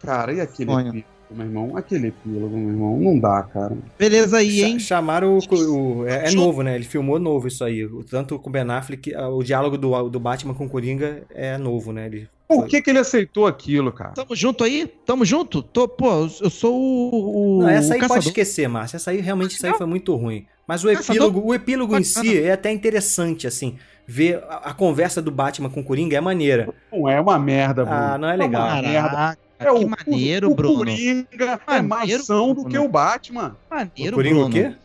[0.00, 1.04] Cara, e aquele Sonho.
[1.34, 1.76] Meu irmão?
[1.76, 2.96] Aquele epílogo, meu irmão.
[2.98, 3.76] Não dá, cara.
[3.98, 4.78] Beleza aí, hein?
[4.78, 6.74] Cha- Chamaram o, o- é, é novo, né?
[6.74, 7.84] Ele filmou novo isso aí.
[7.84, 11.56] O- Tanto com o Ben Affleck, o diálogo do, do Batman com o Coringa é
[11.58, 12.06] novo, né?
[12.06, 14.10] Ele Por que, que ele aceitou aquilo, cara?
[14.12, 14.86] Tamo junto aí?
[15.06, 15.62] Tamo junto?
[15.62, 17.58] Tô, pô, eu sou o.
[17.58, 18.96] o Não, essa aí o pode esquecer, Márcia.
[18.96, 20.46] Essa aí realmente isso aí foi muito ruim.
[20.66, 21.14] Mas o Caçador?
[21.16, 23.76] epílogo, o epílogo em si é até interessante, assim.
[24.06, 26.68] Ver a, a conversa do Batman com o Coringa é maneira.
[26.92, 27.98] Não é uma merda, Bruno.
[28.00, 28.66] Ah, não é legal.
[28.66, 29.38] uma merda.
[29.68, 30.76] É que o, maneiro, o, o Bruno.
[30.76, 31.26] Coringa
[31.66, 32.70] é mais Maneiro, são do Bruno.
[32.70, 33.56] que o Batman.
[33.70, 34.48] Maneiro, o Coringa Bruno.
[34.48, 34.76] o quê?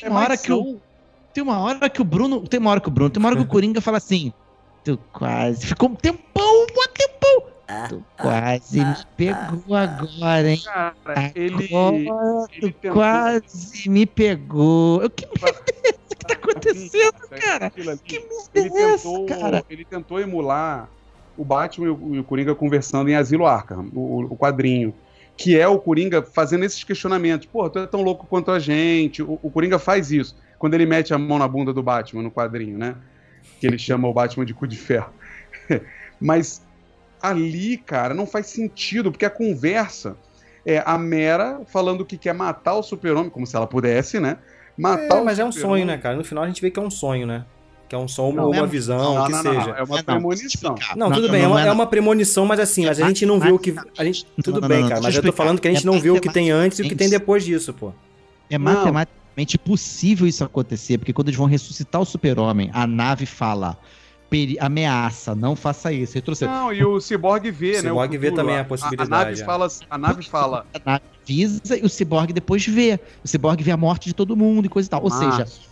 [0.00, 0.80] Tem uma hora que o.
[1.32, 2.40] Tem uma hora que o Bruno.
[2.48, 3.10] Tem uma hora que o Bruno.
[3.10, 4.32] Tem uma hora que o Coringa fala assim.
[4.84, 5.66] Tu quase.
[5.66, 7.54] Ficou um tempão, um tempão.
[7.88, 10.60] Tu quase me pegou agora, hein?
[10.64, 10.94] Cara,
[11.34, 11.64] ele.
[11.66, 15.02] Agora ele tu tentou- quase me pegou.
[15.04, 17.70] O que merda é essa que tá acontecendo, cara?
[17.70, 18.00] Que merda
[18.54, 19.64] ele é essa, tentou, cara?
[19.70, 20.88] ele tentou emular
[21.36, 24.94] o Batman e o, Coringa conversando em Asilo Arkham, o, o quadrinho.
[25.36, 27.46] Que é o Coringa fazendo esses questionamentos.
[27.46, 29.22] Pô, tu é tão louco quanto a gente.
[29.22, 30.36] O, o Coringa faz isso.
[30.58, 32.94] Quando ele mete a mão na bunda do Batman no quadrinho, né?
[33.60, 35.12] Que ele chama o Batman de cu de ferro.
[36.20, 36.62] Mas
[37.20, 40.16] ali, cara, não faz sentido, porque a conversa
[40.64, 44.38] é a Mera falando que quer matar o super-homem, como se ela pudesse, né?
[44.76, 46.16] Matar É, o mas é um sonho, né, cara?
[46.16, 47.44] No final a gente vê que é um sonho, né?
[47.88, 49.66] Que é um Não, ou uma é- visão, Não, o que não, seja.
[49.66, 50.74] não, é uma premonição.
[50.96, 53.38] Não, tudo bem, é, uma, não é uma premonição, mas assim, mas a gente não
[53.38, 53.74] vê o que.
[53.98, 55.82] A gente, tudo não, bem, não, cara, mas eu eu tô falando que a gente
[55.86, 57.92] É não vê o que tem antes e o que tem depois disso, pô.
[58.48, 58.64] É Não.
[58.72, 63.76] matematicamente possível isso acontecer, porque quando eles vão ressuscitar o super-homem, a nave fala.
[64.30, 66.14] "Peri- Ameaça, não faça isso.
[66.14, 66.50] Retroceda.
[66.50, 67.80] Não, e o Cyborg vê, O né?
[67.90, 68.34] Cyborg o vê futuro.
[68.42, 69.44] também a A, possibilidade, nave é.
[69.44, 70.66] fala, a nave fala.
[70.74, 72.98] A nave avisa e o Cyborg depois vê.
[73.24, 75.02] O Cyborg vê a morte de todo mundo e coisa e tal.
[75.04, 75.62] Ou seja, Márcio,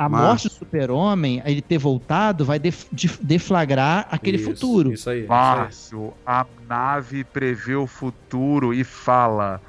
[0.00, 0.26] a Márcio.
[0.28, 4.92] morte do super-homem, ele ter voltado, vai def- def- deflagrar aquele Isso, futuro.
[4.92, 5.18] Isso aí.
[5.18, 5.28] isso aí.
[5.28, 9.60] Márcio, a nave prevê o futuro e fala: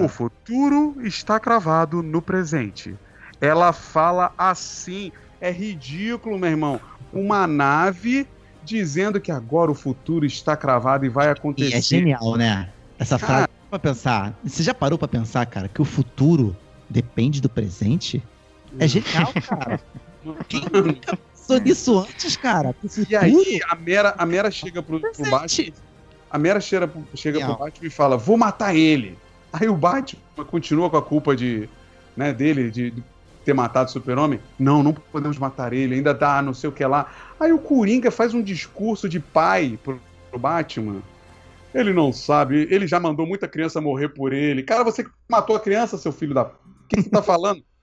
[0.00, 2.94] O futuro está cravado no presente.
[3.40, 5.10] Ela fala assim.
[5.40, 6.80] É ridículo, meu irmão.
[7.12, 8.26] Uma nave
[8.64, 11.74] dizendo que agora o futuro está cravado e vai E acontecer.
[11.76, 12.70] é genial, né?
[12.98, 13.32] Essa Cara.
[13.32, 14.34] frase pra pensar.
[14.44, 16.56] Você já parou pra pensar, cara, que o futuro
[16.88, 18.22] depende do presente?
[18.78, 19.80] É genial, cara.
[20.48, 22.74] Quem nunca pensou nisso antes, cara?
[23.08, 25.30] E aí a Mera, a Mera chega pro, pro.
[25.30, 25.72] Batman.
[26.28, 27.56] A Mera chega, pro- chega pro.
[27.64, 29.16] Batman e fala: Vou matar ele.
[29.52, 31.68] Aí o Batman continua com a culpa de,
[32.16, 33.02] né, dele de, de
[33.44, 34.40] ter matado o Super-Homem.
[34.58, 37.10] Não, não podemos matar ele, ainda dá não sei o que lá.
[37.38, 40.00] Aí o Coringa faz um discurso de pai pro,
[40.30, 41.00] pro Batman.
[41.72, 44.62] Ele não sabe, ele já mandou muita criança morrer por ele.
[44.62, 46.42] Cara, você matou a criança, seu filho da.
[46.42, 46.50] O
[46.88, 47.62] que você tá falando?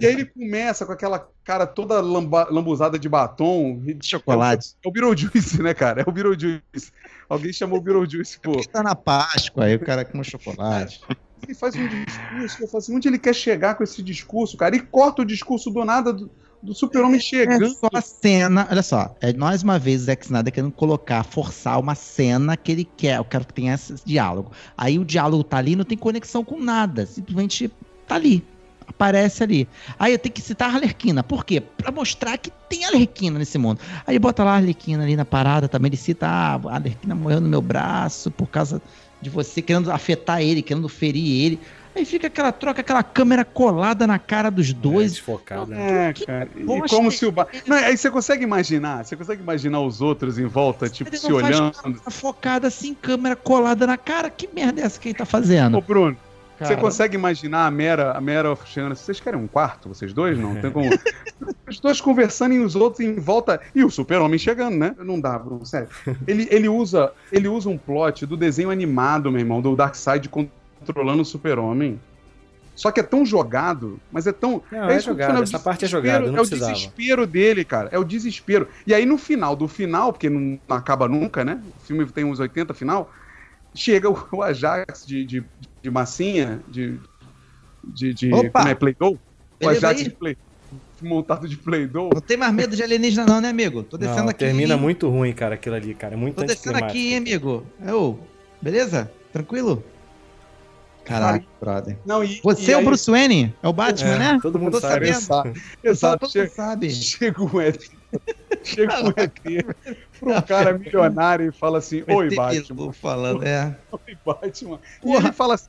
[0.00, 3.82] E aí ele começa com aquela cara toda lamba- lambuzada de batom.
[4.02, 4.74] Chocolate.
[4.84, 6.02] É o Beetlejuice, né, cara?
[6.02, 6.92] É o Beetlejuice.
[7.28, 8.52] Alguém chamou o Beetlejuice, pô.
[8.70, 11.00] Tá na Páscoa, aí o cara com chocolate.
[11.42, 14.74] Ele faz um discurso, eu falo assim, onde ele quer chegar com esse discurso, cara?
[14.76, 16.28] E corta o discurso do nada do,
[16.60, 17.68] do super-homem É chegando.
[17.70, 21.78] só a cena, olha só, é mais uma vez o Zack Snyder querendo colocar, forçar
[21.78, 24.50] uma cena que ele quer, eu quero que tenha esse diálogo.
[24.76, 27.70] Aí o diálogo tá ali, não tem conexão com nada, simplesmente
[28.08, 28.44] tá ali,
[28.88, 29.68] aparece ali.
[29.98, 31.60] Aí eu tenho que citar a Arlequina, por quê?
[31.60, 33.80] Pra mostrar que tem Arlequina nesse mundo.
[34.06, 37.40] Aí bota lá a Arlequina ali na parada também, ele cita, ah, a Arlequina morreu
[37.40, 38.80] no meu braço por causa
[39.20, 41.60] de você querendo afetar ele, querendo ferir ele.
[41.96, 45.20] Aí fica aquela troca, aquela câmera colada na cara dos É, dois.
[45.66, 46.10] né?
[46.10, 46.48] É, cara.
[46.56, 47.32] E como é se o.
[47.32, 47.48] Ba...
[47.66, 49.04] Não, aí você consegue imaginar?
[49.04, 51.72] Você consegue imaginar os outros em volta, tipo, Ele se não faz olhando?
[51.74, 54.30] câmera focada assim, câmera colada na cara.
[54.30, 55.76] Que merda é essa que ele tá fazendo?
[55.76, 56.16] Ô, Bruno,
[56.58, 56.74] Cara.
[56.74, 60.36] você consegue imaginar a Mera, a Mera assim, vocês querem um quarto, vocês dois?
[60.36, 60.90] Não, tem como...
[61.68, 64.94] Os dois conversando e os outros em volta, e o super-homem chegando, né?
[64.98, 65.88] Não dá, Bruno, sério.
[66.26, 71.22] Ele, ele, usa, ele usa um plot do desenho animado, meu irmão, do Darkseid controlando
[71.22, 72.00] o super-homem.
[72.74, 74.62] Só que é tão jogado, mas é tão...
[74.72, 76.72] Não, é tô jogado, falando, essa o parte é desespero, jogada, não É o precisava.
[76.72, 78.68] desespero dele, cara, é o desespero.
[78.86, 81.60] E aí no final, do final, porque não acaba nunca, né?
[81.76, 83.12] O filme tem uns 80 final,
[83.74, 85.44] chega o, o Ajax de, de,
[85.82, 86.98] de massinha, de.
[87.84, 88.60] de, de Opa!
[88.60, 89.12] como é Play-Doh?
[89.14, 89.18] O
[89.58, 90.04] Beleza Ajax aí?
[90.04, 90.36] de Play,
[91.02, 92.10] montado de Play-Doh.
[92.14, 93.82] Não tem mais medo de alienígena, não, né, amigo?
[93.82, 94.38] Tô descendo Não, aqui.
[94.40, 94.80] termina hein?
[94.80, 96.14] muito ruim, cara, aquilo ali, cara.
[96.14, 97.64] É muito Tô descendo aqui, hein, amigo.
[97.92, 98.16] Ô,
[98.62, 99.10] beleza?
[99.32, 99.82] Tranquilo?
[101.04, 101.96] Caraca, brother.
[102.04, 103.54] Não, e, Você e é o aí- Bruce Wayne?
[103.62, 104.38] É o Batman, É, né?
[104.42, 105.12] todo mundo Eu sabe.
[105.14, 105.56] sabendo.
[105.56, 106.18] Exato, Só exato.
[106.28, 106.90] todo mundo sabe.
[106.90, 107.90] chega um ET.
[108.64, 109.34] Chega ET
[109.64, 112.92] pra um cara milionário e fala assim: Oi, Batman.
[112.92, 113.76] Falando, é.
[113.92, 114.78] Oi, Batman.
[114.98, 115.18] E Porra.
[115.28, 115.68] ele fala assim: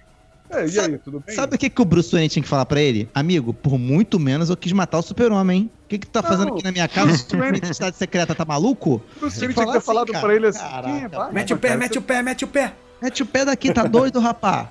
[0.50, 1.36] é, E Sabe- aí, tudo bem?
[1.36, 3.08] Sabe o que, que o Bruce Wayne tinha que falar pra ele?
[3.14, 5.72] Amigo, por muito menos eu quis matar o super-homem, hein?
[5.86, 7.08] O que que tu tá fazendo Não, aqui na minha casa?
[7.08, 9.02] Bruce Wayne- Minha identidade secreta tá maluco?
[9.20, 10.26] Bruce Wayne tinha que ter assim, falado cara.
[10.26, 11.32] pra ele assim: Caraca, Quem é Batman?
[11.34, 11.80] Mete o pé, cara?
[11.80, 12.74] mete o pé, mete o pé.
[13.02, 14.68] Mete o pé daqui, tá doido, rapá?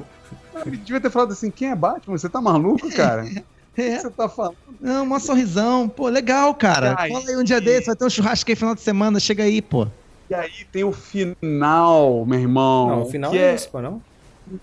[0.67, 2.19] Ele devia ter falado assim: Quem é Batman?
[2.19, 3.25] Você tá maluco, cara?
[3.79, 4.57] O que É, você tá falando?
[4.81, 5.89] não, uma sorrisão.
[5.89, 6.97] Pô, legal, cara.
[6.99, 9.45] Ai, Cola aí um dia desse, vai ter um churrasco aí final de semana, chega
[9.45, 9.87] aí, pô.
[10.29, 12.89] E aí tem o final, meu irmão.
[12.89, 14.03] Não, o final que é esse, pô, não?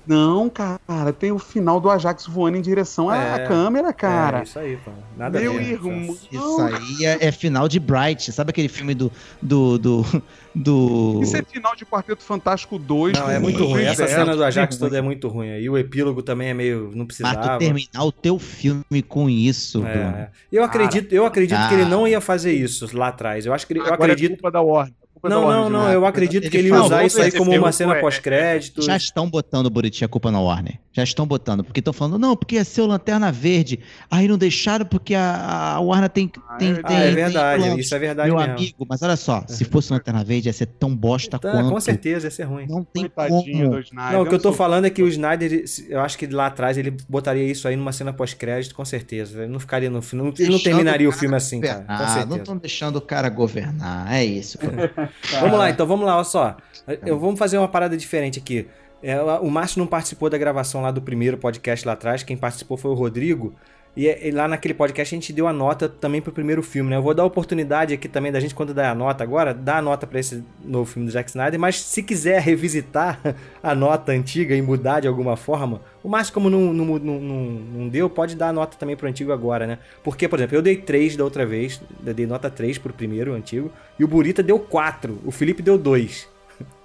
[0.07, 3.47] Não, cara, tem o final do Ajax voando em direção à É.
[3.47, 4.43] câmera, É, cara.
[4.43, 4.91] isso aí, pô.
[5.17, 5.71] Nada Meu a ver.
[5.73, 6.17] irmão.
[6.31, 8.31] Isso aí é, é final de Bright.
[8.31, 9.11] Sabe aquele filme do.
[9.41, 9.77] do.
[9.77, 10.05] do.
[10.53, 11.19] do...
[11.21, 13.17] Isso é final de Quarteto Fantástico 2.
[13.17, 13.83] Não, é muito o ruim.
[13.83, 14.15] Essa Evans.
[14.15, 15.47] cena do Ajax toda é muito ruim.
[15.59, 16.91] E o epílogo também é meio.
[16.93, 17.41] Não Mas precisava.
[17.53, 19.95] tu terminar o teu filme com isso, Bruno.
[19.95, 20.29] É.
[20.51, 23.45] Eu acredito, eu acredito que ele não ia fazer isso lá atrás.
[23.45, 24.31] Eu acho que ele- eu acredito.
[24.31, 24.93] é culpa da Warner.
[25.25, 25.91] Culpa da Não, Warner não, não.
[25.91, 28.81] Eu acredito que ele ia usar isso aí como uma cena é- pós-crédito.
[28.81, 30.79] Já estão botando, Buriti, a culpa na Warner.
[30.93, 31.63] Já estão botando.
[31.63, 33.79] Porque estão falando, não, porque ia ser o Lanterna Verde.
[34.09, 36.31] Aí não deixaram porque a, a Warner tem.
[36.57, 37.63] Tem, é- tem Ah, é tem verdade.
[37.63, 37.79] planos.
[37.85, 38.53] Isso é verdade Meu mesmo.
[38.53, 41.69] amigo, mas olha só, se fosse o Lanterna Verde ia ser tão bosta Tá, quanto.
[41.69, 42.65] com certeza ia ser ruim.
[42.67, 43.69] Não tem Coitadinho como.
[43.71, 44.13] do Snyder.
[44.13, 46.77] Não, o que eu tô falando é que o Snyder, eu acho que lá atrás
[46.77, 49.43] ele botaria isso aí numa cena pós-crédito, com certeza.
[49.43, 50.33] Ele não ficaria no final.
[50.37, 51.83] Ele não terminaria o cara filme assim, cara.
[51.83, 54.11] Com não estão deixando o cara governar.
[54.13, 54.57] É isso.
[55.39, 56.57] Vamos lá, então, vamos lá, olha só.
[57.05, 58.67] Eu, vamos fazer uma parada diferente aqui.
[59.03, 62.77] É, o Márcio não participou da gravação lá do primeiro podcast lá atrás, quem participou
[62.77, 63.53] foi o Rodrigo.
[63.95, 66.89] E, é- e lá naquele podcast a gente deu a nota também pro primeiro filme,
[66.89, 66.97] né?
[66.97, 69.77] Eu vou dar a oportunidade aqui também da gente, quando der a nota agora, dar
[69.77, 73.19] a nota pra esse novo filme do Zack Snyder, mas se quiser revisitar
[73.63, 77.87] a nota antiga e mudar de alguma forma, o Márcio, como não, não, não, não,
[77.87, 79.79] deu, pode dar a nota também pro antigo agora, né?
[80.03, 83.33] Porque, por exemplo, eu dei 3 da outra vez, eu dei nota 3 pro primeiro,
[83.33, 86.27] antigo, e o Burita deu 4, o Felipe deu 2.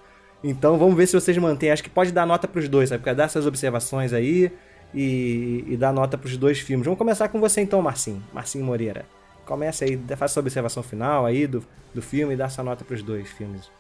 [0.43, 1.71] Então vamos ver se vocês mantêm.
[1.71, 3.03] Acho que pode dar nota pros dois, sabe?
[3.03, 4.51] Porque dá essas observações aí
[4.95, 6.85] e, e dar nota pros dois filmes.
[6.85, 8.23] Vamos começar com você então, Marcinho.
[8.33, 9.07] Marcinho Moreira.
[9.45, 11.65] Começa aí, faça sua observação final aí do,
[11.95, 13.71] do filme e dá sua nota pros dois filmes.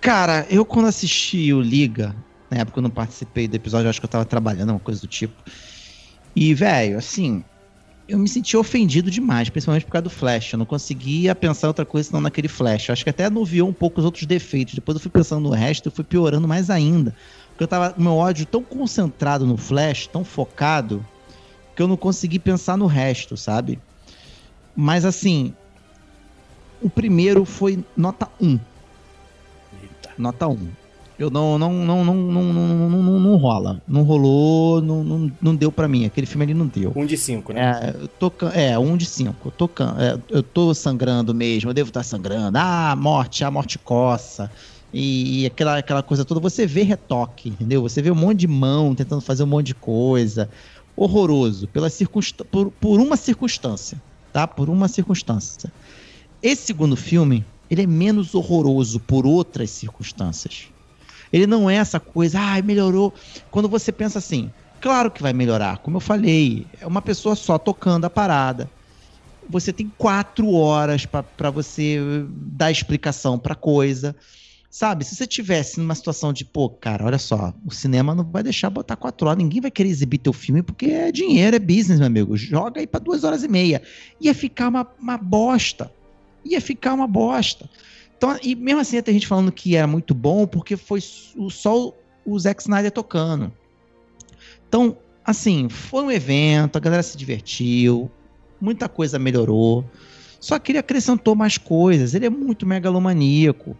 [0.00, 2.14] Cara, eu quando assisti o Liga,
[2.50, 5.06] na época eu não participei do episódio, acho que eu tava trabalhando, uma coisa do
[5.06, 5.34] tipo.
[6.34, 7.44] E, velho, assim,
[8.08, 10.52] eu me senti ofendido demais, principalmente por causa do Flash.
[10.52, 12.88] Eu não conseguia pensar outra coisa senão naquele Flash.
[12.88, 14.74] Eu acho que até anuviou um pouco os outros defeitos.
[14.74, 17.14] Depois eu fui pensando no resto, eu fui piorando mais ainda
[17.62, 21.04] eu tava meu ódio tão concentrado no Flash, tão focado,
[21.76, 23.78] que eu não consegui pensar no resto, sabe?
[24.74, 25.54] Mas assim,
[26.80, 28.58] o primeiro foi nota 1.
[29.82, 30.10] Eita.
[30.16, 30.68] Nota 1.
[31.18, 35.32] Eu não não não não não não, não, não, não rola, não rolou, não, não,
[35.38, 36.06] não deu para mim.
[36.06, 36.94] Aquele filme ali não deu.
[36.96, 37.60] Um de cinco, né?
[37.82, 39.52] É, tô, é um de cinco.
[39.60, 42.56] Eu é, eu tô sangrando mesmo, eu devo estar sangrando.
[42.56, 44.50] Ah, morte, a morte coça.
[44.92, 46.40] E, aquela, aquela coisa toda.
[46.40, 47.82] Você vê retoque, entendeu?
[47.82, 50.50] Você vê um monte de mão tentando fazer um monte de coisa.
[50.96, 51.68] Horroroso.
[51.68, 54.00] Pela circunstância, por, por uma circunstância.
[54.32, 54.46] Tá?
[54.46, 55.72] Por uma circunstância.
[56.42, 60.68] Esse segundo filme, ele é menos horroroso por outras circunstâncias.
[61.32, 63.14] Ele não é essa coisa, ah, melhorou.
[63.50, 64.50] Quando você pensa assim,
[64.80, 65.78] claro que vai melhorar.
[65.78, 68.68] Como eu falei, é uma pessoa só tocando a parada.
[69.48, 71.98] Você tem quatro horas para você
[72.28, 74.16] dar explicação pra coisa.
[74.70, 78.40] Sabe, se você tivesse numa situação de, pô, cara, olha só, o cinema não vai
[78.40, 81.98] deixar botar quatro horas, ninguém vai querer exibir teu filme porque é dinheiro, é business,
[81.98, 82.36] meu amigo.
[82.36, 83.82] Joga aí pra duas horas e meia.
[84.20, 85.92] Ia ficar uma, uma bosta.
[86.44, 87.68] Ia ficar uma bosta.
[88.16, 91.92] Então, e mesmo assim, tem gente falando que era muito bom porque foi só
[92.24, 93.52] o Zack Snyder tocando.
[94.68, 98.08] Então, assim, foi um evento, a galera se divertiu,
[98.60, 99.84] muita coisa melhorou.
[100.38, 103.76] Só que ele acrescentou mais coisas, ele é muito megalomaníaco.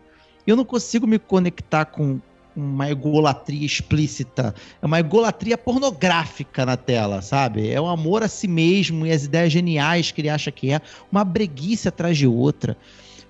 [0.46, 2.20] Eu não consigo me conectar com
[2.56, 7.70] uma egolatria explícita, é uma egolatria pornográfica na tela, sabe?
[7.70, 10.80] É um amor a si mesmo e as ideias geniais que ele acha que é,
[11.10, 12.76] uma breguice atrás de outra.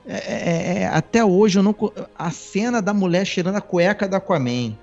[0.06, 1.74] É, é, é, até hoje eu não.
[2.18, 4.76] A cena da mulher cheirando a cueca da Aquaman.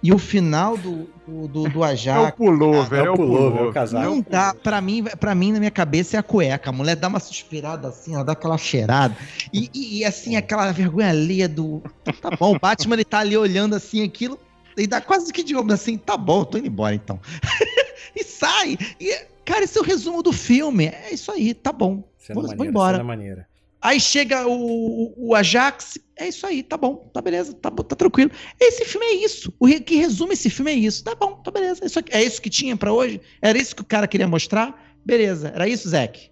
[0.00, 2.24] E o final do, do, do, Ajax.
[2.24, 4.04] É o pullover, é o pullover, é o casaco.
[4.04, 6.70] Não dá, pra mim, pra mim, na minha cabeça, é a cueca.
[6.70, 9.16] A mulher dá uma suspirada assim, ela dá aquela cheirada.
[9.52, 11.82] E, e, e, assim, aquela vergonha alheia do.
[12.20, 14.38] Tá bom, o Batman ele tá ali olhando assim aquilo.
[14.76, 17.18] E dá quase que de ombro assim, tá bom, tô indo embora então.
[18.14, 18.78] e sai!
[19.00, 20.86] E, cara, esse é o resumo do filme.
[20.86, 22.04] É isso aí, tá bom.
[22.16, 22.96] Cena vou, maneira, vou embora.
[22.98, 23.47] cena maneira.
[23.80, 28.30] Aí chega o, o Ajax, é isso aí, tá bom, tá beleza, tá, tá tranquilo.
[28.60, 29.52] Esse filme é isso.
[29.60, 31.04] O que resume esse filme é isso.
[31.04, 31.84] Tá bom, tá beleza.
[31.86, 33.20] Isso aqui- é isso que tinha pra hoje?
[33.40, 34.96] Era isso que o cara queria mostrar?
[35.06, 36.30] Beleza, era isso, Zeke?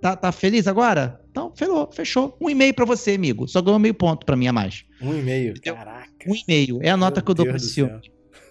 [0.00, 1.20] Tá, tá feliz agora?
[1.30, 2.36] Então, fechou, fechou.
[2.40, 3.46] Um e-mail pra você, amigo.
[3.46, 4.84] Só ganhou meio ponto pra mim a mais.
[5.02, 5.50] Um e.
[5.50, 5.74] Entendeu?
[5.74, 6.08] Caraca.
[6.26, 6.78] Um e-mail.
[6.82, 8.00] É a nota Meu que eu dou Deus pra esse filme.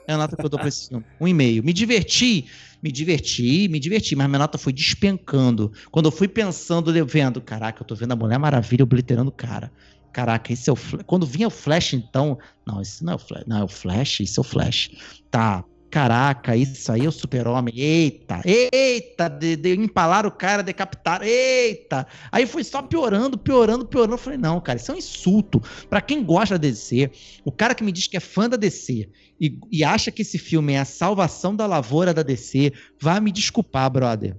[0.07, 1.03] É a nota que eu dou pra esse filme.
[1.19, 1.63] Um e-mail.
[1.63, 2.45] Me diverti,
[2.85, 5.71] me diverti, me diverti, mas minha nota foi despencando.
[5.89, 9.33] Quando eu fui pensando, eu vendo, caraca, eu tô vendo a Mulher Maravilha obliterando o
[9.33, 9.71] cara.
[10.13, 10.77] Caraca, esse é o.
[11.07, 12.37] Quando vinha o Flash, então.
[12.65, 13.43] Não, esse não é o Flash.
[13.47, 14.91] Não, é o Flash, isso é o Flash.
[15.31, 15.65] Tá.
[15.95, 17.73] Caraca, isso aí é o super-homem.
[17.79, 21.21] Eita, eita, de, de empalar o cara, decapitar.
[21.23, 22.05] Eita.
[22.29, 24.15] Aí foi só piorando, piorando, piorando.
[24.15, 25.61] Eu falei, não, cara, isso é um insulto.
[25.89, 27.09] Pra quem gosta da DC,
[27.45, 29.07] o cara que me diz que é fã da DC
[29.39, 33.31] e, e acha que esse filme é a salvação da lavoura da DC, vá me
[33.31, 34.35] desculpar, brother.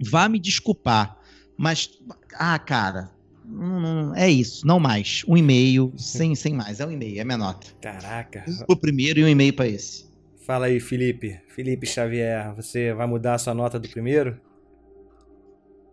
[0.00, 1.18] Vá me desculpar.
[1.54, 1.90] Mas,
[2.32, 3.10] ah, cara,
[3.44, 5.22] não- é isso, não mais.
[5.28, 6.80] Um e-mail, sem, sem mais.
[6.80, 7.66] É um e-mail, é minha nota.
[7.78, 8.42] Caraca.
[8.66, 10.07] Pro primeiro e um e-mail pra esse.
[10.48, 11.38] Fala aí, Felipe.
[11.54, 14.40] Felipe Xavier, você vai mudar a sua nota do primeiro?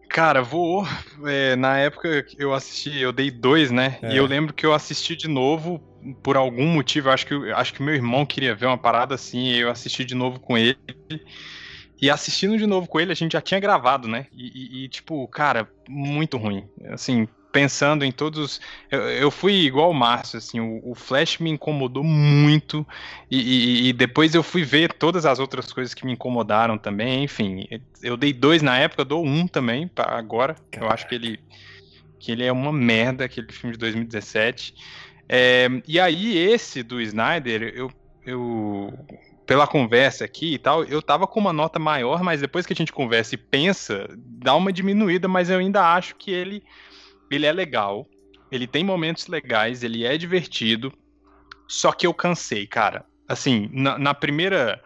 [0.10, 0.86] Cara, vou.
[1.27, 3.99] é, na época eu assisti, eu dei dois, né?
[4.02, 4.14] É.
[4.14, 5.82] E eu lembro que eu assisti de novo
[6.23, 7.10] por algum motivo.
[7.10, 9.48] eu Acho que eu- acho que meu irmão queria ver uma parada assim.
[9.49, 10.77] E eu assisti de novo com ele.
[12.02, 14.27] E assistindo de novo com ele, a gente já tinha gravado, né?
[14.32, 16.64] E, e- e, tipo, cara, muito ruim.
[16.90, 18.60] Assim, pensando em todos.
[18.91, 22.86] Eu, eu fui igual o Márcio, assim, o, o Flash me incomodou muito.
[23.32, 27.23] E, e- e depois eu fui ver todas as outras coisas que me incomodaram também.
[27.23, 27.65] Enfim,
[28.02, 30.56] eu dei dois na época, dou um também pra agora.
[30.73, 31.40] Eu acho que ele,
[32.19, 34.73] que ele é uma merda, aquele filme de 2017.
[35.30, 37.91] É, e aí, esse do Snyder, eu,
[38.26, 38.91] eu.
[39.45, 42.76] Pela conversa aqui e tal, eu tava com uma nota maior, mas depois que a
[42.76, 46.64] gente conversa e pensa, dá uma diminuída, mas eu ainda acho que ele,
[47.30, 48.07] ele é legal.
[48.52, 50.93] Ele tem momentos legais, ele é divertido.
[51.68, 53.06] Só que eu cansei, cara.
[53.27, 54.81] Assim, na, na primeira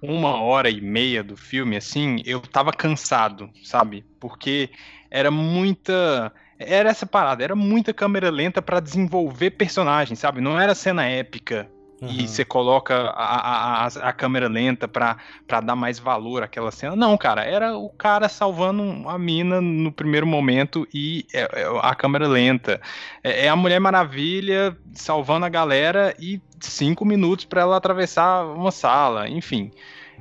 [0.00, 4.04] uma hora e meia do filme, assim, eu tava cansado, sabe?
[4.18, 4.70] Porque
[5.10, 6.32] era muita.
[6.58, 10.40] Era essa parada, era muita câmera lenta pra desenvolver personagens, sabe?
[10.40, 11.70] Não era cena épica
[12.02, 12.26] e Aham.
[12.26, 16.96] você coloca a, a, a, câmera lenta pra, pra dar mais valor àquela cena.
[16.96, 21.94] Não, cara, era o cara salvando a mina no primeiro momento e é- é a
[21.94, 22.80] câmera lenta.
[23.22, 28.70] É, é a Mulher Maravilha salvando a galera e cinco minutos pra ela atravessar uma
[28.70, 29.70] sala, enfim.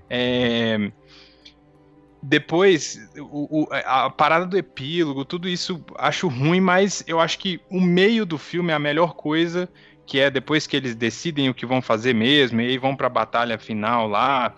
[0.09, 0.91] É,
[2.21, 7.61] Depois, o- o- a parada do epílogo, tudo isso acho ruim, mas eu acho que
[7.69, 9.69] o meio do filme é a melhor coisa,
[10.09, 13.07] que é depois que eles decidem o que vão fazer mesmo, e aí vão pra
[13.07, 14.55] batalha final lá.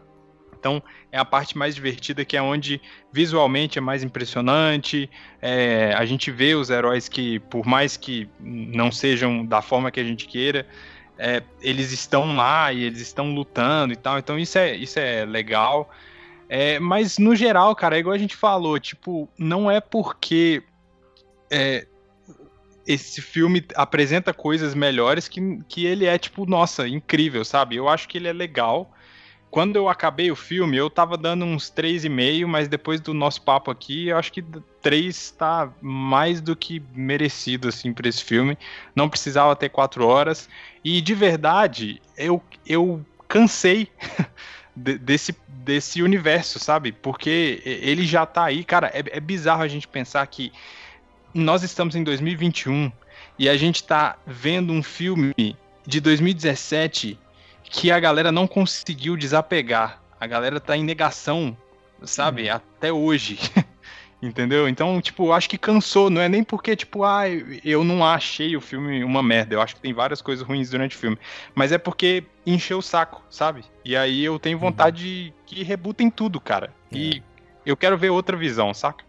[0.58, 5.10] Então, é a parte mais divertida, que é onde visualmente é mais impressionante.
[5.42, 10.00] é, a gente vê os heróis que, por mais que não sejam da forma que
[10.00, 10.66] a gente queira,
[11.18, 14.18] é, eles estão lá e eles estão lutando e tal.
[14.20, 15.90] Então, isso é, isso é legal.
[16.48, 20.64] É, mas no geral, cara, é igual a gente falou, tipo, não é porque
[21.52, 21.86] é,
[22.86, 27.76] esse filme apresenta coisas melhores que, que ele é, tipo, nossa, incrível, sabe?
[27.76, 28.92] Eu acho que ele é legal.
[29.50, 33.70] Quando eu acabei o filme, eu tava dando uns 3,5, mas depois do nosso papo
[33.70, 34.42] aqui, eu acho que
[34.82, 38.58] 3 tá mais do que merecido, assim, pra esse filme.
[38.96, 40.48] Não precisava ter 4 horas.
[40.84, 43.90] E de verdade, eu, eu cansei
[44.76, 46.94] de- desse, desse universo, sabe?
[46.94, 48.88] Porque ele já tá aí, cara.
[48.94, 50.52] É, é bizarro a gente pensar que
[51.34, 52.92] nós estamos em 2021
[53.38, 55.34] e a gente tá vendo um filme
[55.86, 57.18] de 2017
[57.64, 60.02] que a galera não conseguiu desapegar.
[60.20, 61.56] A galera tá em negação,
[62.04, 62.50] sabe?
[62.50, 63.40] Até hoje.
[64.22, 64.68] Entendeu?
[64.68, 66.10] Então, tipo, acho que cansou.
[66.10, 67.24] Não é nem porque, tipo, ah,
[67.66, 69.56] eu não achei o filme uma merda.
[69.56, 71.18] Eu acho que tem várias coisas ruins durante o filme.
[71.56, 73.64] Mas é porque encheu o saco, sabe?
[73.84, 75.44] E aí eu tenho vontade uhum.
[75.48, 76.72] que rebutem tudo, cara.
[76.92, 76.98] É.
[76.98, 77.24] E
[77.66, 79.04] eu quero ver outra visão, saca?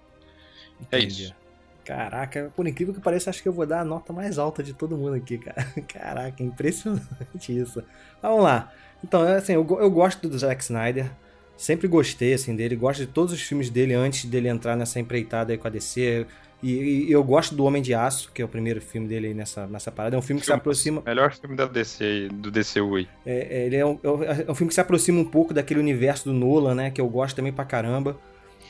[0.91, 1.25] É Entendi.
[1.25, 1.42] É isso.
[1.85, 4.73] Caraca, por incrível que pareça, acho que eu vou dar a nota mais alta de
[4.73, 5.67] todo mundo aqui, cara.
[5.89, 7.83] Caraca, impressionante isso.
[8.21, 8.73] Vamos lá.
[9.03, 11.11] Então, assim, eu, eu gosto do Zack Snyder.
[11.57, 12.77] Sempre gostei, assim, dele.
[12.77, 16.27] Gosto de todos os filmes dele antes dele entrar nessa empreitada aí com a DC.
[16.63, 16.71] E,
[17.09, 19.67] e, eu gosto do Homem de Aço, que é o primeiro filme dele aí nessa,
[19.67, 20.15] nessa parada.
[20.15, 21.03] É um filme que filme, se aproxima.
[21.05, 23.09] Melhor filme da DC, do DCU aí.
[23.27, 26.25] É, é, ele é um, é um filme que se aproxima um pouco daquele universo
[26.27, 26.91] do Nolan, né?
[26.93, 28.17] Que eu gosto também pra caramba.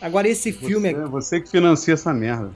[0.03, 2.51] Agora esse filme você, Você que financia essa merda.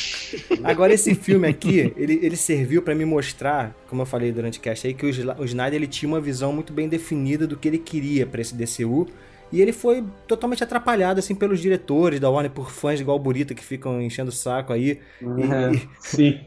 [0.64, 4.62] Agora esse filme aqui, ele, ele serviu para me mostrar, como eu falei durante o
[4.62, 7.68] cast aí, que o, o Snyder ele tinha uma visão muito bem definida do que
[7.68, 9.06] ele queria para esse DCU.
[9.52, 13.54] E ele foi totalmente atrapalhado, assim, pelos diretores da Warner, por fãs igual o Burita
[13.54, 14.98] que ficam enchendo o saco aí.
[15.22, 15.88] É, e...
[16.00, 16.40] Sim.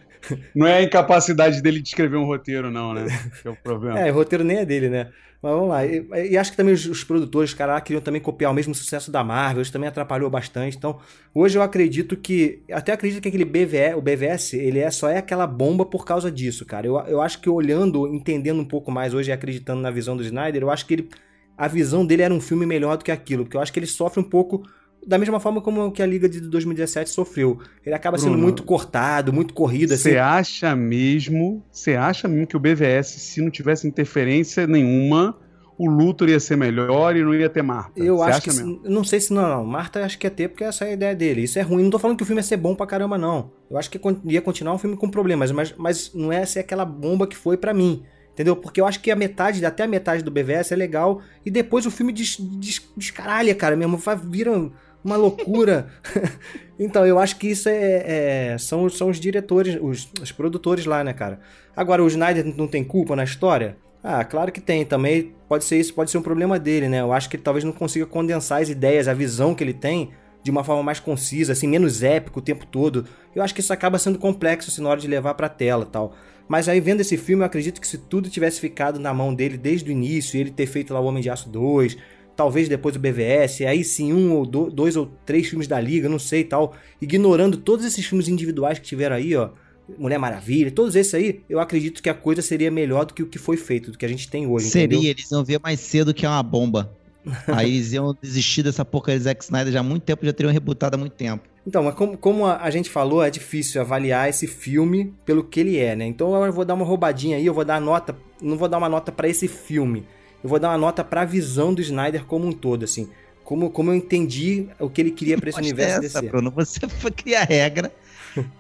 [0.56, 3.06] Não é a incapacidade dele de escrever um roteiro, não, né?
[3.42, 4.00] Que é o problema.
[4.00, 5.08] É, o roteiro nem é dele, né?
[5.42, 5.86] Mas vamos lá.
[5.86, 9.12] E, e acho que também os, os produtores, cara, queriam também copiar o mesmo sucesso
[9.12, 10.78] da Marvel, isso também atrapalhou bastante.
[10.78, 11.00] Então,
[11.34, 12.62] hoje eu acredito que.
[12.72, 16.32] Até acredito que aquele BVE, o BVS, ele é só é aquela bomba por causa
[16.32, 16.86] disso, cara.
[16.86, 20.24] Eu, eu acho que olhando, entendendo um pouco mais hoje e acreditando na visão do
[20.24, 21.10] Snyder, eu acho que ele.
[21.58, 23.88] A visão dele era um filme melhor do que aquilo, porque eu acho que ele
[23.88, 24.64] sofre um pouco
[25.06, 27.60] da mesma forma como que a Liga de 2017 sofreu.
[27.86, 29.96] Ele acaba sendo Bruno, muito cortado, muito corrido.
[29.96, 30.18] Você assim.
[30.18, 35.36] acha mesmo, você acha mesmo que o BVS, se não tivesse interferência nenhuma,
[35.78, 38.00] o Luthor ia ser melhor e não ia ter Marta?
[38.00, 38.50] Eu Cê acho que.
[38.50, 38.82] Mesmo?
[38.84, 39.66] Não sei se não, não.
[39.66, 41.42] Marta acho que ia ter, porque essa é a ideia dele.
[41.42, 41.84] Isso é ruim.
[41.84, 43.52] Não tô falando que o filme ia ser bom pra caramba, não.
[43.70, 46.86] Eu acho que ia continuar um filme com problemas, mas, mas não é ser aquela
[46.86, 48.04] bomba que foi para mim.
[48.32, 48.56] Entendeu?
[48.56, 51.22] Porque eu acho que a metade, até a metade do BVS é legal.
[51.46, 54.00] E depois o filme des, des, descaralha, cara, mesmo.
[54.24, 54.72] Vira
[55.04, 55.88] uma loucura.
[56.80, 61.04] então, eu acho que isso é, é, são, são os diretores, os, os produtores lá,
[61.04, 61.40] né, cara?
[61.76, 63.78] Agora, o Snyder não tem culpa na história?
[64.04, 64.86] Ah, claro que tem.
[64.86, 67.02] Também pode ser isso, pode ser um problema dele, né?
[67.02, 70.12] Eu acho que ele talvez não consiga condensar as ideias, a visão que ele tem
[70.44, 73.06] de uma forma mais concisa, assim, menos épico o tempo todo.
[73.36, 76.16] Eu acho que isso acaba sendo complexo assim, na hora de levar pra tela tal.
[76.48, 79.58] Mas aí vendo esse filme, eu acredito que se tudo tivesse ficado na mão dele
[79.58, 81.98] desde o início, ele ter feito lá o Homem de Aço 2,
[82.36, 86.20] talvez depois o BVS, aí sim um ou dois ou três filmes da Liga, não
[86.20, 89.50] sei tal, ignorando todos esses filmes individuais que tiveram aí, ó,
[89.98, 93.28] Mulher Maravilha, todos esses aí, eu acredito que a coisa seria melhor do que o
[93.28, 94.70] que foi feito, do que a gente tem hoje.
[94.70, 95.12] Seria, entendeu?
[95.12, 96.92] eles iam ver mais cedo que é uma bomba.
[97.48, 100.52] Aí eles iam desistir dessa porcaria de Zack Snyder já há muito tempo, já teriam
[100.52, 101.44] rebutado há muito tempo.
[101.68, 105.60] Então, mas como, como a, a, gente falou, é difícil avaliar esse filme pelo que
[105.60, 106.06] ele é, né?
[106.06, 108.90] Então eu vou dar uma roubadinha aí, eu vou dar nota, não vou dar uma
[108.90, 110.04] nota para esse filme
[110.44, 113.10] eu vou dar uma nota para a visão do Snyder como um todo, assim.
[113.44, 116.32] Como, como eu entendi o que ele queria para esse universo essa, DC.
[116.32, 117.92] Bruno, você foi criar regra,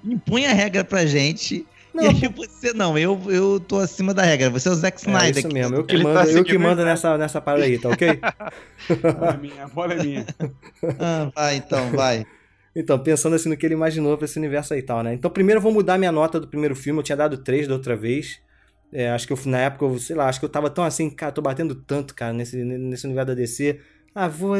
[0.03, 1.65] impõe a regra pra gente.
[1.93, 4.49] Não, e aí você não, eu, eu tô acima da regra.
[4.49, 5.35] Você é o Zack é Snyder.
[5.35, 7.89] É isso mesmo, eu que mando, tá eu que mando nessa, nessa parada aí, tá
[7.89, 8.19] ok?
[8.21, 10.25] a bola é minha, a bola é minha.
[10.99, 12.25] ah, vai então, vai.
[12.75, 15.13] Então, pensando assim no que ele imaginou pra esse universo aí e tal, né?
[15.13, 16.99] Então, primeiro eu vou mudar minha nota do primeiro filme.
[16.99, 18.39] Eu tinha dado 3 da outra vez.
[18.91, 21.09] É, acho que eu, na época, eu, sei lá, acho que eu tava tão assim,
[21.09, 23.79] cara, tô batendo tanto, cara, nesse, nesse universo da DC.
[24.13, 24.55] Ah, vou.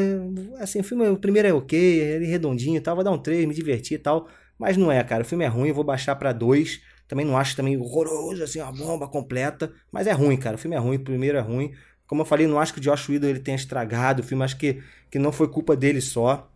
[0.58, 3.18] Assim, o filme, o primeiro é ok, ele é redondinho e tal, vou dar um
[3.18, 4.28] 3, me divertir e tal.
[4.58, 5.22] Mas não é, cara.
[5.22, 6.80] O filme é ruim, eu vou baixar para 2.
[7.08, 9.72] Também não acho também horroroso, assim, uma bomba completa.
[9.90, 10.56] Mas é ruim, cara.
[10.56, 11.72] O filme é ruim, o primeiro é ruim.
[12.06, 14.44] Como eu falei, não acho que o Josh Whedon ele tenha estragado o filme.
[14.44, 16.48] Acho que, que não foi culpa dele só.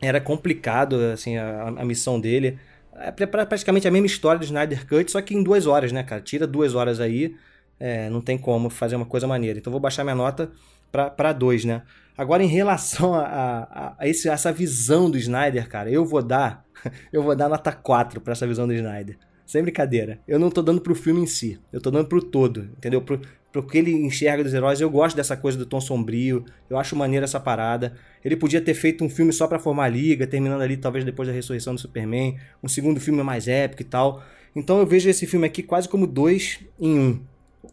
[0.00, 2.58] Era complicado, assim, a, a missão dele.
[3.00, 6.20] É praticamente a mesma história do Snyder Cut, só que em duas horas, né, cara?
[6.20, 7.34] Tira duas horas aí,
[7.78, 9.58] é, não tem como fazer uma coisa maneira.
[9.58, 10.50] Então vou baixar minha nota
[10.92, 11.82] para dois, né?
[12.16, 16.64] Agora, em relação a, a, a, esse, essa visão do Snyder, cara, eu vou dar.
[17.12, 19.18] Eu vou dar nota 4 para essa visão do Snyder.
[19.46, 20.18] Sem brincadeira.
[20.26, 21.60] Eu não tô dando pro filme em si.
[21.70, 23.02] Eu tô dando pro todo, entendeu?
[23.02, 23.20] Pro,
[23.52, 24.80] pro que ele enxerga dos heróis.
[24.80, 26.44] Eu gosto dessa coisa do tom sombrio.
[26.68, 27.94] Eu acho maneiro essa parada.
[28.24, 31.28] Ele podia ter feito um filme só para formar a liga, terminando ali talvez depois
[31.28, 32.36] da ressurreição do Superman.
[32.62, 34.22] Um segundo filme mais épico e tal.
[34.54, 37.20] Então eu vejo esse filme aqui quase como dois em um.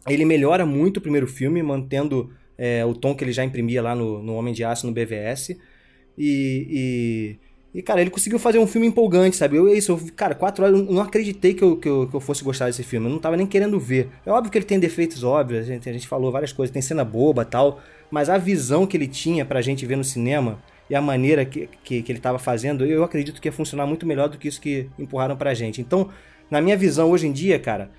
[0.06, 3.94] Ele melhora muito o primeiro filme, mantendo é, o tom que ele já imprimia lá
[3.94, 5.50] no, no Homem de Aço, no BVS.
[6.16, 7.38] E, e
[7.74, 9.56] e, cara, ele conseguiu fazer um filme empolgante, sabe?
[9.56, 12.20] Eu, isso, eu, cara, quatro horas, eu não acreditei que eu, que, eu, que eu
[12.20, 13.06] fosse gostar desse filme.
[13.06, 14.08] Eu não tava nem querendo ver.
[14.24, 16.80] É óbvio que ele tem defeitos óbvios, a gente, a gente falou várias coisas, tem
[16.80, 17.80] cena boba tal.
[18.10, 20.58] Mas a visão que ele tinha pra gente ver no cinema
[20.88, 24.06] e a maneira que, que, que ele tava fazendo, eu acredito que ia funcionar muito
[24.06, 25.80] melhor do que isso que empurraram pra gente.
[25.82, 26.08] Então,
[26.50, 27.90] na minha visão, hoje em dia, cara,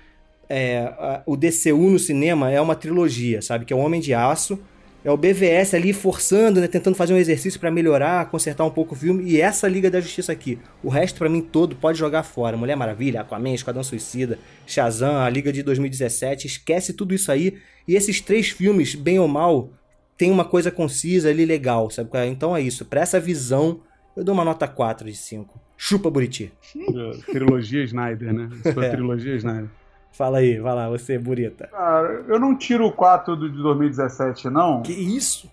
[0.48, 3.64] é, a, o DCU no cinema é uma trilogia, sabe?
[3.64, 4.58] Que é o Homem de Aço,
[5.02, 8.94] É o BVS ali forçando, né, tentando fazer um exercício pra melhorar, consertar um pouco
[8.94, 9.24] o filme.
[9.30, 10.58] E essa Liga da Justiça aqui.
[10.82, 12.54] O resto, pra mim, todo pode jogar fora.
[12.56, 16.46] Mulher Maravilha, Aquaman, Esquadrão Suicida, Shazam, a Liga de 2017.
[16.46, 17.56] Esquece tudo isso aí.
[17.88, 19.70] E esses três filmes, bem ou mal,
[20.18, 22.10] tem uma coisa concisa ali legal, sabe?
[22.12, 22.26] é?
[22.26, 22.84] Então é isso.
[22.84, 23.80] Pra essa visão,
[24.14, 25.58] eu dou uma nota 4 de 5.
[25.78, 26.52] Chupa Buriti.
[27.32, 28.50] Trilogia Snyder, né?
[28.52, 28.90] Isso foi a É.
[28.90, 29.70] trilogia Snyder.
[30.12, 31.68] Fala aí, vai lá, você, Burita.
[31.68, 34.82] Cara, eu não tiro o 4 do de 2017, não.
[34.82, 35.48] Que isso?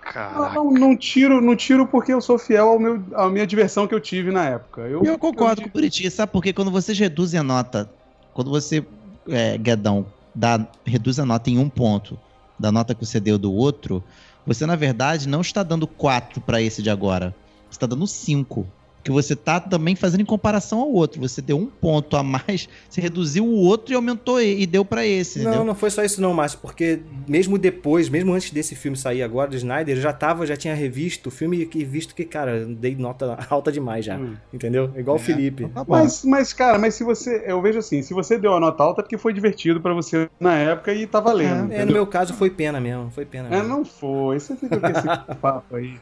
[0.00, 0.54] Caraca.
[0.54, 3.94] Não, não tiro, não tiro porque eu sou fiel ao meu, à minha diversão que
[3.94, 4.82] eu tive na época.
[4.82, 6.52] Eu, Eu concordo com o Buriti, sabe por quê?
[6.52, 7.90] Quando vocês reduzem a nota,
[8.34, 8.84] quando você,
[9.28, 12.18] é, Guedão, dá, reduz a nota em um ponto
[12.58, 14.04] da nota que você deu do outro,
[14.46, 17.34] você, na verdade, não está dando 4 para esse de agora.
[17.70, 18.66] Você está dando 5.
[19.04, 21.20] Que você tá também fazendo em comparação ao outro.
[21.20, 24.84] Você deu um ponto a mais, você reduziu o outro e aumentou e, e deu
[24.84, 25.64] para esse, Não, entendeu?
[25.66, 29.50] não foi só isso não, Márcio, porque mesmo depois, mesmo antes desse filme sair agora,
[29.50, 32.74] do Snyder, eu já tava, já tinha revisto o filme e visto que, cara, eu
[32.74, 34.34] dei nota alta demais já, Hum.
[34.52, 34.90] entendeu?
[34.96, 35.68] Igual o Felipe.
[35.68, 35.84] Tá.
[35.86, 37.44] Mas, mas, cara, mas se você.
[37.46, 40.30] Eu vejo assim, se você deu a nota alta é porque foi divertido pra você
[40.40, 41.50] na época e tá valendo.
[41.50, 41.94] É, no entendeu?
[41.94, 43.68] meu caso foi pena mesmo, foi pena É, mesmo.
[43.68, 44.40] não foi.
[44.40, 45.06] Você fica com esse
[45.42, 45.94] papo aí.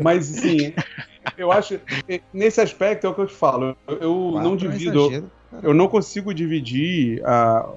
[0.00, 0.72] Mas, assim,
[1.36, 1.80] eu acho.
[2.32, 3.76] Nesse aspecto é o que eu te falo.
[3.86, 5.00] Eu, não é divido.
[5.06, 5.30] exagero.
[5.62, 7.68] Eu não consigo dividir a,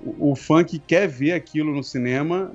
[0.00, 2.52] o, o fã que quer ver aquilo no cinema,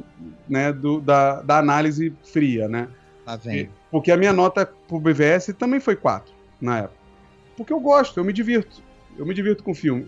[0.48, 2.88] né, do, da, da análise fria, né?
[3.26, 3.70] Lá vem.
[3.92, 6.96] Porque a minha nota pro BVS também foi 4 na época.
[7.56, 8.82] Porque eu gosto, eu me divirto.
[9.18, 10.08] Eu me divirto com o filme.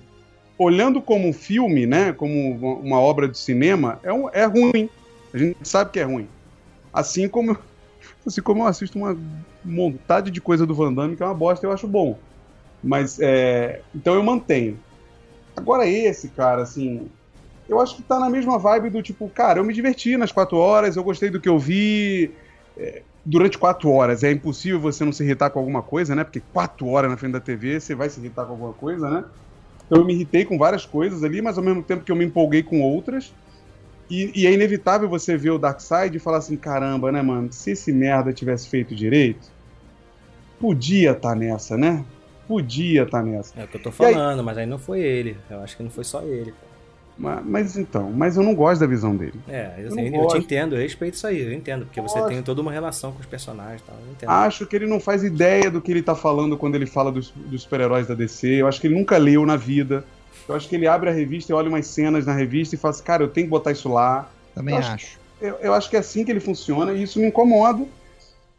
[0.58, 4.90] Olhando como um filme, né, como uma, obra de cinema, é, um- é ruim.
[5.34, 6.28] A gente sabe que é ruim.
[6.94, 7.58] Assim como,
[8.26, 9.18] assim como eu assisto uma
[9.64, 12.18] montade de coisa do Van Damme que é uma bosta, eu acho bom.
[12.84, 14.80] Mas, é, então eu mantenho.
[15.56, 17.10] Agora esse, cara, assim,
[17.68, 20.58] eu acho que tá na mesma vibe do tipo, cara, eu me diverti nas quatro
[20.58, 22.32] horas, eu gostei do que eu vi.
[22.78, 26.24] É, durante quatro horas é impossível você não se irritar com alguma coisa, né?
[26.24, 29.24] Porque quatro horas na frente da TV você vai se irritar com alguma coisa, né?
[29.86, 32.26] Então eu me irritei com várias coisas ali, mas ao mesmo tempo que eu me
[32.26, 33.34] empolguei com outras.
[34.10, 37.52] E, e é inevitável você ver o Darkseid e falar assim: caramba, né, mano?
[37.52, 39.50] Se esse merda tivesse feito direito,
[40.60, 42.04] podia estar nessa, né?
[42.48, 43.60] Podia estar nessa.
[43.60, 45.36] É o que eu tô E aí- falando, mas aí não foi ele.
[45.50, 46.54] Eu acho que não foi só ele.
[47.18, 49.40] Mas, mas então, mas eu não gosto da visão dele.
[49.48, 52.28] É, eu, Eu eu te entendo, eu respeito isso aí, eu entendo, porque você Gosto.
[52.30, 53.96] tem toda uma relação com os personagens e tal.
[54.06, 54.30] Eu entendo.
[54.30, 57.32] Acho que ele não faz ideia do que ele tá falando quando ele fala dos,
[57.32, 58.48] dos super-heróis da DC.
[58.62, 60.04] Eu acho que ele nunca leu na vida.
[60.48, 62.94] Eu acho que ele abre a revista e olha umas cenas na revista e fala
[62.94, 64.30] assim, cara, eu tenho que botar isso lá.
[64.54, 65.20] Também Eu acho- acho.
[65.42, 67.86] Eu, eu acho que é assim que ele funciona e isso me incomoda.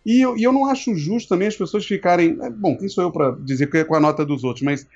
[0.05, 2.39] E eu, e eu não acho justo também as pessoas ficarem.
[2.43, 4.87] é, Bom, quem sou eu pra dizer que é com a nota dos outros, mas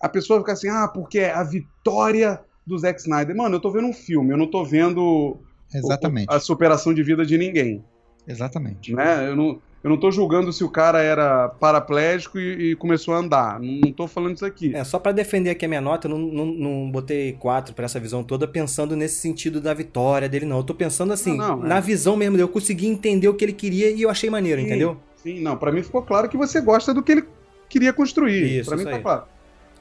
[0.00, 3.34] a pessoa fica assim, ah, porque é a vitória do Zack Snyder.
[3.34, 5.40] Mano, eu tô vendo um filme, eu não tô vendo o-
[5.74, 6.26] Exatamente.
[6.32, 7.84] a superação de vida de ninguém
[8.26, 8.92] Exatamente.
[8.94, 9.28] né?
[9.28, 13.18] Eu não, eu não tô julgando se o cara era paraplégico e, e começou a
[13.18, 13.60] andar.
[13.60, 14.74] Não, tô falando isso aqui.
[14.74, 17.84] É, só pra defender aqui a minha nota, eu não, não, não botei 4 pra
[17.84, 20.58] essa visão toda pensando nesse sentido da vitória dele, não.
[20.58, 21.68] Eu tô pensando assim, Não, não, é.
[21.68, 24.66] na visão mesmo, eu consegui entender o que ele queria e eu achei maneiro, Sim.
[24.66, 24.96] entendeu?
[25.16, 27.24] Sim, não, pra mim ficou claro que você gosta do que ele
[27.68, 28.58] queria construir.
[28.60, 29.02] Isso, Pra mim isso tá aí.
[29.02, 29.22] claro.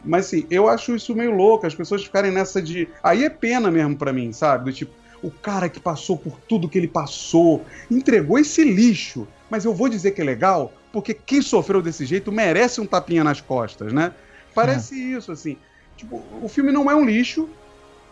[0.06, 2.88] Mas assim, eu acho isso meio louco, as pessoas ficarem nessa de.
[3.02, 4.66] Aí é pena mesmo pra mim, sabe?
[4.66, 4.92] Do tipo,
[5.24, 9.90] o cara que passou por tudo que ele passou, entregou esse lixo, mas eu vou
[9.90, 14.14] dizer que é legal, porque quem sofreu desse jeito merece um tapinha nas costas, né?
[14.54, 15.58] Parece isso, assim.
[15.96, 17.50] Tipo, o filme não é um lixo,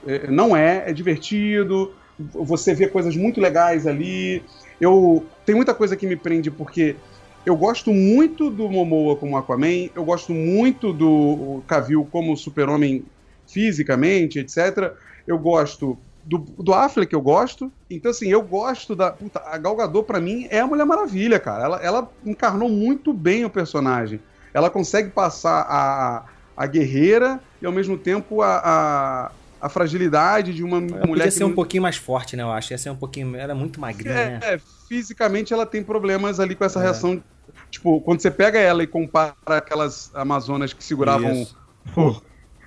[0.06, 4.44] é, não é, é divertido, você vê coisas muito legais ali.
[4.80, 6.96] Eu tem muita coisa que me prende porque
[7.46, 13.06] eu gosto muito do Momoa como Aquaman, eu gosto muito do Cavill como Super-Homem
[13.48, 14.94] fisicamente, etc.
[15.28, 17.72] Eu gosto do, do Affleck, eu gosto.
[17.90, 19.12] Então, assim, eu gosto da.
[19.12, 21.64] Puta, a Gal Gadot, pra mim, é a Mulher Maravilha, cara.
[21.64, 24.20] Ela, ela encarnou muito bem o personagem.
[24.54, 26.24] Ela consegue passar a,
[26.58, 29.32] a guerreira e, ao mesmo tempo, a, a,
[29.62, 32.42] a fragilidade de uma Ela mulher podia que ser um não- pouquinho mais forte, né?
[32.44, 32.74] Eu acho.
[32.74, 33.36] Ia ser um pouquinho.
[33.36, 34.40] Era muito magrinha, né?
[34.42, 36.84] é, é, fisicamente ela tem problemas ali com essa É.
[36.84, 37.22] reação.
[37.70, 41.46] Tipo, quando você pega ela e compara aquelas Amazonas que seguravam
[41.96, 42.16] o,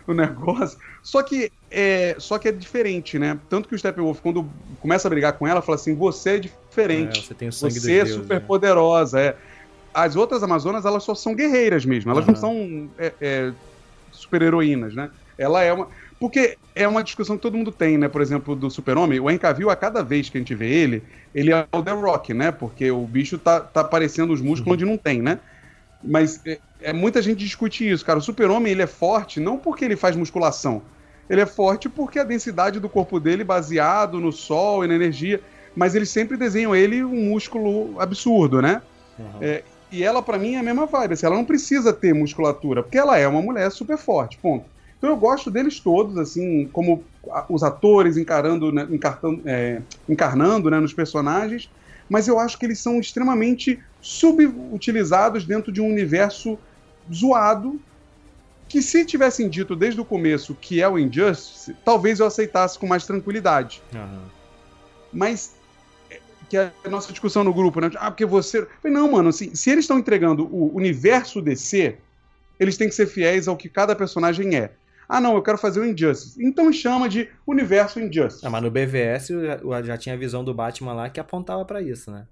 [0.06, 0.78] o negócio.
[1.02, 3.38] Só que é, só que é diferente, né?
[3.48, 4.48] Tanto que o Steppenwolf, quando
[4.80, 7.20] começa a brigar com ela, fala assim: você é diferente.
[7.20, 8.44] É, você tem o sangue Você é deuses, super né?
[8.46, 9.20] poderosa.
[9.20, 9.36] É.
[9.92, 12.10] As outras Amazonas, elas só são guerreiras mesmo.
[12.10, 12.40] Elas não Aham.
[12.40, 13.52] são é, é,
[14.12, 15.10] super-heroínas, né?
[15.36, 15.88] Ela é uma.
[16.18, 18.08] Porque é uma discussão que todo mundo tem, né?
[18.08, 19.20] Por exemplo, do Super-Homem.
[19.20, 21.02] O Henry Cavill, a cada vez que a gente vê ele,
[21.34, 22.50] ele é o The Rock, né?
[22.50, 25.38] Porque o bicho tá, tá aparecendo os músculos onde não tem, né?
[26.02, 28.18] Mas é, é, muita gente discute isso, cara.
[28.18, 30.82] O Super-Homem, ele é forte não porque ele faz musculação.
[31.28, 35.42] Ele é forte porque a densidade do corpo dele, baseado no sol e na energia.
[35.74, 38.82] mas eles sempre desenham ele um músculo absurdo, né?
[39.40, 41.14] É, e ela, pra mim, é a mesma vibe.
[41.14, 44.68] Assim, ela não precisa ter musculatura, porque ela é uma mulher super forte, ponto.
[44.96, 47.05] Então eu gosto deles todos, assim, como
[47.48, 51.70] os atores encarando, né, encartando- é, encarnando né, nos personagens,
[52.10, 56.59] mas eu acho que eles são extremamente subutilizados dentro de um universo
[57.12, 57.80] zoado,
[58.68, 62.86] que se tivessem dito desde o começo que é o Injustice, talvez eu aceitasse com
[62.86, 63.82] mais tranquilidade.
[63.94, 64.22] Aham.
[65.12, 65.54] Mas
[66.10, 67.90] é, que é a nossa discussão no grupo, né?
[67.96, 68.66] Ah, porque você.
[68.84, 71.96] Não, mano, assim, se eles estão entregando o universo DC,
[72.60, 74.72] eles têm que ser fiéis ao que cada personagem é.
[75.08, 76.44] Ah, não, eu quero fazer o Injustice.
[76.44, 78.46] Então chama de universo Injustice.
[78.46, 81.80] Ah, mas no BVS já, já tinha a visão do Batman lá que apontava pra
[81.80, 82.26] isso, né?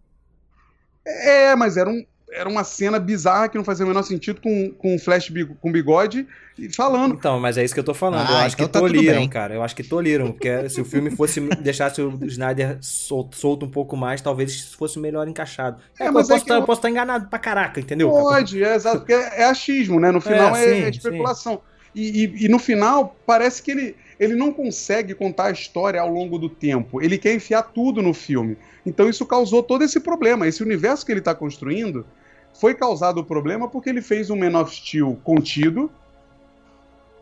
[1.07, 4.73] É, mas era, um, era uma cena bizarra que não fazia o menor sentido com,
[4.73, 5.31] com um flash
[5.61, 6.27] com bigode
[6.59, 7.15] e falando.
[7.15, 8.29] Então, mas é isso que eu tô falando.
[8.29, 9.55] eu Ah, acho então que tá cara.
[9.55, 10.33] Eu acho que toliram.
[10.33, 14.99] Porque se o filme fosse deixasse o Snyder solto, solto um pouco mais, talvez fosse
[14.99, 15.81] melhor encaixado.
[15.99, 17.79] É, É, eu, mas posso é que tá- eu- eu posso estar enganado pra caraca,
[17.81, 18.11] entendeu?
[18.11, 20.11] Pode, é exato, porque é, é achismo, né?
[20.11, 21.61] No final é, sim, é especulação.
[21.95, 26.09] E, e- e no final, parece que ele, ele não consegue contar a história ao
[26.09, 27.03] longo do tempo.
[27.03, 28.57] Ele quer enfiar tudo no filme.
[28.85, 30.47] Então isso causou todo esse problema.
[30.47, 32.07] Esse universo que ele está construindo
[32.55, 35.91] foi causado o problema porque ele fez um Man of Steel contido,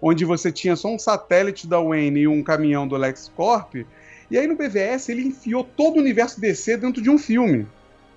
[0.00, 3.84] onde você tinha só um satélite da Wayne e um caminhão do LexCorp.
[4.30, 7.66] E aí no BVS ele enfiou todo o universo DC dentro de um filme.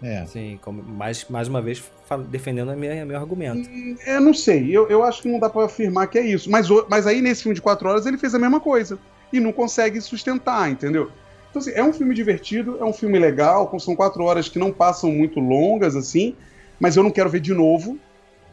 [0.02, 0.26] É.
[0.26, 1.84] Sim, como, mais, mais uma vez
[2.30, 3.70] defendendo a minha, meu argumento.
[4.06, 6.50] Eu não sei, eu, eu acho que não dá pra afirmar que é isso.
[6.50, 9.00] Mas, mas aí nesse filme de quatro horas ele fez a mesma coisa.
[9.34, 11.12] E não consegue sustentar, entendeu?
[11.50, 14.72] Então, assim, é um filme divertido, é um filme legal, são quatro horas que não
[14.72, 16.36] passam muito longas, assim,
[16.80, 17.98] mas eu não quero ver de novo.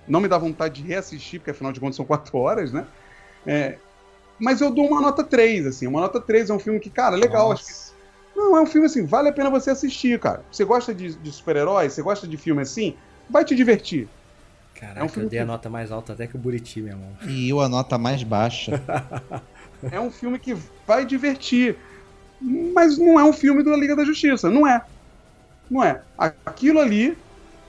[0.06, 2.86] Não me dá vontade de reassistir, porque afinal de contas são quatro horas, né?
[3.46, 3.76] É,
[4.38, 5.86] mas eu dou uma nota 3, assim.
[5.86, 7.52] Uma nota 3 é um filme que, cara, legal.
[7.52, 7.72] Acho que,
[8.34, 10.42] não, é um filme assim, vale a pena você assistir, cara.
[10.50, 12.94] Você gosta de, de super-heróis, você gosta de filme assim,
[13.30, 14.08] vai te divertir.
[14.74, 16.92] Caraca, É um filme eu dei a nota mais alta até que o Buriti, meu
[16.92, 17.10] irmão.
[17.26, 18.80] E eu a nota mais baixa.
[19.90, 20.56] É um filme que
[20.86, 21.76] vai divertir.
[22.40, 24.50] Mas não é um filme da Liga da Justiça.
[24.50, 24.82] Não é.
[25.70, 26.00] Não é.
[26.18, 27.16] Aquilo ali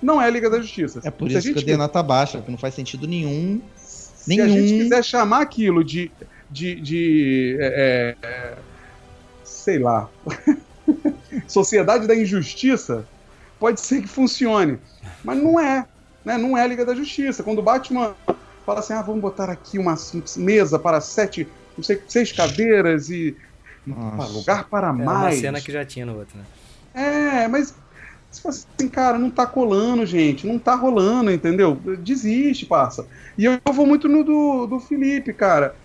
[0.02, 1.02] não é Liga da Justiça.
[1.04, 3.62] É por Se a isso que eu dei nota baixa, porque não faz sentido nenhum.
[3.76, 4.50] Se a nenhum.
[4.50, 6.12] gente quiser chamar aquilo de.
[6.50, 8.58] de, de é, é,
[9.66, 10.08] sei lá.
[11.48, 13.06] Sociedade da Injustiça,
[13.60, 14.78] pode ser que funcione.
[15.24, 15.86] Mas não é.
[16.24, 16.38] Né?
[16.38, 17.42] Não é Liga da Justiça.
[17.42, 18.16] Quando o Batman
[18.66, 19.96] fala assim: ah, vamos botar aqui uma
[20.38, 23.36] mesa para sete, não sei, seis cadeiras e.
[23.86, 24.32] Nossa.
[24.32, 25.40] Lugar para É uma mais.
[25.40, 26.46] cena que já tinha no outro, né?
[26.94, 27.74] É, mas
[28.32, 30.48] se fosse assim, cara, não tá colando, gente.
[30.48, 31.76] Não tá rolando, entendeu?
[32.00, 33.06] Desiste, parça.
[33.38, 35.76] E eu, eu vou muito no do, do Felipe, cara.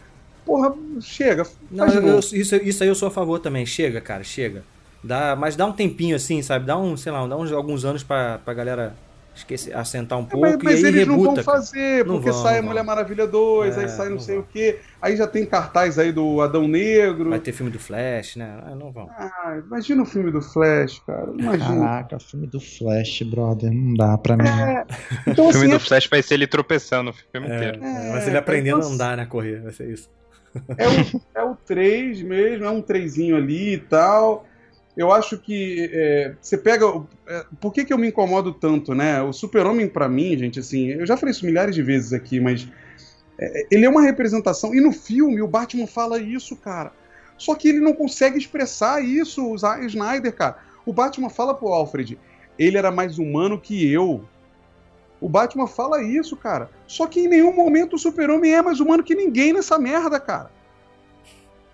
[0.44, 1.44] Porra, chega.
[1.70, 3.64] Não, eu- eu- isso, isso aí eu sou a favor também.
[3.66, 4.62] Chega, cara, chega.
[5.02, 6.66] Dá, mas dá um tempinho assim, sabe?
[6.66, 8.94] Dá um, sei lá, dá uns, alguns anos pra, pra galera
[9.34, 11.34] esquecer, assentar um É, pouco mas, mas e aí eles não rebuta.
[11.36, 11.56] vão cara.
[11.58, 12.94] fazer, Não porque vão, sai não a Mulher vão.
[12.94, 14.44] Maravilha 2, É, aí sai não, não sei vão.
[14.44, 14.78] o quê.
[15.00, 17.30] Aí já tem cartaz aí do Adão Negro.
[17.30, 18.60] Vai ter filme do Flash, né?
[18.66, 19.08] Ah, não vão.
[19.16, 21.30] Ah, imagina o filme do Flash, cara.
[21.38, 21.80] Imagina.
[21.80, 23.72] Caraca, filme do Flash, brother.
[23.72, 24.44] Não dá pra mim.
[25.26, 27.82] Então, O filme assim, do Flash vai ser ele tropeçando o filme É, inteiro.
[27.82, 29.24] é, ser ele aprendendo então, a andar, né?
[29.24, 30.10] Correr, vai ser isso.
[30.76, 34.46] É o, é o 3 mesmo, é um 3 ali e tal.
[34.96, 36.86] Eu acho que é, você pega.
[37.26, 39.22] é, por que, que eu me incomodo tanto, né?
[39.22, 42.68] O Super-Homem, pra mim, gente, assim, eu já falei isso milhares de vezes aqui, mas
[43.38, 44.74] é, ele é uma representação.
[44.74, 46.92] E no filme, o Batman fala isso, cara.
[47.38, 50.58] Só que ele não consegue expressar isso, o Snyder, cara.
[50.84, 52.18] O Batman fala pro Alfred,
[52.58, 54.24] ele era mais humano que eu.
[55.20, 56.70] O Batman fala isso, cara.
[56.86, 60.50] Só que em nenhum momento o Super-Homem é mais humano que ninguém nessa merda, cara.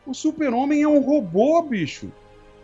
[0.05, 2.11] O Super-Homem é um robô, bicho.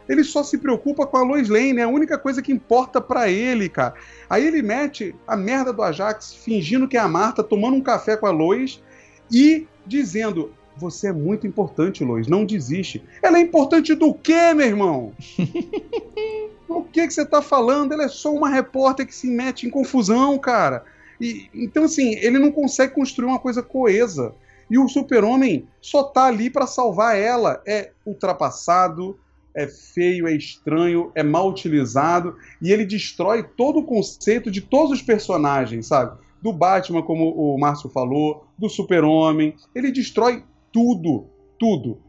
[0.09, 3.30] Ele só se preocupa com a Lois Lane, é a única coisa que importa pra
[3.30, 3.94] ele, cara.
[4.28, 8.16] Aí ele mete a merda do Ajax fingindo que é a Marta, tomando um café
[8.16, 8.82] com a Lois
[9.30, 13.02] e dizendo: Você é muito importante, Lois, não desiste.
[13.22, 15.12] Ela é importante do quê, meu irmão?
[16.78, 17.93] O que, que você tá falando?
[17.93, 20.85] Ela é só uma repórter que se mete em confusão, cara.
[21.20, 24.35] E, então, assim, ele não consegue construir uma coisa coesa.
[24.70, 27.62] E o Super-Homem só tá ali pra salvar ela.
[27.66, 29.19] É ultrapassado,
[29.55, 32.36] é feio, é estranho, é mal utilizado.
[32.61, 36.19] E ele destrói todo o conceito de todos os personagens, sabe?
[36.40, 39.55] Do Batman, como o Márcio falou, do Super-Homem.
[39.74, 40.43] Ele destrói
[40.73, 41.27] tudo,
[41.59, 42.01] tudo.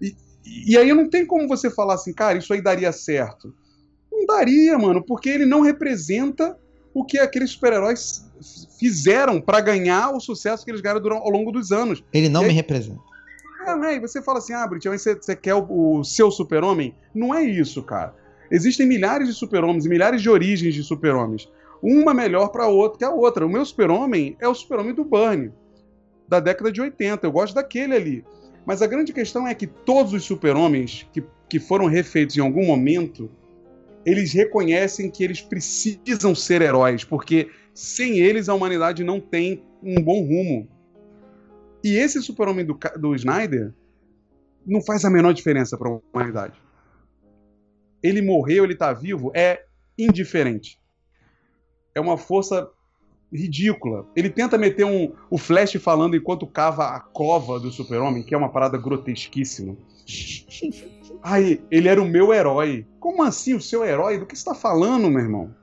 [0.00, 0.14] E,
[0.68, 3.54] e aí não tem como você falar assim, cara, isso aí daria certo.
[4.26, 6.56] Não daria, mano, porque ele não representa
[6.94, 8.30] o que aqueles super-heróis
[8.78, 12.04] fizeram pra ganhar o sucesso que eles ganharam ao longo dos anos.
[12.12, 13.00] Ele não aí- me representa.
[13.66, 13.94] É, né?
[13.94, 16.94] E você fala assim, ah, Brit, mas você, você quer o, o seu super-homem?
[17.14, 18.14] Não é isso, cara.
[18.50, 21.48] Existem milhares de super-homens e milhares de origens de super-homens.
[21.80, 23.46] Uma melhor para outra que a outra.
[23.46, 25.52] O meu super-homem é o super-homem do Burnie,
[26.28, 27.24] da década de 80.
[27.26, 28.24] Eu gosto daquele ali.
[28.66, 32.66] Mas a grande questão é que todos os super-homens que, que foram refeitos em algum
[32.66, 33.30] momento,
[34.04, 40.02] eles reconhecem que eles precisam ser heróis, porque sem eles a humanidade não tem um
[40.02, 40.68] bom rumo.
[41.82, 43.72] E esse super-homem do, do Snyder
[44.66, 46.60] não faz a menor diferença para a humanidade.
[48.02, 49.64] Ele morreu, ele está vivo, é
[49.98, 50.80] indiferente.
[51.94, 52.68] É uma força
[53.32, 54.06] ridícula.
[54.14, 58.38] Ele tenta meter um, o Flash falando enquanto cava a cova do super-homem, que é
[58.38, 59.76] uma parada grotesquíssima.
[61.22, 62.86] Ai, ele era o meu herói.
[62.98, 64.18] Como assim o seu herói?
[64.18, 65.54] Do que você está falando, meu irmão?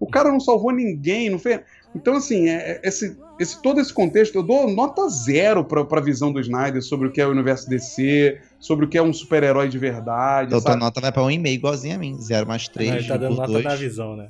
[0.00, 1.60] O cara não salvou ninguém, não fez.
[1.94, 6.00] Então, assim, é, é, esse, esse, todo esse contexto, eu dou nota zero pra, pra
[6.00, 9.12] visão do Snyder sobre o que é o universo DC, sobre o que é um
[9.12, 10.48] super-herói de verdade.
[10.48, 12.20] Então, tua nota vai pra um e-mail igualzinho a mim.
[12.20, 12.94] Zero mais três.
[12.94, 13.64] Ele tá dando nota dois.
[13.64, 14.28] da visão, né?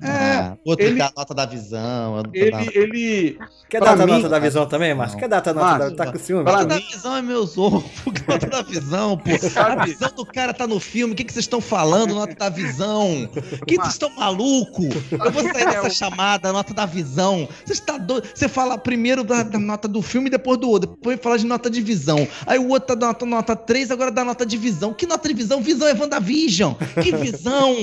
[0.00, 2.22] É, Ah, outro ele- dá a nota da visão.
[2.32, 3.38] ele, dá- ele.
[3.68, 5.18] Quer dar a mim- nota da visão também, Márcio?
[5.18, 5.96] Quer dar a nota da...
[6.04, 6.44] Tá com ciúme?
[6.44, 7.82] pra Nota da mim- visão é meus ovos.
[8.28, 9.28] Nota da visão, pô.
[9.60, 11.14] A visão do cara tá no filme.
[11.14, 12.14] O que, que vocês estão falando?
[12.14, 13.28] Nota da visão.
[13.66, 14.84] Que vocês estão maluco?
[15.10, 17.48] Eu vou sair dessa chamada, nota da visão.
[17.66, 18.28] Você está doido?
[18.32, 20.90] Você fala primeiro da, da nota do filme e depois do outro.
[20.90, 22.26] Depois fala de nota de visão.
[22.46, 24.94] Aí o outro dá nota, nota 3, agora dá nota de visão.
[24.94, 25.60] Que nota de visão?
[25.60, 26.74] Visão é WandaVision.
[27.02, 27.74] Que visão?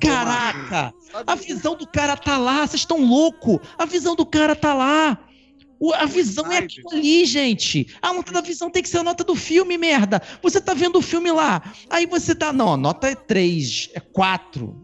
[0.00, 0.92] Caraca!
[1.26, 3.58] A visão do cara tá lá, vocês estão loucos!
[3.78, 5.18] A visão do cara tá lá!
[5.78, 7.94] O- a visão é aquilo ali, gente!
[8.00, 10.22] A nota da visão tem que ser a nota do filme, merda!
[10.42, 12.52] Você tá vendo o filme lá, aí você tá.
[12.52, 14.74] Não, nota é 3, é 4.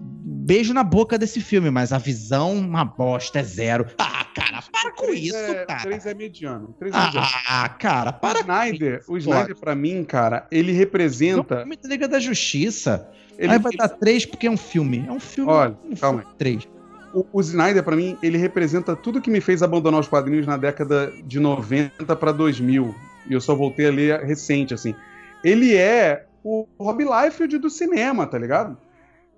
[0.44, 3.86] Beijo na boca desse filme, mas a visão, uma bosta, é zero.
[3.96, 5.80] Ah, cara, para com isso, é, cara!
[5.82, 6.74] Três é mediano.
[6.80, 7.10] É mediano.
[7.48, 11.58] Ah, cara, O para Snyder, o isso, Snyder, pra mim, cara, ele Não, representa.
[11.58, 13.08] filme da Liga da Justiça.
[13.38, 15.04] Ele, aí vai dar 3 porque é um filme.
[15.06, 15.50] É um filme.
[15.50, 16.68] Olha, um calma filme 3.
[17.14, 20.56] o, o Snyder, pra mim, ele representa tudo que me fez abandonar os quadrinhos na
[20.56, 22.94] década de 90 pra 2000.
[23.28, 24.94] E eu só voltei a ler recente, assim.
[25.44, 28.76] Ele é o Rob Liefeld do cinema, tá ligado?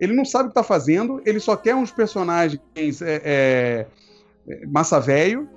[0.01, 3.87] Ele não sabe o que tá fazendo, ele só quer uns personagens é,
[4.47, 5.49] é, massa velho.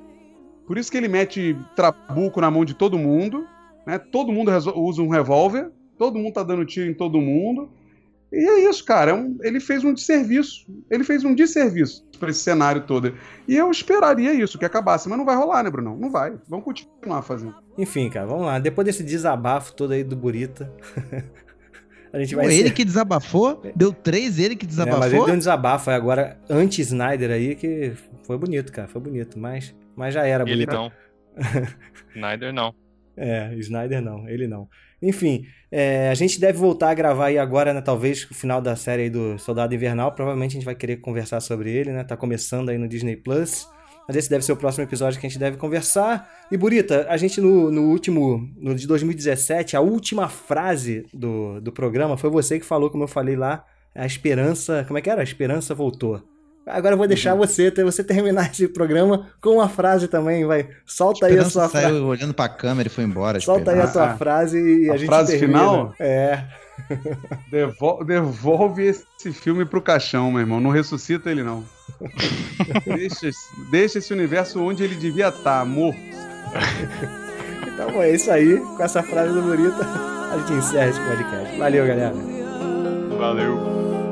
[0.66, 3.48] Por isso que ele mete trabuco na mão de todo mundo.
[3.86, 3.98] Né?
[3.98, 7.70] Todo mundo usa um revólver, todo mundo tá dando tiro em todo mundo.
[8.32, 9.12] E é isso, cara.
[9.12, 10.66] é um- ele fez um desserviço.
[10.92, 13.16] Ele fez um desserviço pra esse cenário todo.
[13.48, 15.08] E eu esperaria isso, que acabasse.
[15.08, 15.96] Mas não vai rolar, né, Brunão?
[15.98, 16.34] Não vai.
[16.50, 17.56] Vamos continuar fazendo.
[17.78, 18.60] Enfim, cara, vamos lá.
[18.60, 20.70] Depois desse desabafo todo aí do Burita,
[22.12, 22.76] a gente vai Foi ele encerrar.
[22.76, 23.62] que desabafou?
[23.76, 25.00] Deu 3 ele que É, desabafou?
[25.00, 27.94] mas ele deu um desabafo agora, anti-Snyder aí, que
[28.26, 28.88] foi bonito, cara.
[28.88, 30.74] Foi bonito, mas, mas já era Ele bonito.
[30.74, 30.92] não.
[32.16, 32.74] Snyder não.
[33.16, 34.68] É, Snyder não, ele não.
[35.02, 37.82] Enfim, é, a gente deve voltar a gravar aí agora, né?
[37.82, 40.12] Talvez o final da série aí do Soldado Invernal.
[40.14, 42.04] Provavelmente a gente vai querer conversar sobre ele, né?
[42.04, 43.68] Tá começando aí no Disney Plus.
[44.08, 46.30] Mas esse deve ser o próximo episódio que a gente deve conversar.
[46.50, 51.74] E Burita, a gente no, no último, no de 2017, a última frase do, do
[51.74, 54.86] programa foi você que falou, como eu falei lá, a esperança.
[54.88, 55.20] Como é que era?
[55.20, 56.24] A esperança voltou.
[56.68, 57.40] Agora eu vou deixar Uhum.
[57.40, 60.68] você, você terminar esse programa com uma frase também, vai.
[60.86, 61.88] Solta aí a sua frase.
[61.88, 63.40] saiu olhando pra câmera e foi embora.
[63.40, 64.10] Solta aí a Esperança.
[64.10, 65.60] tua frase e a, A gente frase termina.
[65.60, 65.94] final?
[66.00, 66.44] É.
[67.50, 70.60] Devol- devolve esse filme pro caixão, meu irmão.
[70.60, 71.64] Não ressuscita ele, não.
[72.86, 75.98] deixa, esse- deixa esse universo onde ele devia estar, morto.
[77.74, 78.58] Então é isso aí.
[78.60, 79.86] Com essa frase do Burita,
[80.34, 81.58] a gente encerra esse podcast.
[81.58, 82.14] Valeu, galera.
[83.18, 84.07] Valeu.